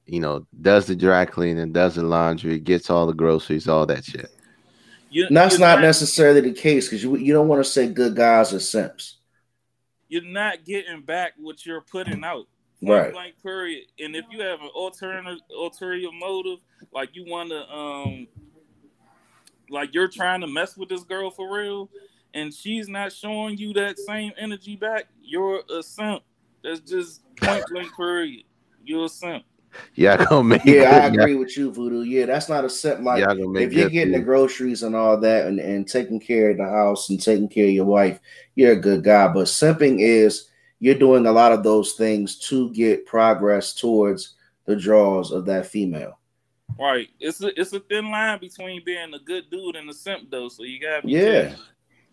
you 0.06 0.20
know 0.20 0.46
does 0.62 0.88
the 0.88 0.96
dry 0.96 1.26
cleaning, 1.26 1.72
does 1.72 1.96
the 1.96 2.04
laundry, 2.04 2.60
gets 2.60 2.90
all 2.90 3.06
the 3.06 3.14
groceries, 3.14 3.68
all 3.68 3.86
that 3.86 4.04
shit. 4.04 4.30
You, 5.10 5.28
that's 5.30 5.60
you're 5.60 5.68
not 5.68 5.82
necessarily 5.82 6.42
the 6.42 6.52
case 6.52 6.88
because 6.88 7.04
you 7.04 7.16
you 7.18 7.32
don't 7.32 7.48
want 7.48 7.64
to 7.64 7.70
say 7.70 7.88
good 7.88 8.16
guys 8.16 8.54
are 8.54 8.60
simps. 8.60 9.18
You're 10.10 10.24
not 10.24 10.66
getting 10.66 11.02
back 11.02 11.34
what 11.38 11.66
you're 11.66 11.82
putting 11.82 12.24
out. 12.24 12.48
Right. 12.92 13.12
Blank 13.14 13.36
period. 13.42 13.86
And 14.00 14.16
if 14.16 14.26
you 14.32 14.42
have 14.42 14.62
an 14.62 14.68
alternative 14.70 15.40
ulterior 15.56 16.12
motive, 16.12 16.60
like 16.94 17.10
you 17.14 17.26
want 17.28 17.50
to, 17.50 17.70
um, 17.74 18.28
like 19.70 19.94
you're 19.94 20.08
trying 20.08 20.42
to 20.42 20.48
mess 20.48 20.78
with 20.78 20.90
this 20.90 21.04
girl 21.04 21.32
for 21.32 21.56
real, 21.56 21.90
and 22.34 22.54
she's 22.54 22.88
not 22.88 23.12
showing 23.12 23.58
you 23.58 23.74
that 23.74 23.98
same 24.00 24.32
energy 24.38 24.76
back, 24.76 25.06
you're 25.22 25.62
a 25.76 25.82
simp. 25.84 26.24
That's 26.64 26.80
just 26.80 27.22
point 27.38 27.64
blank 27.72 27.96
period. 27.96 28.44
You're 28.86 29.06
a 29.06 29.10
simp. 29.10 29.44
Y'all 29.96 30.24
gonna 30.26 30.44
make 30.44 30.66
Yeah, 30.66 30.84
I 30.84 31.08
y'all- 31.08 31.20
agree 31.22 31.36
with 31.36 31.58
you, 31.58 31.72
Voodoo. 31.72 32.02
Yeah, 32.04 32.26
that's 32.28 32.48
not 32.48 32.64
a 32.66 32.70
simp. 32.70 33.02
Like 33.02 33.22
y'all 33.24 33.50
make 33.50 33.68
if 33.68 33.74
you're 33.74 33.86
good 33.86 33.92
getting 33.94 34.14
the 34.14 34.20
groceries 34.20 34.84
and 34.84 34.96
all 34.96 35.18
that 35.22 35.48
and, 35.48 35.60
and 35.60 35.88
taking 35.88 36.20
care 36.20 36.52
of 36.52 36.58
the 36.58 36.66
house 36.66 37.10
and 37.10 37.20
taking 37.22 37.48
care 37.50 37.66
of 37.66 37.72
your 37.72 37.86
wife, 37.86 38.20
you're 38.56 38.74
a 38.74 38.80
good 38.80 39.04
guy. 39.04 39.28
But 39.30 39.46
simping 39.46 39.98
is 40.00 40.50
you're 40.84 40.96
doing 40.96 41.26
a 41.26 41.32
lot 41.32 41.54
of 41.54 41.64
those 41.64 41.94
things 41.94 42.38
to 42.38 42.70
get 42.72 43.06
progress 43.06 43.74
towards 43.74 44.36
the 44.66 44.76
draws 44.76 45.32
of 45.32 45.46
that 45.46 45.66
female. 45.66 46.20
Right. 46.78 47.08
It's 47.22 47.42
a 47.42 47.58
it's 47.58 47.72
a 47.72 47.80
thin 47.80 48.12
line 48.12 48.42
between 48.42 48.84
being 48.84 49.14
a 49.14 49.20
good 49.20 49.50
dude 49.50 49.78
and 49.78 49.90
a 49.90 49.94
simp 49.94 50.30
though. 50.30 50.50
So 50.50 50.64
you 50.64 50.82
gotta 50.82 51.08
be 51.08 51.14
Yeah. 51.14 51.22
careful. 51.22 51.64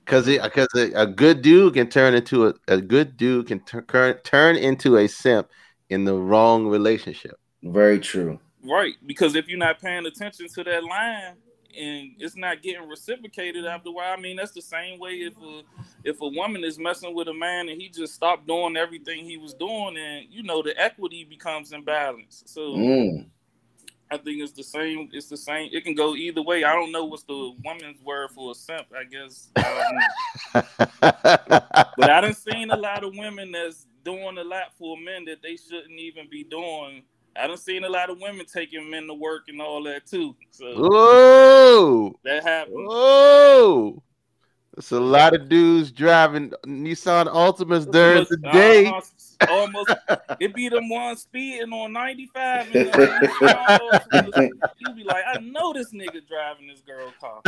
Cause 0.07 0.29
it, 0.29 0.53
cause 0.53 0.69
a, 0.77 0.93
a 1.03 1.07
good 1.07 1.43
dude 1.43 1.75
can 1.75 1.89
turn 1.89 2.15
into 2.15 2.47
a, 2.47 2.55
a 2.69 2.81
good 2.81 3.17
dude 3.17 3.49
can 3.49 3.59
turn 3.65 4.15
turn 4.23 4.55
into 4.55 4.99
a 4.99 5.09
simp 5.09 5.49
in 5.89 6.05
the 6.05 6.15
wrong 6.15 6.69
relationship. 6.69 7.41
Very 7.65 7.99
true. 7.99 8.39
Right, 8.63 8.95
because 9.05 9.35
if 9.35 9.49
you're 9.49 9.59
not 9.59 9.81
paying 9.81 10.07
attention 10.07 10.47
to 10.49 10.63
that 10.63 10.85
line 10.85 11.35
and 11.79 12.13
it's 12.19 12.37
not 12.37 12.63
getting 12.63 12.89
reciprocated 12.89 13.67
after 13.67 13.91
a 13.91 13.93
while, 13.93 14.15
I 14.17 14.21
mean 14.21 14.37
that's 14.37 14.53
the 14.53 14.63
same 14.63 14.99
way 14.99 15.13
if 15.13 15.37
a 15.39 15.63
if 16.05 16.21
a 16.21 16.29
woman 16.29 16.65
is 16.65 16.79
messing 16.79 17.15
with 17.15 17.29
a 17.29 17.35
man 17.35 17.69
and 17.69 17.81
he 17.81 17.89
just 17.89 18.15
stopped 18.15 18.47
doing 18.47 18.77
everything 18.77 19.25
he 19.25 19.37
was 19.39 19.55
doing, 19.55 19.97
and 19.97 20.27
you 20.31 20.43
know 20.43 20.63
the 20.63 20.79
equity 20.81 21.25
becomes 21.25 21.73
imbalanced. 21.73 22.49
So 22.49 22.61
Mm. 22.77 23.27
I 24.11 24.17
think 24.19 24.43
it's 24.43 24.53
the 24.53 24.65
same. 24.65 25.09
It's 25.13 25.29
the 25.29 25.37
same. 25.37 25.71
It 25.73 25.85
can 25.85 25.95
go 25.95 26.17
either 26.17 26.43
way. 26.43 26.65
I 26.65 26.75
don't 26.75 26.93
know 26.93 27.05
what's 27.05 27.23
the 27.25 27.55
woman's 27.65 28.01
word 28.03 28.31
for 28.31 28.51
a 28.53 28.55
simp. 28.55 28.87
I 28.97 29.05
guess, 29.05 29.51
I 29.57 29.93
know. 30.53 30.63
but 31.97 32.11
I 32.11 32.21
done 32.21 32.35
seen 32.35 32.71
a 32.71 32.77
lot 32.77 33.05
of 33.05 33.15
women 33.17 33.53
that's 33.53 33.87
doing 34.05 34.39
a 34.39 34.45
lot 34.45 34.75
for 34.79 34.97
men 34.97 35.25
that 35.27 35.43
they 35.43 35.57
shouldn't 35.57 35.99
even 35.99 36.29
be 36.29 36.45
doing. 36.45 37.03
I 37.37 37.47
done 37.47 37.57
seen 37.57 37.85
a 37.85 37.89
lot 37.89 38.11
of 38.11 38.21
women 38.21 38.47
taking 38.47 38.91
men 38.91 39.07
to 39.07 39.15
work 39.15 39.45
and 39.49 39.61
all 39.61 39.83
that 39.85 40.07
too. 40.07 40.37
So 40.51 40.75
Whoa! 40.77 42.19
that 42.25 42.43
happened. 42.43 42.87
Whoa! 42.87 44.03
There's 44.81 44.93
a 44.93 45.01
lot 45.01 45.35
of 45.35 45.51
dudes 45.51 45.93
driving 45.93 46.53
Nissan 46.67 47.27
Altimas 47.27 47.91
during 47.91 48.25
the 48.31 48.37
day. 48.51 48.87
Almost, 48.87 49.37
almost 49.47 49.95
it 50.41 50.55
be 50.55 50.71
them 50.71 50.89
ones 50.89 51.21
speeding 51.21 51.71
on 51.71 51.93
95 51.93 52.75
and 52.75 52.91
then 52.91 53.21
you 54.79 54.95
be 54.95 55.05
like, 55.05 55.23
I 55.27 55.39
know 55.41 55.75
this 55.75 55.93
nigga 55.93 56.27
driving 56.27 56.67
this 56.69 56.81
girl 56.81 57.13
car. 57.21 57.43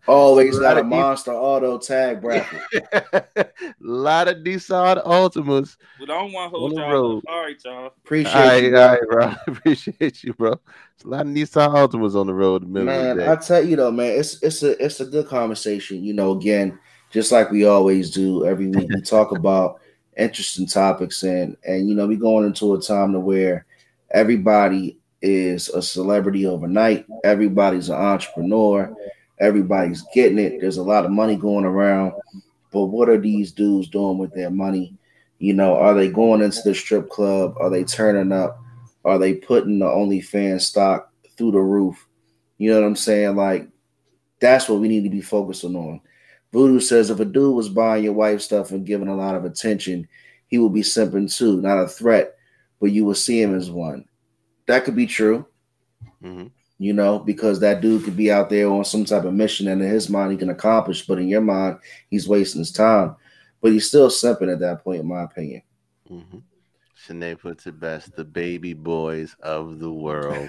Always 0.06 0.58
got 0.58 0.62
Lot 0.62 0.76
a 0.76 0.80
of 0.80 0.86
these- 0.86 0.90
monster 0.90 1.32
auto 1.32 1.78
tag 1.78 2.20
bracket. 2.20 2.60
a 2.92 3.46
lot 3.80 4.28
of 4.28 4.36
Nissan 4.38 5.02
Altimas. 5.06 5.76
But 5.98 6.10
I 6.10 6.18
don't 6.20 6.32
want 6.32 6.52
to 6.52 6.56
On 6.56 6.60
hold 6.60 6.72
the 6.72 6.80
y'all 6.82 6.92
road. 6.92 7.18
up. 7.18 7.24
All 7.32 7.40
right, 7.40 7.56
y'all. 7.64 7.86
Appreciate 7.86 8.34
All 8.34 8.46
right, 8.48 8.62
you, 8.64 8.76
all 8.76 8.96
bro. 9.06 9.16
right, 9.26 9.36
bro. 9.46 9.52
Appreciate 9.54 10.24
you, 10.24 10.34
bro. 10.34 10.60
A 11.04 11.08
lot 11.08 11.20
of 11.20 11.28
Nissan 11.28 11.72
Altimas 11.74 12.16
on 12.16 12.26
the 12.26 12.34
road 12.34 12.62
the 12.62 12.84
Man, 12.84 13.18
the 13.18 13.30
I 13.30 13.36
tell 13.36 13.64
you 13.64 13.76
though, 13.76 13.92
man, 13.92 14.18
it's 14.18 14.42
it's 14.42 14.62
a 14.64 14.84
it's 14.84 15.00
a 15.00 15.04
good 15.04 15.28
conversation. 15.28 16.02
You 16.02 16.12
know, 16.12 16.32
again, 16.32 16.78
just 17.10 17.30
like 17.30 17.50
we 17.50 17.66
always 17.66 18.10
do 18.10 18.44
every 18.44 18.66
week, 18.66 18.88
we 18.92 19.00
talk 19.02 19.30
about 19.30 19.80
interesting 20.16 20.66
topics 20.66 21.22
and 21.22 21.56
and 21.64 21.88
you 21.88 21.94
know 21.94 22.06
we 22.06 22.16
going 22.16 22.44
into 22.44 22.74
a 22.74 22.82
time 22.82 23.12
to 23.12 23.20
where 23.20 23.64
everybody 24.10 24.98
is 25.22 25.68
a 25.68 25.80
celebrity 25.80 26.46
overnight. 26.46 27.06
Everybody's 27.24 27.88
an 27.88 27.96
entrepreneur. 27.96 28.92
Everybody's 29.38 30.02
getting 30.12 30.38
it. 30.38 30.60
There's 30.60 30.78
a 30.78 30.82
lot 30.82 31.04
of 31.04 31.12
money 31.12 31.36
going 31.36 31.64
around. 31.64 32.12
But 32.72 32.86
what 32.86 33.08
are 33.08 33.20
these 33.20 33.52
dudes 33.52 33.88
doing 33.88 34.18
with 34.18 34.34
their 34.34 34.50
money? 34.50 34.96
You 35.38 35.54
know, 35.54 35.76
are 35.76 35.94
they 35.94 36.08
going 36.08 36.42
into 36.42 36.60
the 36.64 36.74
strip 36.74 37.08
club? 37.08 37.54
Are 37.60 37.70
they 37.70 37.84
turning 37.84 38.32
up? 38.32 38.60
Are 39.04 39.18
they 39.18 39.34
putting 39.34 39.78
the 39.78 39.86
OnlyFans 39.86 40.62
stock 40.62 41.12
through 41.36 41.52
the 41.52 41.60
roof? 41.60 42.06
You 42.58 42.70
know 42.70 42.80
what 42.80 42.86
I'm 42.86 42.96
saying? 42.96 43.36
Like, 43.36 43.68
that's 44.40 44.68
what 44.68 44.80
we 44.80 44.88
need 44.88 45.04
to 45.04 45.10
be 45.10 45.20
focusing 45.20 45.76
on. 45.76 46.00
Voodoo 46.52 46.80
says 46.80 47.10
if 47.10 47.20
a 47.20 47.24
dude 47.24 47.54
was 47.54 47.68
buying 47.68 48.04
your 48.04 48.14
wife 48.14 48.40
stuff 48.40 48.70
and 48.70 48.86
giving 48.86 49.08
a 49.08 49.16
lot 49.16 49.34
of 49.34 49.44
attention, 49.44 50.08
he 50.48 50.58
would 50.58 50.72
be 50.72 50.80
simping 50.80 51.34
too, 51.34 51.60
not 51.60 51.78
a 51.78 51.86
threat, 51.86 52.36
but 52.80 52.90
you 52.90 53.04
will 53.04 53.14
see 53.14 53.40
him 53.40 53.54
as 53.54 53.70
one. 53.70 54.04
That 54.66 54.84
could 54.84 54.96
be 54.96 55.06
true. 55.06 55.46
Mm-hmm. 56.22 56.46
You 56.80 56.92
know, 56.92 57.18
because 57.18 57.60
that 57.60 57.80
dude 57.80 58.04
could 58.04 58.16
be 58.16 58.30
out 58.30 58.50
there 58.50 58.68
on 58.68 58.84
some 58.84 59.04
type 59.04 59.24
of 59.24 59.34
mission 59.34 59.66
and 59.68 59.82
in 59.82 59.88
his 59.88 60.08
mind 60.08 60.32
he 60.32 60.38
can 60.38 60.50
accomplish, 60.50 61.06
but 61.06 61.18
in 61.18 61.28
your 61.28 61.40
mind, 61.40 61.78
he's 62.08 62.28
wasting 62.28 62.60
his 62.60 62.72
time. 62.72 63.16
But 63.60 63.72
he's 63.72 63.88
still 63.88 64.08
simping 64.08 64.52
at 64.52 64.60
that 64.60 64.84
point, 64.84 65.00
in 65.00 65.08
my 65.08 65.22
opinion. 65.22 65.62
Mm-hmm. 66.08 66.38
Shanae 67.06 67.38
puts 67.38 67.66
it 67.66 67.78
best 67.78 68.16
the 68.16 68.24
baby 68.24 68.74
boys 68.74 69.36
of 69.40 69.78
the 69.78 69.92
world. 69.92 70.48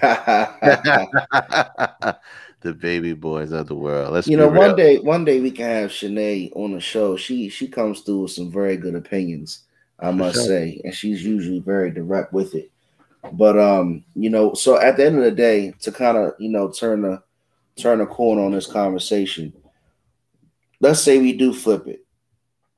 the 2.60 2.74
baby 2.74 3.12
boys 3.12 3.52
of 3.52 3.68
the 3.68 3.74
world. 3.74 4.12
Let's 4.12 4.26
you 4.26 4.36
know, 4.36 4.48
one 4.48 4.74
day, 4.74 4.98
one 4.98 5.24
day 5.24 5.40
we 5.40 5.50
can 5.50 5.66
have 5.66 5.90
Shanae 5.90 6.50
on 6.56 6.72
the 6.72 6.80
show. 6.80 7.16
She 7.16 7.48
she 7.48 7.68
comes 7.68 8.00
through 8.00 8.22
with 8.22 8.32
some 8.32 8.50
very 8.50 8.76
good 8.76 8.94
opinions, 8.94 9.62
I 10.00 10.10
must 10.10 10.36
sure. 10.36 10.46
say, 10.46 10.80
and 10.84 10.94
she's 10.94 11.24
usually 11.24 11.60
very 11.60 11.90
direct 11.90 12.32
with 12.32 12.54
it. 12.54 12.70
But 13.32 13.58
um, 13.58 14.04
you 14.14 14.30
know, 14.30 14.54
so 14.54 14.80
at 14.80 14.96
the 14.96 15.06
end 15.06 15.18
of 15.18 15.24
the 15.24 15.30
day, 15.30 15.72
to 15.80 15.92
kind 15.92 16.16
of 16.16 16.32
you 16.38 16.48
know 16.48 16.70
turn 16.70 17.02
the 17.02 17.22
turn 17.76 17.98
the 17.98 18.06
corner 18.06 18.42
on 18.42 18.52
this 18.52 18.66
conversation, 18.66 19.52
let's 20.80 21.00
say 21.00 21.18
we 21.18 21.32
do 21.32 21.52
flip 21.52 21.86
it. 21.86 22.04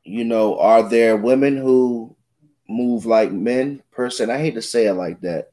You 0.04 0.24
know, 0.24 0.58
are 0.58 0.88
there 0.88 1.16
women 1.16 1.56
who 1.56 2.16
move 2.72 3.06
like 3.06 3.32
men 3.32 3.82
per 3.90 4.10
se? 4.10 4.30
I 4.30 4.38
hate 4.38 4.54
to 4.54 4.62
say 4.62 4.86
it 4.86 4.94
like 4.94 5.20
that, 5.20 5.50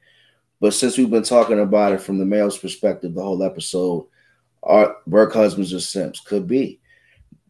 but 0.60 0.74
since 0.74 0.98
we've 0.98 1.10
been 1.10 1.22
talking 1.22 1.60
about 1.60 1.92
it 1.92 2.00
from 2.00 2.18
the 2.18 2.24
male's 2.24 2.58
perspective 2.58 3.14
the 3.14 3.22
whole 3.22 3.42
episode, 3.42 4.06
are 4.62 4.96
work 5.06 5.32
husbands 5.32 5.72
or 5.72 5.80
simps? 5.80 6.20
Could 6.20 6.46
be. 6.46 6.80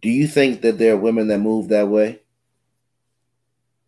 Do 0.01 0.09
you 0.09 0.27
think 0.27 0.63
that 0.63 0.79
there 0.79 0.95
are 0.95 0.99
women 0.99 1.29
that 1.29 1.39
move 1.39 1.69
that 1.69 1.89
way? 1.89 2.21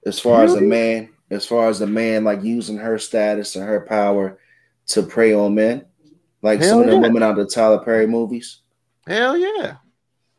As 0.05 0.18
far 0.18 0.43
really? 0.43 0.57
as 0.57 0.62
a 0.62 0.66
man, 0.66 1.09
as 1.30 1.47
far 1.47 1.68
as 1.68 1.80
a 1.80 1.87
man 1.87 2.24
like 2.24 2.43
using 2.43 2.76
her 2.76 2.99
status 2.99 3.57
and 3.57 3.64
her 3.64 3.80
power 3.80 4.39
to 4.89 5.03
prey 5.03 5.33
on 5.33 5.55
men, 5.55 5.87
like 6.43 6.61
Hell 6.61 6.70
some 6.70 6.80
of 6.83 6.87
the 6.89 6.99
women 6.99 7.22
out 7.22 7.39
of 7.39 7.47
the 7.49 7.53
Tyler 7.53 7.78
Perry 7.78 8.07
movies. 8.07 8.61
Hell 9.07 9.37
yeah. 9.37 9.76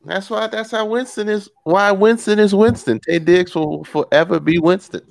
That's 0.06 0.30
why 0.30 0.48
that's 0.48 0.72
how 0.72 0.86
Winston 0.86 1.30
is 1.30 1.50
why 1.64 1.92
Winston 1.92 2.38
is 2.38 2.54
Winston. 2.54 3.00
Taye 3.00 3.24
Diggs 3.24 3.56
will 3.56 3.86
forever 3.86 4.40
be 4.40 4.60
Winston. 4.60 5.02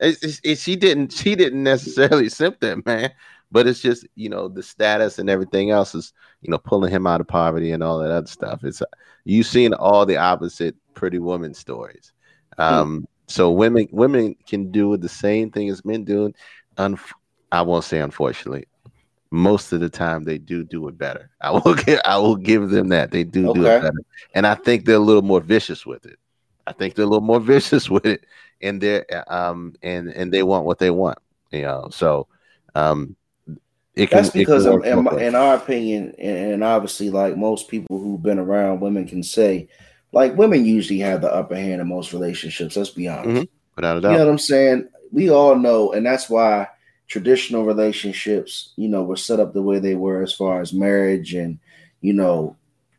It's, 0.00 0.22
it's, 0.22 0.40
it's, 0.44 0.62
she 0.62 0.76
didn't 0.76 1.12
she 1.12 1.34
didn't 1.34 1.62
necessarily 1.62 2.28
simp 2.28 2.60
that 2.60 2.84
man, 2.84 3.12
but 3.50 3.66
it's 3.66 3.80
just 3.80 4.06
you 4.14 4.28
know 4.28 4.48
the 4.48 4.62
status 4.62 5.18
and 5.18 5.30
everything 5.30 5.70
else 5.70 5.94
is 5.94 6.12
you 6.42 6.50
know 6.50 6.58
pulling 6.58 6.92
him 6.92 7.06
out 7.06 7.20
of 7.20 7.28
poverty 7.28 7.72
and 7.72 7.82
all 7.82 7.98
that 7.98 8.10
other 8.10 8.26
stuff. 8.26 8.64
It's 8.64 8.82
you've 9.24 9.46
seen 9.46 9.74
all 9.74 10.06
the 10.06 10.16
opposite 10.16 10.76
Pretty 10.94 11.18
Woman 11.18 11.54
stories. 11.54 12.12
Hmm. 12.56 12.62
Um, 12.62 13.08
so 13.28 13.50
women 13.50 13.88
women 13.90 14.36
can 14.46 14.70
do 14.70 14.96
the 14.96 15.08
same 15.08 15.50
thing 15.50 15.68
as 15.68 15.84
men 15.84 16.04
do. 16.04 16.32
Unf- 16.76 17.12
I 17.52 17.62
won't 17.62 17.84
say 17.84 18.00
unfortunately. 18.00 18.66
Most 19.32 19.72
of 19.72 19.80
the 19.80 19.88
time 19.90 20.22
they 20.22 20.38
do 20.38 20.62
do 20.62 20.86
it 20.88 20.96
better. 20.96 21.30
I 21.40 21.50
will 21.50 21.74
give 21.86 22.00
I 22.04 22.16
will 22.18 22.36
give 22.36 22.70
them 22.70 22.88
that. 22.88 23.10
They 23.10 23.24
do 23.24 23.50
okay. 23.50 23.60
do 23.60 23.66
it 23.66 23.82
better. 23.82 24.02
And 24.34 24.46
I 24.46 24.54
think 24.54 24.84
they're 24.84 24.96
a 24.96 25.00
little 25.00 25.22
more 25.22 25.40
vicious 25.40 25.84
with 25.84 26.06
it. 26.06 26.18
I 26.66 26.72
think 26.72 26.94
they're 26.94 27.04
a 27.04 27.08
little 27.08 27.20
more 27.20 27.40
vicious 27.54 27.90
with 27.90 28.06
it 28.06 28.24
and 28.60 28.80
they're 28.80 29.06
um 29.32 29.74
and 29.82 30.08
and 30.08 30.32
they 30.32 30.42
want 30.42 30.64
what 30.64 30.78
they 30.78 30.90
want. 30.90 31.18
You 31.50 31.62
know, 31.62 31.88
so 31.90 32.26
um 32.74 33.16
it 33.96 34.10
can, 34.10 34.24
That's 34.24 34.30
because, 34.30 34.66
in, 34.66 34.84
in, 34.84 35.18
in, 35.20 35.34
our 35.34 35.54
opinion, 35.54 36.14
and 36.18 36.62
obviously, 36.62 37.08
like 37.08 37.34
most 37.34 37.68
people 37.68 37.98
who've 37.98 38.22
been 38.22 38.38
around 38.38 38.80
women 38.80 39.08
can 39.08 39.22
say, 39.22 39.68
like 40.12 40.36
women 40.36 40.66
usually 40.66 40.98
have 40.98 41.22
the 41.22 41.34
upper 41.34 41.56
hand 41.56 41.80
in 41.80 41.88
most 41.88 42.12
relationships. 42.12 42.76
Let's 42.76 42.90
be 42.90 43.08
honest. 43.08 43.28
Mm-hmm. 43.28 43.44
Without 43.74 43.96
a 43.96 44.00
doubt. 44.02 44.12
You 44.12 44.18
know 44.18 44.24
what 44.26 44.32
I'm 44.32 44.38
saying? 44.38 44.88
We 45.12 45.30
all 45.30 45.56
know, 45.56 45.92
and 45.92 46.04
that's 46.04 46.28
why 46.28 46.68
traditional 47.08 47.64
relationships, 47.64 48.74
you 48.76 48.88
know, 48.88 49.02
were 49.02 49.16
set 49.16 49.40
up 49.40 49.54
the 49.54 49.62
way 49.62 49.78
they 49.78 49.94
were 49.94 50.22
as 50.22 50.34
far 50.34 50.60
as 50.60 50.74
marriage 50.74 51.32
and, 51.32 51.58
you 52.02 52.12
know, 52.12 52.54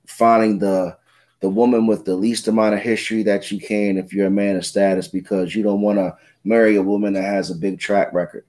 finding 0.07 0.57
the 0.57 0.97
the 1.39 1.49
woman 1.49 1.85
with 1.85 2.05
the 2.05 2.15
least 2.15 2.47
amount 2.47 2.75
of 2.75 2.81
history 2.81 3.23
that 3.23 3.51
you 3.51 3.59
can 3.59 3.97
if 3.97 4.11
you're 4.11 4.27
a 4.27 4.31
man 4.31 4.55
of 4.55 4.65
status 4.65 5.07
because 5.07 5.55
you 5.55 5.63
don't 5.63 5.81
want 5.81 5.99
to 5.99 6.15
marry 6.43 6.75
a 6.75 6.81
woman 6.81 7.13
that 7.13 7.23
has 7.23 7.51
a 7.51 7.55
big 7.55 7.79
track 7.79 8.11
record. 8.13 8.45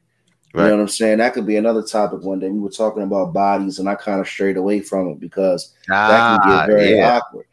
Right. 0.55 0.65
You 0.65 0.71
know 0.71 0.77
what 0.77 0.83
I'm 0.83 0.89
saying? 0.89 1.19
That 1.19 1.35
could 1.35 1.47
be 1.47 1.57
another 1.57 1.83
topic 1.83 2.23
one 2.23 2.39
day. 2.39 2.49
We 2.49 2.59
were 2.59 2.71
talking 2.71 3.03
about 3.03 3.35
bodies, 3.35 3.79
and 3.79 3.89
I 3.89 3.95
kind 3.95 4.21
of 4.21 4.27
strayed 4.27 4.57
away 4.57 4.81
from 4.81 5.09
it 5.09 5.21
because 5.21 5.75
ah, 5.91 6.09
that 6.09 6.43
can 6.43 6.51
get 6.51 6.63
ah, 6.63 6.67
very 6.67 6.97
yeah. 6.97 7.17
awkward. 7.17 7.47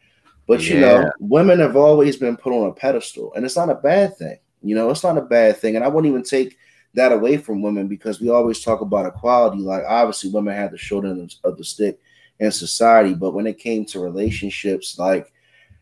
But 0.47 0.61
yeah. 0.61 0.73
you 0.73 0.79
know, 0.79 1.11
women 1.19 1.59
have 1.59 1.75
always 1.75 2.15
been 2.15 2.37
put 2.37 2.53
on 2.53 2.69
a 2.69 2.71
pedestal, 2.71 3.33
and 3.33 3.43
it's 3.43 3.57
not 3.57 3.69
a 3.69 3.75
bad 3.75 4.15
thing. 4.17 4.37
You 4.63 4.75
know, 4.75 4.89
it's 4.89 5.03
not 5.03 5.17
a 5.17 5.21
bad 5.21 5.57
thing, 5.57 5.75
and 5.75 5.83
I 5.83 5.89
wouldn't 5.89 6.09
even 6.09 6.23
take 6.23 6.57
that 6.93 7.11
away 7.11 7.35
from 7.35 7.61
women 7.61 7.89
because 7.89 8.21
we 8.21 8.29
always 8.29 8.61
talk 8.61 8.79
about 8.79 9.05
equality. 9.05 9.57
Like 9.57 9.83
obviously, 9.85 10.31
women 10.31 10.55
have 10.55 10.71
the 10.71 10.77
short 10.77 11.03
end 11.03 11.35
of 11.43 11.57
the 11.57 11.65
stick 11.65 11.99
in 12.39 12.51
society, 12.51 13.13
but 13.13 13.33
when 13.33 13.47
it 13.47 13.57
came 13.57 13.85
to 13.85 13.99
relationships, 13.99 14.99
like 14.99 15.31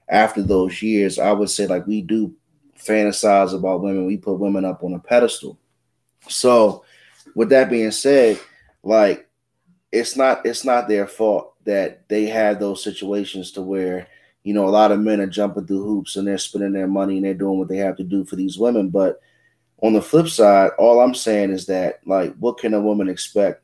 after 0.09 0.41
those 0.41 0.81
years, 0.81 1.19
I 1.19 1.31
would 1.31 1.49
say 1.49 1.67
like 1.67 1.87
we 1.87 2.01
do 2.01 2.35
fantasize 2.77 3.53
about 3.53 3.81
women. 3.81 4.05
We 4.05 4.17
put 4.17 4.39
women 4.39 4.65
up 4.65 4.83
on 4.83 4.93
a 4.93 4.99
pedestal. 4.99 5.57
So, 6.27 6.83
with 7.35 7.49
that 7.49 7.69
being 7.69 7.91
said, 7.91 8.39
like 8.83 9.27
it's 9.91 10.15
not 10.15 10.45
it's 10.45 10.63
not 10.63 10.87
their 10.87 11.07
fault 11.07 11.53
that 11.65 12.07
they 12.09 12.25
have 12.25 12.59
those 12.59 12.83
situations 12.83 13.51
to 13.53 13.61
where 13.61 14.07
you 14.43 14.53
know, 14.53 14.67
a 14.67 14.69
lot 14.69 14.91
of 14.91 14.99
men 14.99 15.21
are 15.21 15.27
jumping 15.27 15.65
through 15.65 15.83
hoops 15.83 16.15
and 16.17 16.27
they're 16.27 16.37
spending 16.37 16.73
their 16.73 16.87
money 16.87 17.17
and 17.17 17.25
they're 17.25 17.33
doing 17.33 17.57
what 17.57 17.69
they 17.69 17.77
have 17.77 17.95
to 17.97 18.03
do 18.03 18.25
for 18.25 18.35
these 18.35 18.57
women. 18.57 18.89
But 18.89 19.21
on 19.81 19.93
the 19.93 20.01
flip 20.01 20.27
side, 20.27 20.71
all 20.77 20.99
I'm 20.99 21.15
saying 21.15 21.51
is 21.51 21.65
that, 21.67 22.01
like, 22.05 22.35
what 22.35 22.57
can 22.57 22.73
a 22.73 22.81
woman 22.81 23.09
expect 23.09 23.63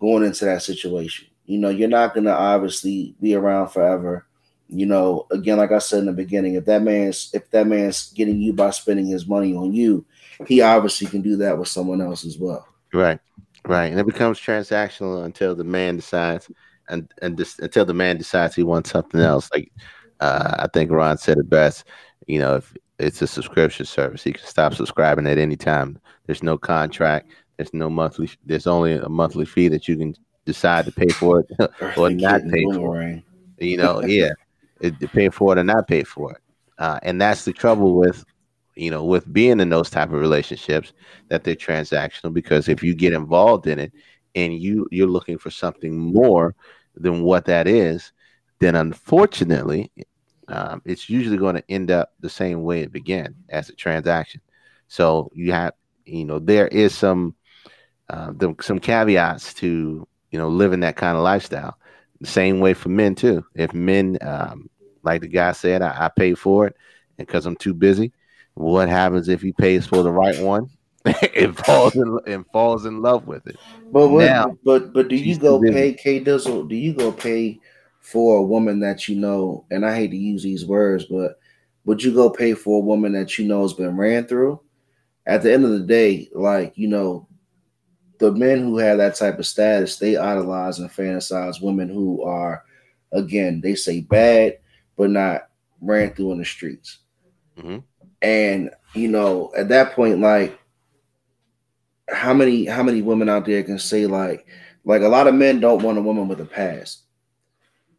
going 0.00 0.24
into 0.24 0.46
that 0.46 0.62
situation? 0.62 1.28
You 1.46 1.58
know, 1.58 1.68
you're 1.68 1.88
not 1.88 2.14
to 2.14 2.28
obviously 2.28 3.14
be 3.20 3.34
around 3.34 3.68
forever. 3.68 4.26
You 4.68 4.86
know, 4.86 5.26
again, 5.30 5.58
like 5.58 5.70
I 5.70 5.78
said 5.78 6.00
in 6.00 6.06
the 6.06 6.12
beginning, 6.12 6.54
if 6.54 6.64
that 6.64 6.82
man's 6.82 7.30
if 7.32 7.50
that 7.50 7.66
man's 7.66 8.12
getting 8.12 8.40
you 8.40 8.52
by 8.52 8.70
spending 8.70 9.06
his 9.06 9.26
money 9.26 9.54
on 9.54 9.72
you, 9.72 10.04
he 10.46 10.60
obviously 10.60 11.06
can 11.06 11.22
do 11.22 11.36
that 11.36 11.56
with 11.56 11.68
someone 11.68 12.00
else 12.00 12.24
as 12.24 12.36
well. 12.36 12.66
Right, 12.92 13.20
right, 13.64 13.86
and 13.86 14.00
it 14.00 14.06
becomes 14.06 14.40
transactional 14.40 15.24
until 15.24 15.54
the 15.54 15.64
man 15.64 15.96
decides, 15.96 16.50
and 16.88 17.12
and 17.22 17.36
this, 17.36 17.58
until 17.60 17.84
the 17.84 17.94
man 17.94 18.16
decides 18.16 18.56
he 18.56 18.64
wants 18.64 18.90
something 18.90 19.20
else. 19.20 19.48
Like 19.52 19.70
uh, 20.18 20.56
I 20.58 20.66
think 20.72 20.90
Ron 20.90 21.16
said 21.16 21.38
it 21.38 21.48
best. 21.48 21.84
You 22.26 22.40
know, 22.40 22.56
if 22.56 22.74
it's 22.98 23.22
a 23.22 23.26
subscription 23.26 23.86
service, 23.86 24.26
you 24.26 24.32
can 24.32 24.46
stop 24.46 24.74
subscribing 24.74 25.26
at 25.26 25.38
any 25.38 25.56
time. 25.56 26.00
There's 26.26 26.42
no 26.42 26.58
contract. 26.58 27.30
There's 27.56 27.72
no 27.72 27.88
monthly. 27.88 28.30
There's 28.44 28.66
only 28.66 28.94
a 28.94 29.08
monthly 29.08 29.46
fee 29.46 29.68
that 29.68 29.86
you 29.88 29.96
can 29.96 30.16
decide 30.46 30.86
to 30.86 30.92
pay 30.92 31.08
for 31.08 31.40
it 31.40 31.72
or 31.98 32.08
not 32.08 32.40
pay 32.48 32.64
for 32.72 33.02
it. 33.02 33.22
You 33.58 33.76
know, 33.76 34.02
yeah, 34.04 34.30
it, 34.80 34.98
pay 35.12 35.28
for 35.28 35.52
it 35.52 35.58
or 35.58 35.64
not 35.64 35.86
pay 35.88 36.04
for 36.04 36.32
it. 36.32 36.40
Uh, 36.78 36.98
and 37.02 37.20
that's 37.20 37.44
the 37.44 37.52
trouble 37.52 37.94
with, 37.94 38.24
you 38.74 38.90
know, 38.90 39.04
with 39.04 39.30
being 39.32 39.60
in 39.60 39.68
those 39.68 39.90
type 39.90 40.08
of 40.08 40.20
relationships 40.20 40.92
that 41.28 41.44
they're 41.44 41.54
transactional. 41.54 42.32
Because 42.32 42.68
if 42.68 42.82
you 42.82 42.94
get 42.94 43.12
involved 43.12 43.66
in 43.66 43.78
it 43.78 43.92
and 44.34 44.58
you 44.58 44.86
you're 44.90 45.06
looking 45.06 45.38
for 45.38 45.50
something 45.50 45.98
more 45.98 46.54
than 46.94 47.22
what 47.22 47.44
that 47.46 47.66
is, 47.66 48.12
then 48.58 48.74
unfortunately, 48.74 49.90
um, 50.48 50.80
it's 50.84 51.10
usually 51.10 51.36
going 51.38 51.56
to 51.56 51.70
end 51.70 51.90
up 51.90 52.12
the 52.20 52.30
same 52.30 52.62
way 52.62 52.80
it 52.80 52.92
began 52.92 53.34
as 53.48 53.68
a 53.68 53.74
transaction. 53.74 54.40
So 54.88 55.30
you 55.34 55.52
have, 55.52 55.72
you 56.04 56.24
know, 56.24 56.38
there 56.38 56.68
is 56.68 56.94
some 56.94 57.34
uh, 58.08 58.32
the, 58.36 58.54
some 58.60 58.78
caveats 58.78 59.52
to 59.54 60.06
you 60.36 60.42
know 60.42 60.48
living 60.50 60.80
that 60.80 60.96
kind 60.96 61.16
of 61.16 61.22
lifestyle. 61.22 61.78
The 62.20 62.26
same 62.26 62.60
way 62.60 62.74
for 62.74 62.90
men 62.90 63.14
too. 63.14 63.42
If 63.54 63.72
men, 63.72 64.18
um, 64.20 64.68
like 65.02 65.22
the 65.22 65.28
guy 65.28 65.52
said, 65.52 65.80
I, 65.80 66.06
I 66.06 66.10
pay 66.14 66.34
for 66.34 66.66
it, 66.66 66.76
because 67.16 67.46
I'm 67.46 67.56
too 67.56 67.72
busy. 67.72 68.12
What 68.52 68.90
happens 68.90 69.30
if 69.30 69.40
he 69.40 69.52
pays 69.52 69.86
for 69.86 70.02
the 70.02 70.12
right 70.12 70.38
one? 70.42 70.68
and 71.36 71.56
falls 71.56 71.94
in 71.94 72.18
and 72.26 72.44
falls 72.52 72.84
in 72.84 73.00
love 73.00 73.26
with 73.26 73.46
it. 73.46 73.56
But 73.90 74.08
what, 74.08 74.26
now, 74.26 74.58
but 74.62 74.92
but 74.92 75.08
do 75.08 75.16
you 75.16 75.38
go 75.38 75.58
pay 75.58 75.94
K 75.94 76.22
Dizzle? 76.22 76.68
Do 76.68 76.76
you 76.76 76.92
go 76.92 77.10
pay 77.12 77.60
for 78.00 78.36
a 78.36 78.42
woman 78.42 78.80
that 78.80 79.08
you 79.08 79.16
know, 79.16 79.64
and 79.70 79.86
I 79.86 79.96
hate 79.96 80.10
to 80.10 80.16
use 80.18 80.42
these 80.42 80.66
words, 80.66 81.06
but 81.06 81.38
would 81.86 82.02
you 82.02 82.12
go 82.12 82.28
pay 82.28 82.52
for 82.52 82.76
a 82.76 82.84
woman 82.84 83.12
that 83.12 83.38
you 83.38 83.46
know 83.46 83.62
has 83.62 83.72
been 83.72 83.96
ran 83.96 84.26
through? 84.26 84.60
At 85.24 85.42
the 85.42 85.52
end 85.54 85.64
of 85.64 85.70
the 85.70 85.80
day, 85.80 86.28
like 86.34 86.76
you 86.76 86.88
know, 86.88 87.26
the 88.18 88.32
men 88.32 88.60
who 88.60 88.78
have 88.78 88.98
that 88.98 89.14
type 89.14 89.38
of 89.38 89.46
status, 89.46 89.98
they 89.98 90.16
idolize 90.16 90.78
and 90.78 90.90
fantasize 90.90 91.62
women 91.62 91.88
who 91.88 92.22
are, 92.22 92.64
again, 93.12 93.60
they 93.60 93.74
say 93.74 94.00
bad, 94.00 94.58
but 94.96 95.10
not 95.10 95.48
ran 95.80 96.12
through 96.14 96.32
in 96.32 96.38
the 96.38 96.44
streets. 96.44 96.98
Mm-hmm. 97.58 97.78
And 98.22 98.70
you 98.94 99.08
know, 99.08 99.52
at 99.56 99.68
that 99.68 99.92
point, 99.92 100.20
like, 100.20 100.58
how 102.08 102.32
many 102.32 102.66
how 102.66 102.82
many 102.82 103.02
women 103.02 103.28
out 103.28 103.44
there 103.44 103.62
can 103.62 103.78
say 103.78 104.06
like, 104.06 104.46
like 104.84 105.02
a 105.02 105.08
lot 105.08 105.26
of 105.26 105.34
men 105.34 105.60
don't 105.60 105.82
want 105.82 105.98
a 105.98 106.02
woman 106.02 106.28
with 106.28 106.40
a 106.40 106.44
past. 106.44 107.02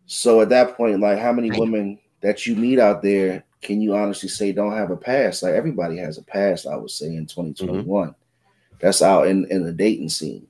So 0.05 0.41
at 0.41 0.49
that 0.49 0.77
point, 0.77 1.01
like, 1.01 1.19
how 1.19 1.33
many 1.33 1.51
women 1.51 1.99
that 2.21 2.47
you 2.47 2.55
meet 2.55 2.79
out 2.79 3.01
there 3.03 3.43
can 3.61 3.81
you 3.81 3.95
honestly 3.95 4.29
say 4.29 4.51
don't 4.51 4.75
have 4.75 4.91
a 4.91 4.97
past? 4.97 5.43
Like 5.43 5.53
everybody 5.53 5.97
has 5.97 6.17
a 6.17 6.23
past, 6.23 6.65
I 6.65 6.75
would 6.75 6.91
say 6.91 7.07
in 7.07 7.25
2021. 7.27 7.85
Mm-hmm 7.85 8.11
that's 8.79 9.01
out 9.01 9.27
in 9.27 9.45
in 9.45 9.63
the 9.63 9.73
dating 9.73 10.09
scene. 10.09 10.47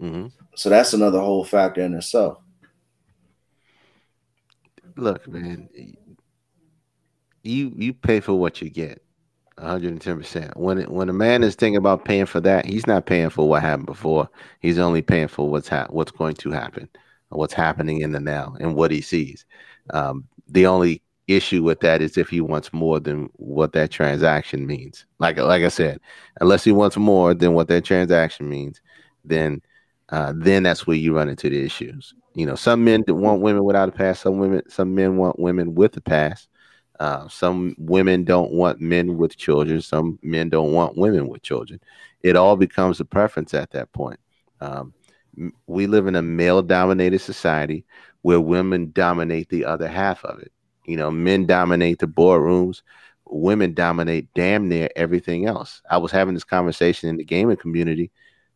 Mm-hmm. 0.00 0.26
So 0.54 0.68
that's 0.70 0.92
another 0.92 1.20
whole 1.20 1.44
factor 1.44 1.82
in 1.82 1.94
itself. 1.94 2.38
Look, 4.96 5.28
man, 5.28 5.68
you 7.42 7.72
you 7.76 7.92
pay 7.92 8.20
for 8.20 8.34
what 8.34 8.60
you 8.60 8.70
get. 8.70 9.02
110%. 9.58 10.54
When 10.56 10.78
it, 10.78 10.90
when 10.90 11.08
a 11.08 11.14
man 11.14 11.42
is 11.42 11.54
thinking 11.54 11.78
about 11.78 12.04
paying 12.04 12.26
for 12.26 12.40
that, 12.40 12.66
he's 12.66 12.86
not 12.86 13.06
paying 13.06 13.30
for 13.30 13.48
what 13.48 13.62
happened 13.62 13.86
before. 13.86 14.28
He's 14.60 14.78
only 14.78 15.00
paying 15.00 15.28
for 15.28 15.48
what's 15.48 15.68
ha- 15.68 15.86
what's 15.88 16.12
going 16.12 16.34
to 16.34 16.50
happen, 16.50 16.88
what's 17.30 17.54
happening 17.54 18.02
in 18.02 18.12
the 18.12 18.20
now, 18.20 18.54
and 18.60 18.74
what 18.74 18.90
he 18.90 19.00
sees. 19.00 19.46
Um, 19.90 20.24
the 20.48 20.66
only 20.66 21.02
issue 21.28 21.62
with 21.62 21.80
that 21.80 22.02
is 22.02 22.16
if 22.16 22.28
he 22.28 22.40
wants 22.40 22.72
more 22.72 23.00
than 23.00 23.28
what 23.34 23.72
that 23.72 23.90
transaction 23.90 24.66
means. 24.66 25.06
Like 25.18 25.38
like 25.38 25.62
I 25.64 25.68
said, 25.68 26.00
unless 26.40 26.64
he 26.64 26.72
wants 26.72 26.96
more 26.96 27.34
than 27.34 27.54
what 27.54 27.68
that 27.68 27.84
transaction 27.84 28.48
means, 28.48 28.80
then 29.24 29.62
uh, 30.10 30.32
then 30.36 30.62
that's 30.62 30.86
where 30.86 30.96
you 30.96 31.14
run 31.16 31.28
into 31.28 31.50
the 31.50 31.64
issues. 31.64 32.14
You 32.34 32.46
know, 32.46 32.54
some 32.54 32.84
men 32.84 33.04
want 33.08 33.40
women 33.40 33.64
without 33.64 33.88
a 33.88 33.92
past. 33.92 34.22
Some 34.22 34.38
women, 34.38 34.62
some 34.68 34.94
men 34.94 35.16
want 35.16 35.38
women 35.38 35.74
with 35.74 35.96
a 35.96 36.00
past. 36.00 36.48
Uh, 37.00 37.28
some 37.28 37.74
women 37.78 38.24
don't 38.24 38.52
want 38.52 38.80
men 38.80 39.16
with 39.16 39.36
children. 39.36 39.80
Some 39.80 40.18
men 40.22 40.48
don't 40.48 40.72
want 40.72 40.96
women 40.96 41.28
with 41.28 41.42
children. 41.42 41.80
It 42.22 42.36
all 42.36 42.56
becomes 42.56 43.00
a 43.00 43.04
preference 43.04 43.52
at 43.54 43.70
that 43.72 43.92
point. 43.92 44.20
Um, 44.60 44.94
we 45.66 45.86
live 45.86 46.06
in 46.06 46.16
a 46.16 46.22
male-dominated 46.22 47.18
society 47.18 47.84
where 48.22 48.40
women 48.40 48.92
dominate 48.92 49.48
the 49.50 49.64
other 49.64 49.88
half 49.88 50.24
of 50.24 50.38
it. 50.38 50.52
You 50.86 50.96
know, 50.96 51.10
men 51.10 51.46
dominate 51.46 51.98
the 51.98 52.06
boardrooms, 52.06 52.82
women 53.26 53.74
dominate 53.74 54.32
damn 54.34 54.68
near 54.68 54.88
everything 54.96 55.46
else. 55.46 55.82
I 55.90 55.98
was 55.98 56.12
having 56.12 56.34
this 56.34 56.44
conversation 56.44 57.08
in 57.08 57.16
the 57.16 57.24
gaming 57.24 57.56
community, 57.56 58.10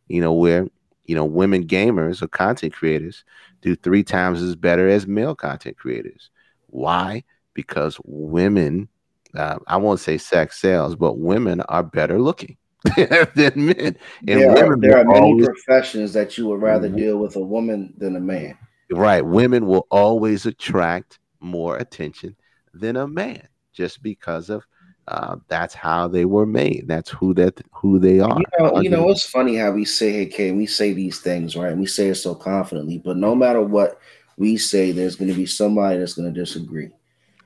you 0.07 0.21
know, 0.21 0.33
where 0.33 0.67
you 1.05 1.15
know 1.15 1.25
women 1.25 1.67
gamers 1.67 2.21
or 2.21 2.27
content 2.27 2.73
creators 2.73 3.23
do 3.61 3.75
three 3.75 4.03
times 4.03 4.41
as 4.41 4.55
better 4.55 4.87
as 4.87 5.07
male 5.07 5.35
content 5.35 5.77
creators. 5.77 6.29
Why? 6.67 7.23
Because 7.53 7.99
women, 8.05 8.87
uh, 9.35 9.59
I 9.67 9.77
won't 9.77 9.99
say 9.99 10.17
sex 10.17 10.59
sales, 10.59 10.95
but 10.95 11.17
women 11.17 11.61
are 11.61 11.83
better 11.83 12.19
looking 12.19 12.55
than 12.95 13.53
men. 13.55 13.97
And 14.27 14.39
there 14.41 14.71
are, 14.71 14.77
there 14.77 14.97
are 14.99 15.05
many 15.05 15.19
always, 15.19 15.47
professions 15.47 16.13
that 16.13 16.37
you 16.37 16.47
would 16.47 16.61
rather 16.61 16.87
mm-hmm. 16.87 16.97
deal 16.97 17.17
with 17.17 17.35
a 17.35 17.41
woman 17.41 17.93
than 17.97 18.15
a 18.15 18.19
man. 18.21 18.57
Right. 18.89 19.25
Women 19.25 19.67
will 19.67 19.87
always 19.91 20.45
attract 20.45 21.19
more 21.41 21.77
attention 21.77 22.35
than 22.73 22.95
a 22.95 23.07
man 23.07 23.47
just 23.73 24.01
because 24.01 24.49
of 24.49 24.65
uh, 25.07 25.35
that's 25.47 25.73
how 25.73 26.07
they 26.07 26.25
were 26.25 26.45
made. 26.45 26.85
That's 26.87 27.09
who 27.09 27.33
that 27.33 27.59
who 27.73 27.99
they 27.99 28.19
are. 28.19 28.37
You 28.37 28.45
know, 28.59 28.81
you 28.81 28.89
know, 28.89 29.09
it's 29.09 29.25
funny 29.25 29.55
how 29.55 29.71
we 29.71 29.83
say, 29.83 30.11
"Hey, 30.13 30.25
K," 30.27 30.51
we 30.51 30.65
say 30.65 30.93
these 30.93 31.19
things, 31.19 31.55
right? 31.55 31.71
And 31.71 31.79
we 31.79 31.87
say 31.87 32.07
it 32.09 32.15
so 32.15 32.35
confidently, 32.35 32.99
but 32.99 33.17
no 33.17 33.35
matter 33.35 33.61
what 33.61 33.99
we 34.37 34.57
say, 34.57 34.91
there's 34.91 35.15
going 35.15 35.29
to 35.29 35.35
be 35.35 35.45
somebody 35.45 35.97
that's 35.97 36.13
going 36.13 36.31
to 36.31 36.39
disagree. 36.39 36.91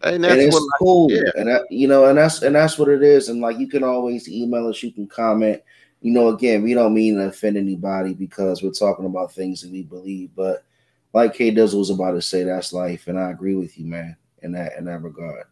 And 0.04 0.24
that's 0.24 0.34
and 0.34 0.42
it's 0.44 0.56
what, 0.56 0.80
cool, 0.80 1.12
yeah. 1.12 1.32
and 1.36 1.48
that, 1.48 1.64
you 1.72 1.88
know, 1.88 2.06
and 2.06 2.18
that's 2.18 2.42
and 2.42 2.56
that's 2.56 2.78
what 2.78 2.90
it 2.90 3.02
is. 3.02 3.30
And 3.30 3.42
like, 3.42 3.58
you 3.58 3.68
can 3.68 3.84
always 3.84 4.30
email 4.30 4.68
us, 4.68 4.84
you 4.84 4.92
can 4.92 5.08
comment. 5.08 5.62
You 6.02 6.12
know, 6.12 6.28
again, 6.28 6.62
we 6.62 6.74
don't 6.76 6.94
mean 6.94 7.16
to 7.16 7.28
offend 7.28 7.58
anybody 7.58 8.14
because 8.14 8.62
we're 8.62 8.72
talking 8.72 9.06
about 9.06 9.32
things 9.32 9.62
that 9.62 9.72
we 9.72 9.82
believe, 9.82 10.30
but 10.36 10.65
like 11.16 11.34
K 11.34 11.50
Dizzle 11.50 11.80
was 11.80 11.90
about 11.90 12.12
to 12.12 12.22
say, 12.22 12.44
that's 12.44 12.74
life, 12.74 13.08
and 13.08 13.18
I 13.18 13.32
agree 13.32 13.56
with 13.56 13.80
you, 13.80 13.86
man, 13.86 14.18
in 14.44 14.52
that 14.52 14.74
in 14.78 14.84
that 14.86 15.02
regard. 15.02 15.46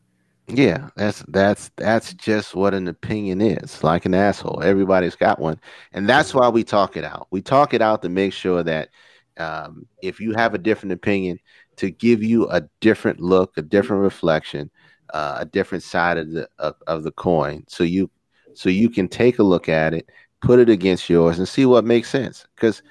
Yeah, 0.48 0.90
that's 0.98 1.24
that's 1.30 1.72
that's 1.78 2.14
just 2.16 2.54
what 2.54 2.74
an 2.74 2.90
opinion 2.90 3.40
is. 3.40 3.82
Like 3.82 4.06
an 4.06 4.14
asshole, 4.14 4.62
everybody's 4.62 5.16
got 5.16 5.40
one, 5.40 5.58
and 5.94 6.08
that's 6.08 6.34
why 6.34 6.50
we 6.50 6.66
talk 6.66 6.98
it 6.98 7.06
out. 7.06 7.28
We 7.32 7.42
talk 7.42 7.74
it 7.74 7.82
out 7.82 8.02
to 8.02 8.10
make 8.10 8.34
sure 8.34 8.62
that 8.62 8.90
um, 9.38 9.88
if 10.02 10.20
you 10.20 10.34
have 10.34 10.54
a 10.54 10.58
different 10.58 10.92
opinion, 10.92 11.40
to 11.78 11.90
give 11.90 12.22
you 12.22 12.50
a 12.50 12.68
different 12.82 13.22
look, 13.22 13.54
a 13.56 13.62
different 13.62 14.04
reflection, 14.04 14.70
uh, 15.14 15.38
a 15.40 15.46
different 15.46 15.86
side 15.86 16.18
of 16.18 16.30
the 16.30 16.50
of, 16.60 16.76
of 16.88 17.04
the 17.04 17.12
coin, 17.12 17.64
so 17.70 17.86
you 17.86 18.12
so 18.54 18.68
you 18.68 18.90
can 18.90 19.08
take 19.08 19.40
a 19.40 19.44
look 19.44 19.70
at 19.70 19.94
it, 19.94 20.10
put 20.42 20.60
it 20.60 20.70
against 20.70 21.10
yours, 21.10 21.40
and 21.40 21.48
see 21.48 21.66
what 21.66 21.86
makes 21.86 22.10
sense. 22.10 22.46
Because 22.54 22.84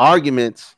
arguments 0.00 0.74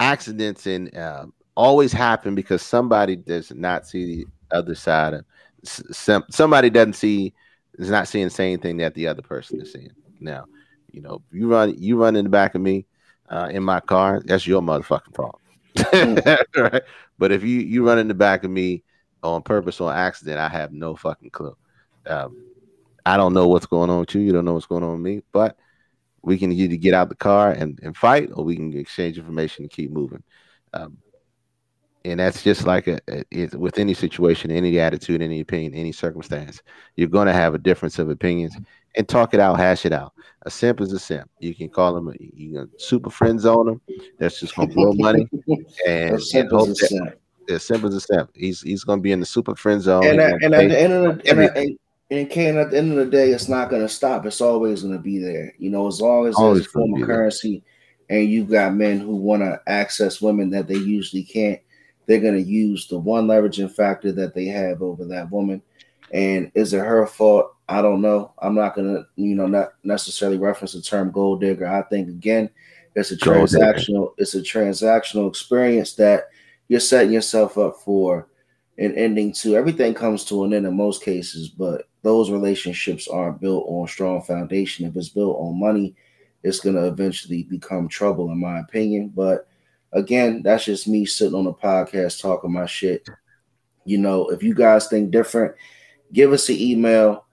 accidents 0.00 0.66
and 0.66 0.96
uh, 0.96 1.26
always 1.56 1.92
happen 1.92 2.34
because 2.34 2.62
somebody 2.62 3.16
does 3.16 3.52
not 3.54 3.86
see 3.86 4.24
the 4.24 4.26
other 4.56 4.74
side 4.74 5.14
of 5.14 5.24
some, 5.64 6.24
somebody 6.30 6.70
doesn't 6.70 6.94
see 6.94 7.34
is 7.78 7.90
not 7.90 8.08
seeing 8.08 8.26
the 8.26 8.30
same 8.30 8.58
thing 8.58 8.76
that 8.78 8.94
the 8.94 9.06
other 9.06 9.22
person 9.22 9.60
is 9.60 9.72
seeing. 9.72 9.90
Now, 10.20 10.46
you 10.90 11.00
know, 11.00 11.22
you 11.32 11.48
run 11.48 11.74
you 11.78 12.00
run 12.00 12.16
in 12.16 12.24
the 12.24 12.30
back 12.30 12.54
of 12.54 12.60
me 12.60 12.86
uh, 13.28 13.48
in 13.52 13.62
my 13.62 13.80
car, 13.80 14.22
that's 14.24 14.46
your 14.46 14.62
motherfucking 14.62 15.14
fault. 15.14 15.40
right? 16.56 16.82
But 17.18 17.32
if 17.32 17.42
you 17.42 17.60
you 17.60 17.86
run 17.86 17.98
in 17.98 18.08
the 18.08 18.14
back 18.14 18.44
of 18.44 18.50
me 18.50 18.82
on 19.22 19.42
purpose 19.42 19.80
or 19.80 19.92
accident, 19.92 20.38
I 20.38 20.48
have 20.48 20.72
no 20.72 20.94
fucking 20.96 21.30
clue. 21.30 21.56
Um, 22.06 22.36
I 23.04 23.16
don't 23.16 23.34
know 23.34 23.48
what's 23.48 23.66
going 23.66 23.90
on 23.90 24.00
with 24.00 24.14
you. 24.14 24.20
You 24.20 24.32
don't 24.32 24.44
know 24.44 24.54
what's 24.54 24.66
going 24.66 24.82
on 24.82 24.92
with 24.92 25.00
me. 25.00 25.22
But 25.32 25.56
we 26.22 26.38
can 26.38 26.52
either 26.52 26.76
get 26.76 26.94
out 26.94 27.08
the 27.08 27.14
car 27.14 27.52
and, 27.52 27.78
and 27.82 27.96
fight 27.96 28.30
or 28.34 28.44
we 28.44 28.56
can 28.56 28.76
exchange 28.76 29.18
information 29.18 29.64
and 29.64 29.70
keep 29.70 29.90
moving. 29.90 30.22
Um, 30.72 30.98
and 32.04 32.20
that's 32.20 32.42
just 32.42 32.66
like 32.66 32.86
a, 32.86 33.00
a, 33.08 33.48
with 33.58 33.78
any 33.78 33.92
situation 33.92 34.52
any 34.52 34.78
attitude 34.78 35.20
any 35.20 35.40
opinion 35.40 35.74
any 35.74 35.90
circumstance 35.90 36.62
you're 36.94 37.08
going 37.08 37.26
to 37.26 37.32
have 37.32 37.54
a 37.54 37.58
difference 37.58 37.98
of 37.98 38.08
opinions 38.08 38.56
and 38.96 39.08
talk 39.08 39.34
it 39.34 39.40
out 39.40 39.58
hash 39.58 39.86
it 39.86 39.92
out. 39.92 40.12
A 40.42 40.50
simp 40.50 40.80
is 40.80 40.92
a 40.92 40.98
simp. 40.98 41.30
You 41.38 41.54
can 41.54 41.68
call 41.68 41.94
them 41.94 42.12
you 42.18 42.54
can 42.54 42.70
super 42.78 43.10
friends 43.10 43.46
on 43.46 43.66
them 43.66 43.80
that's 44.18 44.40
just 44.40 44.54
going 44.56 44.68
to 44.68 44.74
blow 44.74 44.92
money. 44.92 45.26
And, 45.86 46.20
and 46.34 46.50
hope 46.50 46.68
that, 46.68 47.18
as 47.48 47.64
simple 47.64 47.88
as 47.88 47.94
a 47.94 48.00
simp. 48.00 48.30
He's 48.34 48.60
he's 48.60 48.84
going 48.84 48.98
to 48.98 49.02
be 49.02 49.12
in 49.12 49.20
the 49.20 49.26
super 49.26 49.54
friend 49.54 49.80
zone. 49.80 50.04
And, 50.04 50.20
at, 50.20 50.42
and 50.42 50.54
at 50.54 50.68
the 50.68 50.80
end 50.80 50.92
of 50.92 51.22
the, 51.22 51.78
and, 52.10 52.30
Ken, 52.30 52.56
at 52.56 52.70
the 52.70 52.78
end 52.78 52.92
of 52.92 52.98
the 52.98 53.10
day, 53.10 53.30
it's 53.30 53.48
not 53.48 53.68
going 53.68 53.82
to 53.82 53.88
stop. 53.88 54.24
It's 54.24 54.40
always 54.40 54.82
going 54.82 54.94
to 54.94 55.02
be 55.02 55.18
there. 55.18 55.54
You 55.58 55.70
know, 55.70 55.86
as 55.86 56.00
long 56.00 56.26
as 56.26 56.36
always 56.36 56.62
there's 56.62 56.72
form 56.72 56.94
of 56.94 57.06
currency 57.06 57.62
there. 58.08 58.20
and 58.20 58.30
you've 58.30 58.50
got 58.50 58.74
men 58.74 58.98
who 58.98 59.16
want 59.16 59.42
to 59.42 59.60
access 59.66 60.22
women 60.22 60.50
that 60.50 60.68
they 60.68 60.76
usually 60.76 61.22
can't, 61.22 61.60
they're 62.06 62.20
going 62.20 62.42
to 62.42 62.50
use 62.50 62.88
the 62.88 62.98
one 62.98 63.26
leveraging 63.26 63.70
factor 63.74 64.12
that 64.12 64.34
they 64.34 64.46
have 64.46 64.80
over 64.80 65.04
that 65.04 65.30
woman. 65.30 65.60
And 66.10 66.50
is 66.54 66.72
it 66.72 66.78
her 66.78 67.06
fault? 67.06 67.54
I 67.68 67.82
don't 67.82 68.00
know. 68.00 68.32
I'm 68.38 68.54
not 68.54 68.74
going 68.74 68.94
to, 68.94 69.06
you 69.16 69.34
know, 69.34 69.46
not 69.46 69.74
necessarily 69.84 70.38
reference 70.38 70.72
the 70.72 70.80
term 70.80 71.10
gold 71.10 71.42
digger. 71.42 71.66
I 71.66 71.82
think, 71.82 72.08
again, 72.08 72.48
it's 72.94 73.10
a 73.10 73.16
transactional, 73.18 74.14
it's 74.16 74.34
a 74.34 74.40
transactional 74.40 75.28
experience 75.28 75.92
that 75.96 76.28
you're 76.68 76.80
setting 76.80 77.12
yourself 77.12 77.58
up 77.58 77.76
for 77.84 78.28
an 78.78 78.94
ending 78.94 79.32
to 79.32 79.56
everything 79.56 79.92
comes 79.92 80.24
to 80.24 80.44
an 80.44 80.54
end 80.54 80.66
in 80.66 80.76
most 80.76 81.02
cases, 81.02 81.48
but 81.48 81.87
those 82.02 82.30
relationships 82.30 83.08
aren't 83.08 83.40
built 83.40 83.64
on 83.66 83.88
strong 83.88 84.22
foundation. 84.22 84.86
If 84.86 84.96
it's 84.96 85.08
built 85.08 85.36
on 85.38 85.58
money, 85.58 85.94
it's 86.42 86.60
gonna 86.60 86.86
eventually 86.86 87.42
become 87.44 87.88
trouble, 87.88 88.30
in 88.30 88.38
my 88.38 88.60
opinion. 88.60 89.12
But 89.14 89.48
again, 89.92 90.42
that's 90.42 90.64
just 90.64 90.88
me 90.88 91.06
sitting 91.06 91.34
on 91.34 91.46
a 91.46 91.52
podcast 91.52 92.20
talking 92.20 92.52
my 92.52 92.66
shit. 92.66 93.08
You 93.84 93.98
know, 93.98 94.28
if 94.28 94.42
you 94.42 94.54
guys 94.54 94.88
think 94.88 95.10
different, 95.10 95.54
give 96.12 96.32
us 96.32 96.48
an 96.48 96.56
email. 96.56 97.24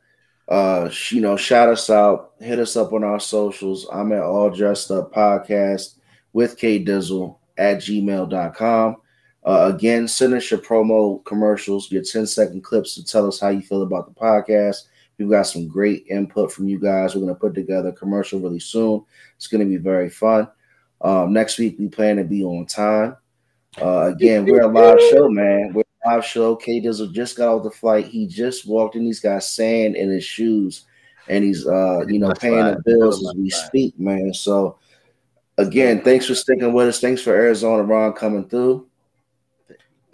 Uh, 0.48 0.90
you 1.10 1.22
know, 1.22 1.36
shout 1.36 1.70
us 1.70 1.90
out, 1.90 2.34
hit 2.40 2.60
us 2.60 2.76
up 2.76 2.94
on 2.94 3.04
our 3.04 3.20
socials. 3.20 3.88
I'm 3.92 4.12
at 4.12 4.22
all 4.22 4.50
dressed 4.52 4.92
up 4.92 5.14
podcast 5.14 5.96
with 6.34 6.58
K 6.58 6.84
Dizzle 6.84 7.38
at 7.58 7.78
gmail.com. 7.78 8.98
Uh, 9.46 9.72
again, 9.74 10.08
send 10.08 10.34
us 10.34 10.50
your 10.50 10.60
promo 10.60 11.24
commercials, 11.24 11.92
your 11.92 12.02
10 12.02 12.26
second 12.26 12.64
clips 12.64 12.96
to 12.96 13.06
tell 13.06 13.28
us 13.28 13.40
how 13.40 13.50
you 13.50 13.62
feel 13.62 13.84
about 13.84 14.08
the 14.08 14.20
podcast. 14.20 14.88
We've 15.18 15.30
got 15.30 15.44
some 15.44 15.68
great 15.68 16.08
input 16.10 16.52
from 16.52 16.68
you 16.68 16.80
guys. 16.80 17.14
We're 17.14 17.22
going 17.22 17.34
to 17.34 17.40
put 17.40 17.54
together 17.54 17.90
a 17.90 17.94
commercial 17.94 18.40
really 18.40 18.60
soon. 18.60 19.06
It's 19.38 19.48
going 19.48 19.62
to 19.62 19.70
be 19.70 19.78
very 19.78 20.10
fun. 20.10 20.48
Um, 21.00 21.32
next 21.32 21.60
week, 21.60 21.78
we 21.78 21.88
plan 21.88 22.18
to 22.18 22.24
be 22.24 22.44
on 22.44 22.66
time. 22.66 23.18
Uh, 23.80 24.08
again, 24.08 24.46
we're 24.46 24.62
a 24.62 24.68
live 24.68 25.00
show, 25.12 25.30
man. 25.30 25.74
We're 25.74 25.84
a 26.06 26.10
live 26.10 26.26
show. 26.26 26.56
K 26.56 26.82
Dizzle 26.82 27.12
just 27.12 27.38
got 27.38 27.50
off 27.50 27.64
the 27.64 27.72
flight. 27.72 28.08
He 28.08 28.26
just 28.26 28.66
walked 28.68 28.96
in. 28.96 29.06
He's 29.06 29.20
got 29.20 29.44
sand 29.44 29.96
in 29.96 30.10
his 30.10 30.24
shoes, 30.24 30.86
and 31.28 31.44
he's 31.44 31.68
uh, 31.68 32.06
you 32.08 32.20
know, 32.20 32.34
paying 32.40 32.66
the 32.66 32.82
bills 32.84 33.26
as 33.26 33.36
we 33.36 33.50
speak, 33.50 34.00
man. 34.00 34.34
So 34.34 34.80
again, 35.58 36.02
thanks 36.02 36.26
for 36.26 36.36
sticking 36.36 36.74
with 36.74 36.88
us. 36.88 37.02
Thanks 37.02 37.22
for 37.22 37.34
Arizona 37.34 37.84
Ron 37.84 38.14
coming 38.14 38.48
through. 38.48 38.88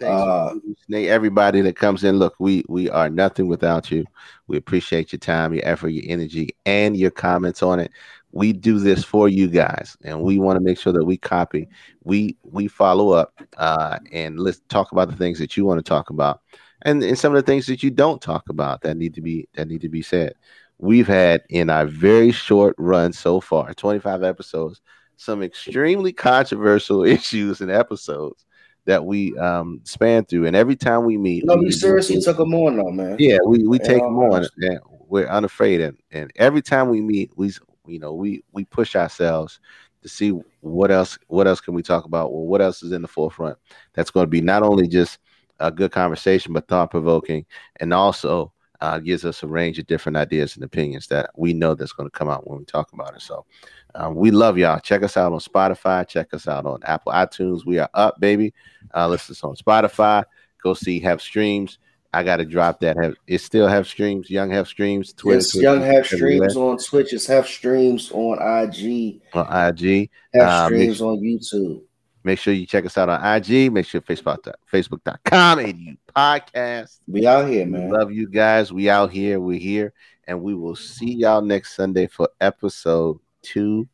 Thanks, 0.02 0.20
Uh, 0.20 0.54
Nate, 0.88 1.08
everybody 1.08 1.60
that 1.62 1.76
comes 1.76 2.02
in. 2.04 2.18
Look, 2.18 2.34
we 2.38 2.64
we 2.68 2.90
are 2.90 3.08
nothing 3.08 3.46
without 3.48 3.90
you. 3.90 4.04
We 4.48 4.56
appreciate 4.56 5.12
your 5.12 5.20
time, 5.20 5.54
your 5.54 5.64
effort, 5.64 5.90
your 5.90 6.04
energy, 6.06 6.50
and 6.66 6.96
your 6.96 7.10
comments 7.12 7.62
on 7.62 7.78
it. 7.80 7.92
We 8.32 8.52
do 8.52 8.78
this 8.80 9.04
for 9.04 9.28
you 9.28 9.48
guys, 9.48 9.96
and 10.02 10.22
we 10.22 10.38
want 10.38 10.56
to 10.56 10.60
make 10.64 10.78
sure 10.78 10.92
that 10.92 11.04
we 11.04 11.16
copy, 11.16 11.68
we 12.02 12.36
we 12.42 12.66
follow 12.68 13.10
up, 13.10 13.40
uh, 13.58 13.98
and 14.10 14.38
let's 14.40 14.60
talk 14.68 14.90
about 14.92 15.08
the 15.08 15.16
things 15.16 15.38
that 15.38 15.56
you 15.56 15.64
want 15.64 15.78
to 15.78 15.88
talk 15.88 16.10
about, 16.10 16.40
and 16.82 17.02
and 17.02 17.18
some 17.18 17.34
of 17.34 17.44
the 17.44 17.50
things 17.50 17.66
that 17.66 17.82
you 17.82 17.90
don't 17.90 18.20
talk 18.20 18.48
about 18.48 18.80
that 18.82 18.96
need 18.96 19.14
to 19.14 19.20
be 19.22 19.48
that 19.54 19.68
need 19.68 19.82
to 19.82 19.88
be 19.88 20.02
said. 20.02 20.34
We've 20.78 21.06
had 21.06 21.42
in 21.48 21.70
our 21.70 21.86
very 21.86 22.32
short 22.32 22.74
run 22.76 23.12
so 23.12 23.40
far, 23.40 23.72
25 23.72 24.24
episodes, 24.24 24.80
some 25.16 25.42
extremely 25.44 26.12
controversial 26.12 27.04
issues 27.16 27.60
and 27.60 27.70
episodes 27.70 28.44
that 28.84 29.04
we 29.04 29.36
um 29.38 29.80
span 29.84 30.24
through. 30.24 30.46
And 30.46 30.56
every 30.56 30.76
time 30.76 31.04
we 31.04 31.16
meet 31.16 31.44
no, 31.44 31.56
we, 31.56 31.66
we 31.66 31.70
seriously 31.72 32.20
took 32.20 32.38
him 32.38 32.54
on 32.54 32.76
though, 32.76 32.90
man. 32.90 33.16
yeah 33.18 33.38
we, 33.46 33.66
we 33.66 33.78
take 33.78 34.02
them 34.02 34.18
on 34.18 34.46
and 34.58 34.80
we're 35.08 35.26
unafraid. 35.26 35.80
And, 35.80 35.98
and 36.10 36.32
every 36.36 36.62
time 36.62 36.88
we 36.88 37.00
meet 37.00 37.30
we 37.36 37.52
you 37.86 37.98
know 37.98 38.14
we 38.14 38.42
we 38.52 38.64
push 38.64 38.96
ourselves 38.96 39.60
to 40.02 40.08
see 40.08 40.30
what 40.60 40.90
else 40.90 41.18
what 41.28 41.46
else 41.46 41.60
can 41.60 41.74
we 41.74 41.82
talk 41.82 42.04
about? 42.04 42.32
Well 42.32 42.46
what 42.46 42.60
else 42.60 42.82
is 42.82 42.92
in 42.92 43.02
the 43.02 43.08
forefront? 43.08 43.58
That's 43.94 44.10
going 44.10 44.24
to 44.24 44.30
be 44.30 44.40
not 44.40 44.62
only 44.62 44.88
just 44.88 45.18
a 45.60 45.70
good 45.70 45.92
conversation 45.92 46.52
but 46.52 46.66
thought 46.66 46.90
provoking 46.90 47.46
and 47.76 47.94
also 47.94 48.52
uh, 48.82 48.98
gives 48.98 49.24
us 49.24 49.44
a 49.44 49.46
range 49.46 49.78
of 49.78 49.86
different 49.86 50.16
ideas 50.16 50.56
and 50.56 50.64
opinions 50.64 51.06
that 51.06 51.30
we 51.36 51.52
know 51.52 51.72
that's 51.72 51.92
going 51.92 52.08
to 52.08 52.18
come 52.18 52.28
out 52.28 52.48
when 52.48 52.58
we 52.58 52.64
talk 52.64 52.92
about 52.92 53.14
it 53.14 53.22
so 53.22 53.46
um, 53.94 54.16
we 54.16 54.32
love 54.32 54.58
y'all 54.58 54.80
check 54.80 55.04
us 55.04 55.16
out 55.16 55.32
on 55.32 55.38
spotify 55.38 56.06
check 56.06 56.34
us 56.34 56.48
out 56.48 56.66
on 56.66 56.80
apple 56.82 57.12
itunes 57.12 57.64
we 57.64 57.78
are 57.78 57.88
up 57.94 58.18
baby 58.20 58.52
uh, 58.96 59.06
listen 59.06 59.36
on 59.48 59.54
spotify 59.54 60.24
go 60.62 60.74
see 60.74 60.98
have 60.98 61.22
streams 61.22 61.78
I 62.14 62.22
got 62.22 62.36
to 62.36 62.44
drop 62.44 62.80
that. 62.80 63.02
Have 63.02 63.14
it 63.26 63.38
still 63.38 63.66
have 63.66 63.86
streams? 63.86 64.28
Young 64.28 64.50
have 64.50 64.68
streams. 64.68 65.14
Twitter, 65.14 65.38
Yes, 65.38 65.52
Twitter, 65.52 65.62
Young 65.62 65.80
have 65.80 66.06
streams 66.06 66.56
on 66.56 66.76
Twitch. 66.76 67.14
It's 67.14 67.26
have 67.26 67.46
streams 67.46 68.10
on 68.12 68.34
IG. 68.34 69.22
on 69.32 69.46
IG. 69.46 70.10
Have 70.34 70.42
Uh, 70.42 70.68
make 70.68 70.80
streams 70.82 71.00
on 71.00 71.20
YouTube. 71.20 71.80
Make 72.24 72.38
sure 72.38 72.54
you 72.54 72.66
check 72.66 72.86
us 72.86 72.96
out 72.96 73.08
on 73.08 73.24
IG. 73.24 73.72
Make 73.72 73.86
sure 73.86 74.00
Facebook 74.00 74.38
Facebook.com 74.72 75.58
and 75.58 75.78
you 75.78 75.96
podcast. 76.14 77.00
We 77.06 77.26
out 77.26 77.48
here, 77.48 77.64
We 77.64 77.70
man. 77.72 77.90
love 77.90 78.12
you 78.12 78.28
guys. 78.28 78.72
We 78.72 78.88
out 78.88 79.10
here. 79.10 79.40
We're 79.40 79.58
here, 79.58 79.92
and 80.26 80.42
we 80.42 80.54
will 80.54 80.76
see 80.76 81.12
y'all 81.12 81.42
next 81.42 81.74
Sunday 81.74 82.06
for 82.06 82.28
episode 82.40 83.18
two 83.42 83.88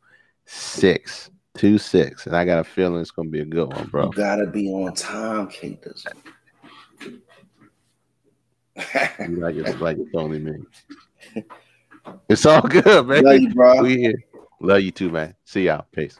six. 0.45 1.31
Two 1.57 1.77
six. 1.77 2.25
And 2.27 2.35
I 2.35 2.45
got 2.45 2.59
a 2.59 2.63
feeling 2.63 3.01
it's 3.01 3.11
gonna 3.11 3.29
be 3.29 3.41
a 3.41 3.45
good 3.45 3.73
one, 3.73 3.87
bro. 3.87 4.05
You 4.05 4.11
gotta 4.13 4.45
be 4.47 4.69
on 4.69 4.93
time, 4.93 5.47
Kate. 5.47 5.83
You 9.19 9.35
like 9.41 9.55
it's 9.55 9.81
like 9.81 9.97
it's 9.97 10.15
only 10.15 10.39
me. 10.39 10.53
It's 12.29 12.45
all 12.45 12.61
good, 12.61 13.05
man. 13.07 13.23
Love 13.23 13.39
you, 13.39 13.53
bro. 13.53 13.81
We 13.83 13.97
here. 13.97 14.23
Love 14.61 14.81
you 14.81 14.91
too, 14.91 15.09
man. 15.11 15.35
See 15.43 15.65
y'all. 15.65 15.85
Peace. 15.91 16.19